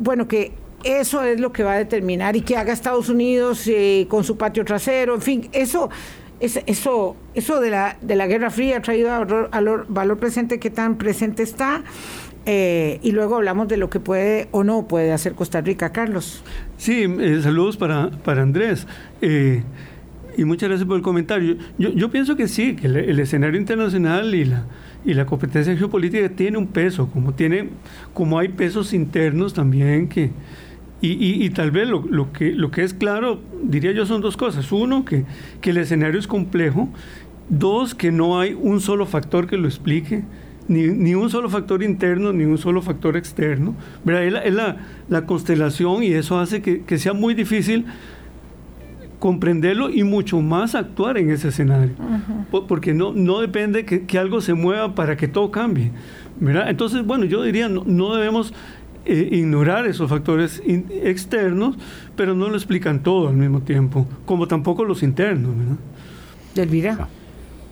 bueno, 0.00 0.28
que 0.28 0.52
eso 0.84 1.22
es 1.22 1.38
lo 1.40 1.52
que 1.52 1.62
va 1.62 1.74
a 1.74 1.78
determinar 1.78 2.36
y 2.36 2.40
que 2.40 2.56
haga 2.56 2.72
Estados 2.72 3.08
Unidos 3.08 3.66
eh, 3.66 4.06
con 4.08 4.24
su 4.24 4.36
patio 4.36 4.64
trasero, 4.64 5.14
en 5.14 5.22
fin, 5.22 5.48
eso, 5.52 5.90
es, 6.40 6.60
eso, 6.66 7.16
eso 7.34 7.60
de 7.60 7.70
la, 7.70 7.96
de 8.00 8.16
la 8.16 8.26
Guerra 8.26 8.50
Fría 8.50 8.78
ha 8.78 8.82
traído 8.82 9.12
al 9.12 9.84
valor 9.88 10.18
presente 10.18 10.58
que 10.58 10.70
tan 10.70 10.96
presente 10.96 11.42
está. 11.42 11.82
Eh, 12.46 12.98
y 13.02 13.12
luego 13.12 13.36
hablamos 13.36 13.68
de 13.68 13.76
lo 13.76 13.90
que 13.90 14.00
puede 14.00 14.48
o 14.50 14.64
no 14.64 14.88
puede 14.88 15.12
hacer 15.12 15.34
Costa 15.34 15.60
Rica, 15.60 15.92
Carlos. 15.92 16.42
Sí, 16.78 17.04
eh, 17.04 17.40
saludos 17.42 17.76
para, 17.76 18.10
para 18.10 18.42
Andrés. 18.42 18.86
y 19.20 20.44
muchas 20.44 20.68
gracias 20.68 20.86
por 20.86 20.96
el 20.96 21.02
comentario. 21.02 21.56
Yo, 21.78 21.90
yo 21.90 22.10
pienso 22.10 22.36
que 22.36 22.48
sí, 22.48 22.76
que 22.76 22.86
el, 22.86 23.20
escenario 23.20 23.60
internacional 23.60 24.34
y 24.34 24.46
la, 24.46 24.64
y 25.04 25.14
la 25.14 25.26
competencia 25.26 25.76
geopolítica 25.76 26.28
tiene 26.30 26.56
un 26.56 26.66
peso, 26.66 27.08
como, 27.08 27.34
tiene, 27.34 27.68
como 28.14 28.38
hay 28.38 28.48
pesos 28.48 28.94
internos 28.94 29.52
también 29.52 30.08
que, 30.08 30.30
y, 31.02 31.48
tal 31.50 31.70
vez 31.70 31.88
lo, 31.88 32.04
lo, 32.10 32.30
que, 32.32 32.52
lo 32.52 32.70
que 32.70 32.82
es 32.82 32.92
claro, 32.92 33.40
diría 33.62 33.92
yo, 33.92 34.04
son 34.04 34.20
dos 34.20 34.36
cosas. 34.36 34.70
Uno, 34.70 35.06
que, 35.06 35.24
que 35.62 35.70
el 35.70 35.78
escenario 35.78 36.20
es 36.20 36.26
complejo. 36.26 36.90
Dos, 37.48 37.94
que 37.94 38.12
no 38.12 38.38
hay 38.38 38.52
un 38.52 38.80
solo 38.80 39.06
factor 39.06 39.46
que 39.46 39.56
lo 39.56 39.66
explique. 39.66 40.24
Ni, 40.70 40.86
ni, 40.86 41.14
un 41.16 41.28
solo 41.30 41.50
factor 41.50 41.82
interno, 41.82 42.32
ni 42.32 42.44
un 42.44 42.56
solo 42.56 42.80
factor 42.80 43.16
externo. 43.16 43.74
Es, 44.06 44.52
la, 44.52 44.76
la, 45.08 45.26
constelación 45.26 46.04
y 46.04 46.12
eso 46.12 46.38
hace 46.38 46.62
que, 46.62 46.82
que, 46.82 46.96
sea 46.96 47.12
muy 47.12 47.34
difícil 47.34 47.86
comprenderlo 49.18 49.90
y 49.90 50.04
mucho 50.04 50.40
más 50.40 50.76
actuar 50.76 51.18
en 51.18 51.30
ese 51.30 51.48
escenario. 51.48 51.94
Porque 52.68 52.94
no, 52.94 53.12
no 53.12 53.40
depende 53.40 53.84
que, 53.84 54.06
que, 54.06 54.16
algo 54.16 54.40
se 54.40 54.54
mueva 54.54 54.94
para 54.94 55.16
que 55.16 55.26
todo 55.26 55.50
cambie. 55.50 55.90
¿verdad? 56.38 56.70
Entonces, 56.70 57.04
bueno, 57.04 57.24
yo 57.24 57.42
diría, 57.42 57.68
no, 57.68 57.82
no 57.84 58.14
debemos 58.14 58.54
eh, 59.06 59.28
ignorar 59.32 59.86
esos 59.86 60.08
factores 60.08 60.62
externos, 60.64 61.76
pero 62.16 62.34
no 62.34 62.48
lo 62.48 62.56
explican 62.56 63.02
todo 63.02 63.28
al 63.28 63.36
mismo 63.36 63.62
tiempo, 63.62 64.06
como 64.24 64.46
tampoco 64.46 64.84
los 64.84 65.02
internos. 65.02 65.52
¿verdad? 65.56 65.76
Elvira. 66.54 67.08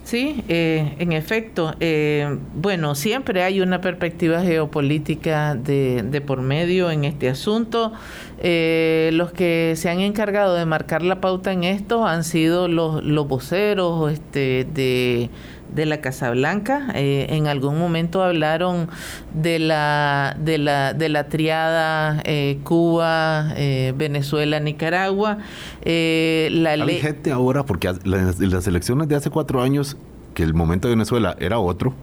Sí, 0.09 0.43
eh, 0.47 0.95
en 0.97 1.11
efecto. 1.11 1.75
Eh, 1.79 2.39
bueno, 2.55 2.95
siempre 2.95 3.43
hay 3.43 3.61
una 3.61 3.79
perspectiva 3.79 4.41
geopolítica 4.41 5.53
de, 5.53 6.01
de 6.01 6.19
por 6.19 6.41
medio 6.41 6.89
en 6.89 7.05
este 7.05 7.29
asunto. 7.29 7.93
los 8.41 9.31
que 9.33 9.73
se 9.75 9.87
han 9.87 9.99
encargado 9.99 10.55
de 10.55 10.65
marcar 10.65 11.03
la 11.03 11.21
pauta 11.21 11.51
en 11.51 11.63
esto 11.63 12.07
han 12.07 12.23
sido 12.23 12.67
los, 12.67 13.03
los 13.03 13.27
voceros 13.27 14.11
este, 14.11 14.65
de 14.73 15.29
de 15.73 15.85
la 15.85 16.01
Casa 16.01 16.31
Blanca. 16.31 16.87
Eh, 16.95 17.27
en 17.29 17.47
algún 17.47 17.77
momento 17.77 18.23
hablaron 18.23 18.87
de 19.33 19.59
la, 19.59 20.35
de 20.39 20.57
la, 20.57 20.93
de 20.93 21.09
la 21.09 21.27
triada 21.27 22.21
eh, 22.25 22.59
Cuba, 22.63 23.53
eh, 23.55 23.93
Venezuela, 23.95 24.59
Nicaragua. 24.59 25.37
la 25.83 26.71
Hay 26.71 26.99
gente 26.99 27.31
ahora, 27.31 27.65
porque 27.65 27.91
las, 28.03 28.67
elecciones 28.67 29.07
de 29.07 29.15
hace 29.15 29.29
cuatro 29.29 29.61
años, 29.61 29.97
que 30.33 30.43
el 30.43 30.53
momento 30.53 30.87
de 30.87 30.95
Venezuela 30.95 31.35
era 31.39 31.59
otro, 31.59 31.93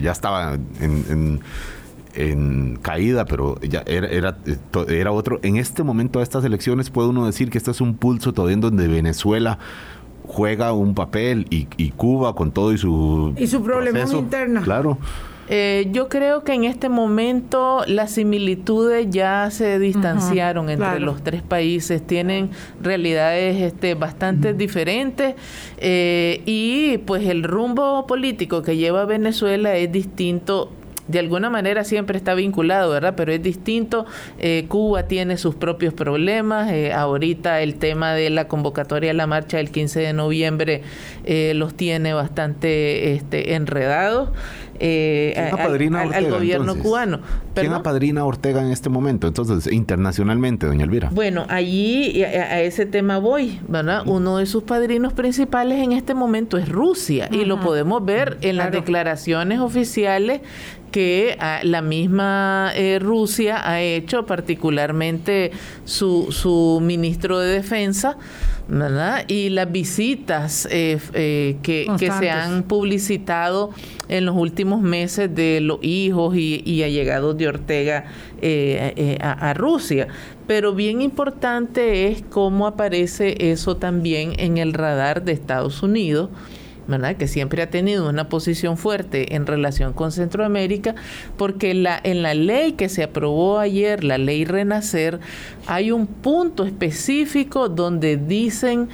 ya 0.00 0.12
estaba 0.12 0.54
en, 0.80 1.40
en 2.18 2.78
caída, 2.82 3.24
pero 3.26 3.60
ya 3.60 3.82
era, 3.86 4.08
era, 4.08 4.38
era, 4.88 5.12
otro. 5.12 5.38
En 5.42 5.56
este 5.56 5.84
momento 5.84 6.18
de 6.18 6.24
estas 6.24 6.44
elecciones 6.44 6.90
puede 6.90 7.08
uno 7.08 7.26
decir 7.26 7.48
que 7.48 7.58
este 7.58 7.70
es 7.70 7.80
un 7.80 7.96
pulso 7.96 8.32
todavía 8.32 8.54
en 8.54 8.60
donde 8.60 8.88
Venezuela 8.88 9.58
juega 10.28 10.72
un 10.72 10.94
papel 10.94 11.46
y, 11.50 11.90
Cuba 11.96 12.34
con 12.34 12.52
todo 12.52 12.72
y 12.72 12.78
su... 12.78 13.34
Y 13.36 13.46
su 13.48 13.62
problema 13.62 14.00
interno. 14.00 14.62
Claro. 14.62 14.98
Eh, 15.50 15.88
yo 15.92 16.08
creo 16.08 16.44
que 16.44 16.52
en 16.52 16.64
este 16.64 16.90
momento 16.90 17.82
las 17.86 18.10
similitudes 18.12 19.08
ya 19.08 19.50
se 19.50 19.78
distanciaron 19.78 20.68
entre 20.68 21.00
los 21.00 21.24
tres 21.24 21.40
países, 21.40 22.06
tienen 22.06 22.50
realidades 22.82 23.56
este, 23.62 23.94
bastante 23.94 24.52
diferentes 24.52 25.36
eh, 25.78 26.42
y 26.44 26.98
pues 26.98 27.26
el 27.26 27.44
rumbo 27.44 28.06
político 28.06 28.60
que 28.62 28.76
lleva 28.76 29.06
Venezuela 29.06 29.74
es 29.74 29.90
distinto 29.90 30.70
de 31.08 31.18
alguna 31.18 31.50
manera 31.50 31.84
siempre 31.84 32.16
está 32.16 32.34
vinculado, 32.34 32.90
¿verdad? 32.92 33.14
Pero 33.16 33.32
es 33.32 33.42
distinto. 33.42 34.06
Eh, 34.38 34.66
Cuba 34.68 35.04
tiene 35.04 35.36
sus 35.38 35.54
propios 35.54 35.94
problemas. 35.94 36.70
Eh, 36.70 36.92
ahorita 36.92 37.62
el 37.62 37.76
tema 37.76 38.12
de 38.12 38.30
la 38.30 38.46
convocatoria 38.46 39.10
a 39.10 39.14
la 39.14 39.26
marcha 39.26 39.56
del 39.56 39.70
15 39.70 40.00
de 40.00 40.12
noviembre 40.12 40.82
eh, 41.24 41.52
los 41.54 41.74
tiene 41.74 42.12
bastante 42.12 43.14
este, 43.14 43.54
enredados. 43.54 44.30
Eh, 44.80 45.34
al, 45.36 46.30
gobierno 46.30 46.76
cubano. 46.76 47.20
¿Quién 47.54 47.72
apadrina 47.72 48.20
a 48.20 48.24
Ortega 48.24 48.62
en 48.62 48.70
este 48.70 48.88
momento? 48.88 49.26
Entonces, 49.26 49.72
internacionalmente, 49.72 50.66
doña 50.66 50.84
Elvira. 50.84 51.10
Bueno, 51.12 51.46
allí 51.48 52.22
a, 52.22 52.60
ese 52.60 52.86
tema 52.86 53.18
voy, 53.18 53.60
¿verdad? 53.66 54.02
Uno 54.06 54.38
de 54.38 54.46
sus 54.46 54.62
padrinos 54.62 55.12
principales 55.12 55.82
en 55.82 55.92
este 55.92 56.14
momento 56.14 56.58
es 56.58 56.68
Rusia 56.68 57.28
y 57.32 57.44
lo 57.44 57.60
podemos 57.60 58.04
ver 58.04 58.38
en 58.40 58.56
las 58.56 58.70
declaraciones 58.70 59.58
oficiales 59.58 60.42
que 60.90 61.36
ah, 61.40 61.60
la 61.62 61.82
misma 61.82 62.72
eh, 62.74 62.98
Rusia 62.98 63.68
ha 63.68 63.80
hecho, 63.80 64.26
particularmente 64.26 65.52
su, 65.84 66.32
su 66.32 66.80
ministro 66.82 67.38
de 67.38 67.54
Defensa, 67.54 68.16
¿verdad? 68.68 69.24
Y 69.28 69.50
las 69.50 69.70
visitas 69.70 70.66
eh, 70.70 70.98
eh, 71.14 71.56
que, 71.62 71.86
que, 71.98 72.10
se 72.12 72.30
han 72.30 72.62
publicitado 72.64 73.70
en 74.08 74.26
los 74.26 74.36
últimos 74.36 74.82
meses 74.82 75.34
de 75.34 75.60
los 75.60 75.78
hijos 75.82 76.36
y, 76.36 76.62
y 76.64 76.82
allegados 76.82 77.36
de 77.36 77.48
Ortega 77.48 78.04
a, 79.20 79.50
a 79.50 79.54
Rusia. 79.54 80.08
Pero 80.46 80.74
bien 80.74 81.02
importante 81.02 82.08
es 82.08 82.22
cómo 82.22 82.66
aparece 82.66 83.50
eso 83.50 83.76
también 83.76 84.32
en 84.38 84.58
el 84.58 84.72
radar 84.72 85.24
de 85.24 85.32
Estados 85.32 85.82
Unidos 85.82 86.30
que 87.18 87.28
siempre 87.28 87.62
ha 87.62 87.68
tenido 87.70 88.08
una 88.08 88.28
posición 88.28 88.78
fuerte 88.78 89.34
en 89.34 89.46
relación 89.46 89.92
con 89.92 90.10
Centroamérica, 90.10 90.94
porque 91.36 91.74
la, 91.74 92.00
en 92.02 92.22
la 92.22 92.34
ley 92.34 92.72
que 92.72 92.88
se 92.88 93.02
aprobó 93.02 93.58
ayer, 93.58 94.04
la 94.04 94.16
ley 94.16 94.44
Renacer, 94.46 95.20
hay 95.66 95.90
un 95.90 96.06
punto 96.06 96.64
específico 96.64 97.68
donde 97.68 98.16
dicen, 98.16 98.88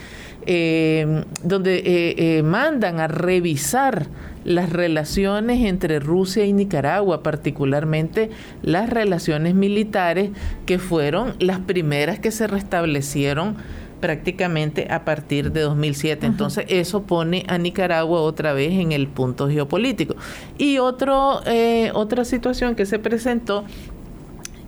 eh, 0.46 1.24
donde 1.44 1.76
eh, 1.76 2.38
eh, 2.38 2.42
mandan 2.42 2.98
a 2.98 3.06
revisar 3.06 4.06
las 4.44 4.70
relaciones 4.70 5.64
entre 5.64 6.00
Rusia 6.00 6.44
y 6.44 6.52
Nicaragua, 6.52 7.22
particularmente 7.22 8.30
las 8.62 8.90
relaciones 8.90 9.54
militares 9.54 10.30
que 10.66 10.78
fueron 10.78 11.34
las 11.38 11.60
primeras 11.60 12.18
que 12.18 12.30
se 12.30 12.46
restablecieron 12.46 13.56
prácticamente 14.04 14.86
a 14.90 15.02
partir 15.02 15.50
de 15.50 15.62
2007. 15.62 16.26
Entonces 16.26 16.66
eso 16.68 17.04
pone 17.04 17.46
a 17.48 17.56
Nicaragua 17.56 18.20
otra 18.20 18.52
vez 18.52 18.72
en 18.72 18.92
el 18.92 19.06
punto 19.08 19.48
geopolítico. 19.48 20.14
Y 20.58 20.76
otro, 20.76 21.40
eh, 21.46 21.90
otra 21.94 22.26
situación 22.26 22.74
que 22.74 22.84
se 22.84 22.98
presentó 22.98 23.64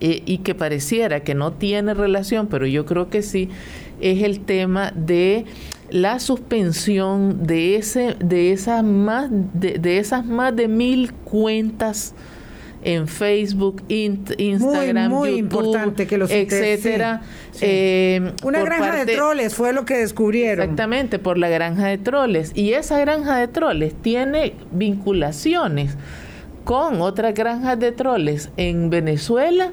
eh, 0.01 0.23
y 0.25 0.39
que 0.39 0.55
pareciera 0.55 1.19
que 1.19 1.35
no 1.35 1.53
tiene 1.53 1.93
relación, 1.93 2.47
pero 2.47 2.65
yo 2.65 2.87
creo 2.87 3.11
que 3.11 3.21
sí, 3.21 3.47
es 4.01 4.23
el 4.23 4.39
tema 4.39 4.91
de 4.95 5.45
la 5.91 6.19
suspensión 6.19 7.45
de 7.45 7.75
ese 7.75 8.15
de 8.19 8.53
esas 8.53 8.83
más 8.83 9.29
de, 9.29 9.77
de 9.77 9.99
esas 9.99 10.25
más 10.25 10.55
de 10.55 10.67
mil 10.67 11.13
cuentas 11.13 12.15
en 12.83 13.07
Facebook, 13.07 13.83
Instagram, 13.87 15.11
muy, 15.11 15.31
muy 15.31 15.39
importante 15.39 16.07
que 16.07 16.17
los 16.17 16.31
etcétera. 16.31 17.21
Eh, 17.61 18.33
Una 18.43 18.61
granja 18.61 19.03
de 19.03 19.15
troles 19.15 19.55
fue 19.55 19.73
lo 19.73 19.85
que 19.85 19.97
descubrieron. 19.97 20.63
Exactamente, 20.63 21.19
por 21.19 21.37
la 21.37 21.49
granja 21.49 21.87
de 21.87 21.97
troles. 21.97 22.51
Y 22.55 22.73
esa 22.73 22.99
granja 22.99 23.37
de 23.37 23.47
troles 23.47 23.93
tiene 24.01 24.53
vinculaciones 24.71 25.95
con 26.63 27.01
otras 27.01 27.33
granjas 27.33 27.79
de 27.79 27.91
troles 27.91 28.49
en 28.57 28.89
Venezuela 28.89 29.71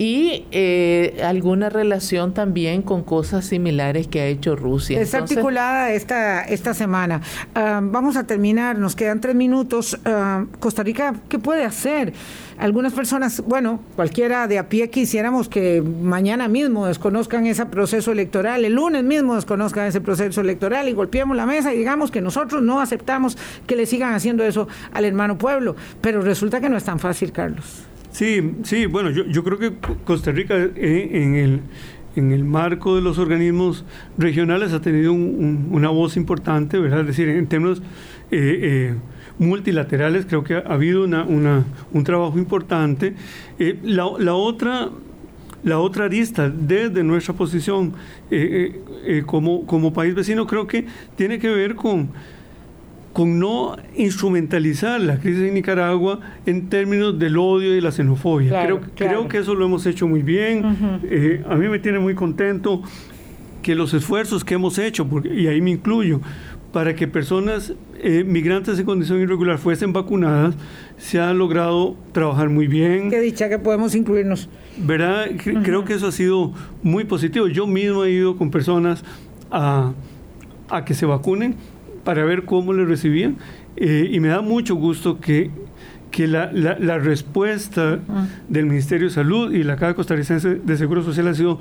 y 0.00 0.46
eh, 0.50 1.20
alguna 1.22 1.68
relación 1.68 2.32
también 2.32 2.80
con 2.80 3.02
cosas 3.02 3.44
similares 3.44 4.08
que 4.08 4.22
ha 4.22 4.26
hecho 4.28 4.56
Rusia. 4.56 4.98
Está 4.98 5.18
articulada 5.18 5.92
esta, 5.92 6.42
esta 6.42 6.72
semana. 6.72 7.20
Ah, 7.54 7.80
vamos 7.82 8.16
a 8.16 8.24
terminar, 8.24 8.78
nos 8.78 8.96
quedan 8.96 9.20
tres 9.20 9.34
minutos. 9.34 10.00
Ah, 10.06 10.46
Costa 10.58 10.82
Rica, 10.82 11.16
¿qué 11.28 11.38
puede 11.38 11.64
hacer? 11.64 12.14
Algunas 12.56 12.94
personas, 12.94 13.42
bueno, 13.46 13.80
cualquiera 13.94 14.48
de 14.48 14.58
a 14.58 14.70
pie 14.70 14.88
quisiéramos 14.88 15.50
que 15.50 15.82
mañana 15.82 16.48
mismo 16.48 16.86
desconozcan 16.86 17.46
ese 17.46 17.66
proceso 17.66 18.10
electoral, 18.10 18.64
el 18.64 18.72
lunes 18.72 19.04
mismo 19.04 19.34
desconozcan 19.34 19.84
ese 19.84 20.00
proceso 20.00 20.40
electoral 20.40 20.88
y 20.88 20.92
golpeemos 20.94 21.36
la 21.36 21.44
mesa 21.44 21.74
y 21.74 21.76
digamos 21.76 22.10
que 22.10 22.22
nosotros 22.22 22.62
no 22.62 22.80
aceptamos 22.80 23.36
que 23.66 23.76
le 23.76 23.84
sigan 23.84 24.14
haciendo 24.14 24.44
eso 24.44 24.66
al 24.94 25.04
hermano 25.04 25.36
pueblo. 25.36 25.76
Pero 26.00 26.22
resulta 26.22 26.58
que 26.58 26.70
no 26.70 26.78
es 26.78 26.84
tan 26.84 26.98
fácil, 26.98 27.32
Carlos. 27.32 27.89
Sí, 28.12 28.56
sí, 28.64 28.86
bueno, 28.86 29.10
yo, 29.10 29.24
yo 29.26 29.44
creo 29.44 29.58
que 29.58 29.72
Costa 30.04 30.32
Rica 30.32 30.56
eh, 30.56 31.10
en, 31.12 31.36
el, 31.36 31.60
en 32.16 32.32
el 32.32 32.44
marco 32.44 32.96
de 32.96 33.02
los 33.02 33.18
organismos 33.18 33.84
regionales 34.18 34.72
ha 34.72 34.80
tenido 34.80 35.12
una 35.12 35.90
voz 35.90 36.16
importante, 36.16 36.78
¿verdad? 36.78 37.00
Es 37.00 37.06
decir, 37.06 37.28
en 37.28 37.46
términos 37.46 37.80
eh, 38.30 38.58
eh, 38.62 38.94
multilaterales 39.38 40.26
creo 40.26 40.42
que 40.42 40.54
ha 40.56 40.60
habido 40.60 41.04
una, 41.04 41.24
una 41.24 41.64
un 41.92 42.04
trabajo 42.04 42.38
importante. 42.38 43.14
la, 43.58 44.10
la, 44.18 44.34
otra... 44.34 44.90
La 45.62 45.78
otra 45.78 46.06
arista 46.06 46.48
desde 46.48 47.04
nuestra 47.04 47.34
posición 47.34 47.92
como, 49.26 49.66
como 49.66 49.92
país 49.92 50.14
vecino 50.14 50.46
creo 50.46 50.66
que 50.66 50.86
tiene 51.16 51.38
que 51.38 51.50
ver 51.50 51.74
con, 51.74 52.08
con 53.12 53.38
no 53.38 53.76
instrumentalizar 53.96 55.00
la 55.00 55.18
crisis 55.18 55.42
en 55.42 55.54
Nicaragua 55.54 56.20
en 56.46 56.68
términos 56.68 57.18
del 57.18 57.38
odio 57.38 57.76
y 57.76 57.80
la 57.80 57.90
xenofobia. 57.90 58.62
creo, 58.64 58.80
creo 58.94 59.28
que 59.28 59.38
eso 59.38 59.54
lo 59.54 59.64
hemos 59.64 59.84
hecho 59.86 60.06
muy 60.06 60.22
bien. 60.22 61.00
Eh, 61.02 61.42
a 61.48 61.56
mí 61.56 61.68
me 61.68 61.78
tiene 61.78 61.98
muy 61.98 62.14
contento 62.14 62.82
que 63.62 63.74
los 63.74 63.92
esfuerzos 63.94 64.44
que 64.44 64.54
hemos 64.54 64.78
hecho, 64.78 65.08
y 65.24 65.48
ahí 65.48 65.60
me 65.60 65.70
incluyo, 65.70 66.20
para 66.72 66.94
que 66.94 67.08
personas 67.08 67.74
eh, 67.98 68.22
migrantes 68.24 68.78
en 68.78 68.86
condición 68.86 69.20
irregular 69.20 69.58
fuesen 69.58 69.92
vacunadas, 69.92 70.54
se 70.96 71.18
ha 71.18 71.34
logrado 71.34 71.96
trabajar 72.12 72.48
muy 72.48 72.68
bien. 72.68 73.10
Qué 73.10 73.20
dicha 73.20 73.48
que 73.48 73.58
podemos 73.58 73.94
incluirnos. 73.96 74.48
¿Verdad? 74.78 75.26
Creo 75.36 75.84
que 75.84 75.94
eso 75.94 76.06
ha 76.06 76.12
sido 76.12 76.52
muy 76.82 77.04
positivo. 77.04 77.48
Yo 77.48 77.66
mismo 77.66 78.04
he 78.04 78.12
ido 78.12 78.36
con 78.36 78.52
personas 78.52 79.04
a, 79.50 79.92
a 80.68 80.84
que 80.84 80.94
se 80.94 81.06
vacunen 81.06 81.56
para 82.04 82.24
ver 82.24 82.44
cómo 82.44 82.72
le 82.72 82.84
recibían. 82.84 83.36
Eh, 83.76 84.08
y 84.10 84.20
me 84.20 84.28
da 84.28 84.40
mucho 84.40 84.74
gusto 84.74 85.20
que, 85.20 85.50
que 86.10 86.26
la, 86.26 86.50
la, 86.52 86.98
respuesta 86.98 88.00
del 88.48 88.66
Ministerio 88.66 89.08
de 89.08 89.14
Salud 89.14 89.52
y 89.52 89.62
la 89.62 89.76
Caja 89.76 89.94
Costarricense 89.94 90.56
de 90.56 90.76
Seguro 90.76 91.02
Social 91.02 91.28
ha 91.28 91.34
sido 91.34 91.58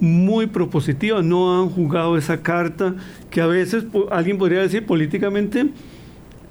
muy 0.00 0.46
propositiva. 0.48 1.22
No 1.22 1.62
han 1.62 1.70
jugado 1.70 2.16
esa 2.16 2.42
carta 2.42 2.94
que 3.30 3.40
a 3.40 3.46
veces 3.46 3.84
alguien 4.10 4.38
podría 4.38 4.60
decir 4.60 4.84
políticamente 4.84 5.68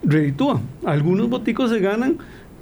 reditúa. 0.03 0.61
Algunos 0.85 1.29
boticos 1.29 1.69
se 1.69 1.79
ganan 1.79 2.17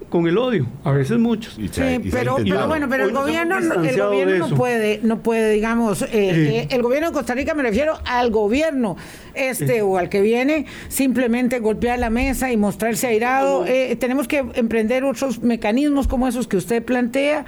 con 0.09 0.27
el 0.27 0.37
odio, 0.37 0.65
a 0.83 0.91
veces 0.91 1.17
muchos. 1.19 1.53
Sí, 1.53 1.99
pero, 2.11 2.37
bueno, 2.67 2.87
pero 2.89 3.05
el 3.05 3.11
gobierno, 3.13 3.57
el 3.57 3.97
gobierno 3.97 4.47
no 4.47 4.55
puede, 4.55 4.99
no 5.03 5.19
puede, 5.19 5.53
digamos, 5.53 6.01
eh, 6.01 6.07
eh, 6.11 6.67
el 6.71 6.81
gobierno 6.81 7.09
de 7.09 7.13
Costa 7.13 7.35
Rica 7.35 7.53
me 7.53 7.63
refiero 7.63 7.99
al 8.05 8.31
gobierno 8.31 8.97
este 9.33 9.81
o 9.81 9.97
al 9.97 10.09
que 10.09 10.21
viene, 10.21 10.65
simplemente 10.87 11.59
golpear 11.59 11.99
la 11.99 12.09
mesa 12.09 12.51
y 12.51 12.57
mostrarse 12.57 13.07
airado. 13.07 13.65
Eh, 13.65 13.95
tenemos 13.99 14.27
que 14.27 14.45
emprender 14.55 15.03
otros 15.03 15.41
mecanismos 15.41 16.07
como 16.07 16.27
esos 16.27 16.47
que 16.47 16.57
usted 16.57 16.83
plantea 16.83 17.45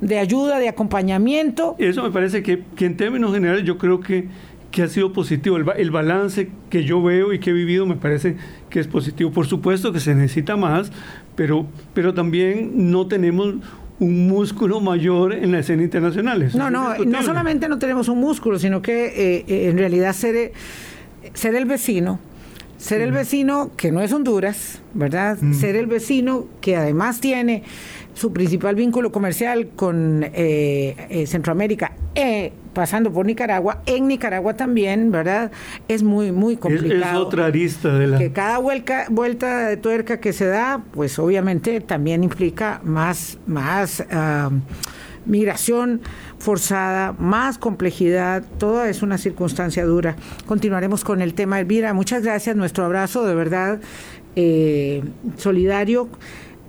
de 0.00 0.18
ayuda, 0.18 0.58
de 0.58 0.68
acompañamiento. 0.68 1.76
Eso 1.78 2.02
me 2.02 2.10
parece 2.10 2.42
que, 2.42 2.64
que 2.74 2.86
en 2.86 2.96
términos 2.96 3.34
generales 3.34 3.64
yo 3.64 3.76
creo 3.76 4.00
que 4.00 4.28
que 4.70 4.82
ha 4.82 4.88
sido 4.88 5.12
positivo. 5.12 5.56
El, 5.56 5.66
el, 5.76 5.90
balance 5.90 6.50
que 6.68 6.84
yo 6.84 7.02
veo 7.02 7.32
y 7.32 7.40
que 7.40 7.50
he 7.50 7.52
vivido 7.52 7.86
me 7.86 7.96
parece 7.96 8.36
que 8.68 8.80
es 8.80 8.86
positivo. 8.86 9.30
Por 9.30 9.46
supuesto 9.46 9.92
que 9.92 10.00
se 10.00 10.14
necesita 10.14 10.56
más, 10.56 10.92
pero, 11.40 11.64
pero 11.94 12.12
también 12.12 12.90
no 12.90 13.06
tenemos 13.06 13.54
un 13.98 14.28
músculo 14.28 14.78
mayor 14.78 15.32
en 15.32 15.52
la 15.52 15.60
escena 15.60 15.82
internacional. 15.82 16.50
no, 16.52 16.70
no, 16.70 16.98
no 16.98 17.22
solamente 17.22 17.66
no 17.66 17.78
tenemos 17.78 18.08
un 18.08 18.20
músculo, 18.20 18.58
sino 18.58 18.82
que 18.82 19.06
eh, 19.06 19.44
eh, 19.48 19.70
en 19.70 19.78
realidad 19.78 20.12
ser, 20.12 20.52
ser 21.32 21.54
el 21.54 21.64
vecino, 21.64 22.18
ser 22.76 23.00
el 23.00 23.12
vecino 23.12 23.70
que 23.74 23.90
no 23.90 24.02
es 24.02 24.12
Honduras, 24.12 24.82
¿verdad? 24.92 25.38
Ser 25.52 25.76
el 25.76 25.86
vecino 25.86 26.44
que 26.60 26.76
además 26.76 27.20
tiene 27.20 27.62
su 28.12 28.34
principal 28.34 28.74
vínculo 28.74 29.10
comercial 29.10 29.68
con 29.74 30.22
eh, 30.22 30.94
eh, 31.08 31.26
Centroamérica, 31.26 31.92
eh, 32.14 32.52
pasando 32.72 33.12
por 33.12 33.26
Nicaragua, 33.26 33.82
en 33.86 34.08
Nicaragua 34.08 34.54
también, 34.54 35.10
¿verdad? 35.10 35.50
Es 35.88 36.02
muy, 36.02 36.32
muy 36.32 36.56
complicado. 36.56 37.20
Es, 37.20 37.26
otra 37.26 37.46
arista 37.46 37.94
de 37.94 38.06
la... 38.06 38.18
Que 38.18 38.32
cada 38.32 38.58
vuelta, 38.58 39.06
vuelta 39.10 39.68
de 39.68 39.76
tuerca 39.76 40.20
que 40.20 40.32
se 40.32 40.46
da, 40.46 40.82
pues 40.92 41.18
obviamente 41.18 41.80
también 41.80 42.24
implica 42.24 42.80
más, 42.84 43.38
más 43.46 44.04
migración 45.26 46.00
forzada, 46.38 47.14
más 47.18 47.58
complejidad, 47.58 48.44
toda 48.58 48.88
es 48.88 49.02
una 49.02 49.18
circunstancia 49.18 49.84
dura. 49.84 50.16
Continuaremos 50.46 51.04
con 51.04 51.20
el 51.22 51.34
tema, 51.34 51.60
Elvira. 51.60 51.92
Muchas 51.92 52.22
gracias, 52.22 52.56
nuestro 52.56 52.84
abrazo 52.84 53.26
de 53.26 53.34
verdad 53.34 53.80
solidario 55.36 56.08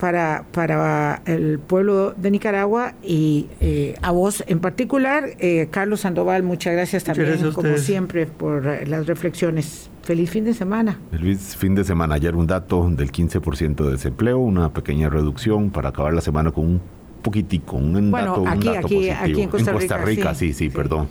para, 0.02 0.46
para 0.52 1.22
el 1.28 1.60
pueblo 1.60 2.16
de 2.18 2.32
Nicaragua 2.32 2.96
y 3.04 3.46
eh, 3.60 3.94
a 4.02 4.10
vos 4.10 4.44
en 4.48 4.60
particular. 4.60 5.30
Eh, 5.38 5.68
Carlos 5.70 6.02
Sandoval, 6.02 6.42
muchas 6.42 6.74
gracias 6.74 7.04
también, 7.04 7.52
como 7.52 7.78
siempre, 7.78 8.26
por 8.26 8.66
las 8.88 9.06
reflexiones. 9.06 9.92
Feliz 10.02 10.32
fin 10.32 10.44
de 10.44 10.56
semana. 10.56 10.98
Feliz 11.12 11.56
fin 11.56 11.76
de 11.76 11.84
semana. 11.84 12.16
Ayer 12.16 12.36
un 12.36 12.48
dato 12.48 12.90
del 12.90 13.12
15% 13.12 13.86
de 13.86 13.92
desempleo, 13.92 14.40
una 14.40 14.74
pequeña 14.74 15.08
reducción 15.08 15.70
para 15.70 15.90
acabar 15.90 16.16
la 16.16 16.22
semana 16.22 16.52
con 16.52 16.66
un 16.66 16.82
poquitico, 17.22 17.78
un 17.78 18.10
dato, 18.10 18.44
aquí, 18.48 18.68
un 18.68 18.74
dato 18.74 18.88
aquí, 18.88 18.96
positivo. 18.96 19.16
Aquí 19.22 19.42
en 19.44 19.50
Costa, 19.50 19.98
Rica, 20.00 20.34
sí, 20.34 20.54
sí, 20.54 20.72
perdón. 20.72 21.10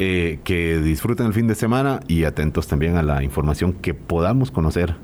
Eh, 0.00 0.40
que 0.42 0.78
disfruten 0.78 1.26
el 1.26 1.32
fin 1.32 1.46
de 1.46 1.54
semana 1.54 2.00
y 2.08 2.24
atentos 2.24 2.66
también 2.66 2.96
a 2.96 3.04
la 3.04 3.22
información 3.22 3.72
que 3.74 3.94
podamos 3.94 4.50
conocer 4.50 4.96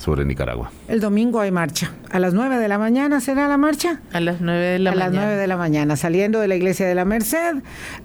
sobre 0.00 0.24
Nicaragua. 0.24 0.72
El 0.88 1.00
domingo 1.00 1.40
hay 1.40 1.50
marcha. 1.50 1.92
¿A 2.10 2.18
las 2.18 2.32
9 2.32 2.56
de 2.56 2.68
la 2.68 2.78
mañana 2.78 3.20
será 3.20 3.48
la 3.48 3.58
marcha? 3.58 4.00
A 4.14 4.20
las 4.20 4.40
9 4.40 4.58
de 4.58 4.78
la 4.78 4.92
mañana. 4.92 5.04
A 5.04 5.10
las 5.10 5.24
9 5.26 5.36
de 5.36 5.46
la 5.46 5.56
mañana, 5.58 5.96
saliendo 5.96 6.40
de 6.40 6.48
la 6.48 6.56
Iglesia 6.56 6.88
de 6.88 6.94
la 6.94 7.04
Merced 7.04 7.56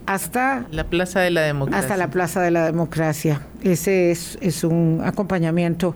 hasta... 0.06 0.66
La 0.72 0.84
Plaza 0.84 1.22
de 1.22 1.32
la 1.32 1.42
Democracia. 1.42 1.80
Hasta 1.80 1.96
la 1.96 2.10
Plaza 2.10 2.42
de 2.42 2.52
la 2.52 2.66
Democracia. 2.66 3.42
Ese 3.64 4.12
es, 4.12 4.38
es 4.42 4.66
un 4.66 5.02
acompañamiento 5.06 5.96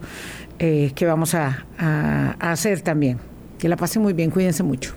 eh, 0.57 0.93
que 0.95 1.05
vamos 1.05 1.35
a, 1.35 1.65
a, 1.77 2.35
a 2.39 2.51
hacer 2.53 2.79
también. 2.79 3.19
Que 3.57 3.67
la 3.67 3.75
pasen 3.75 4.01
muy 4.01 4.13
bien, 4.13 4.31
cuídense 4.31 4.63
mucho. 4.63 4.93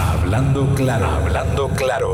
Hablando 0.00 0.74
claro, 0.74 1.06
hablando 1.06 1.68
claro. 1.70 2.10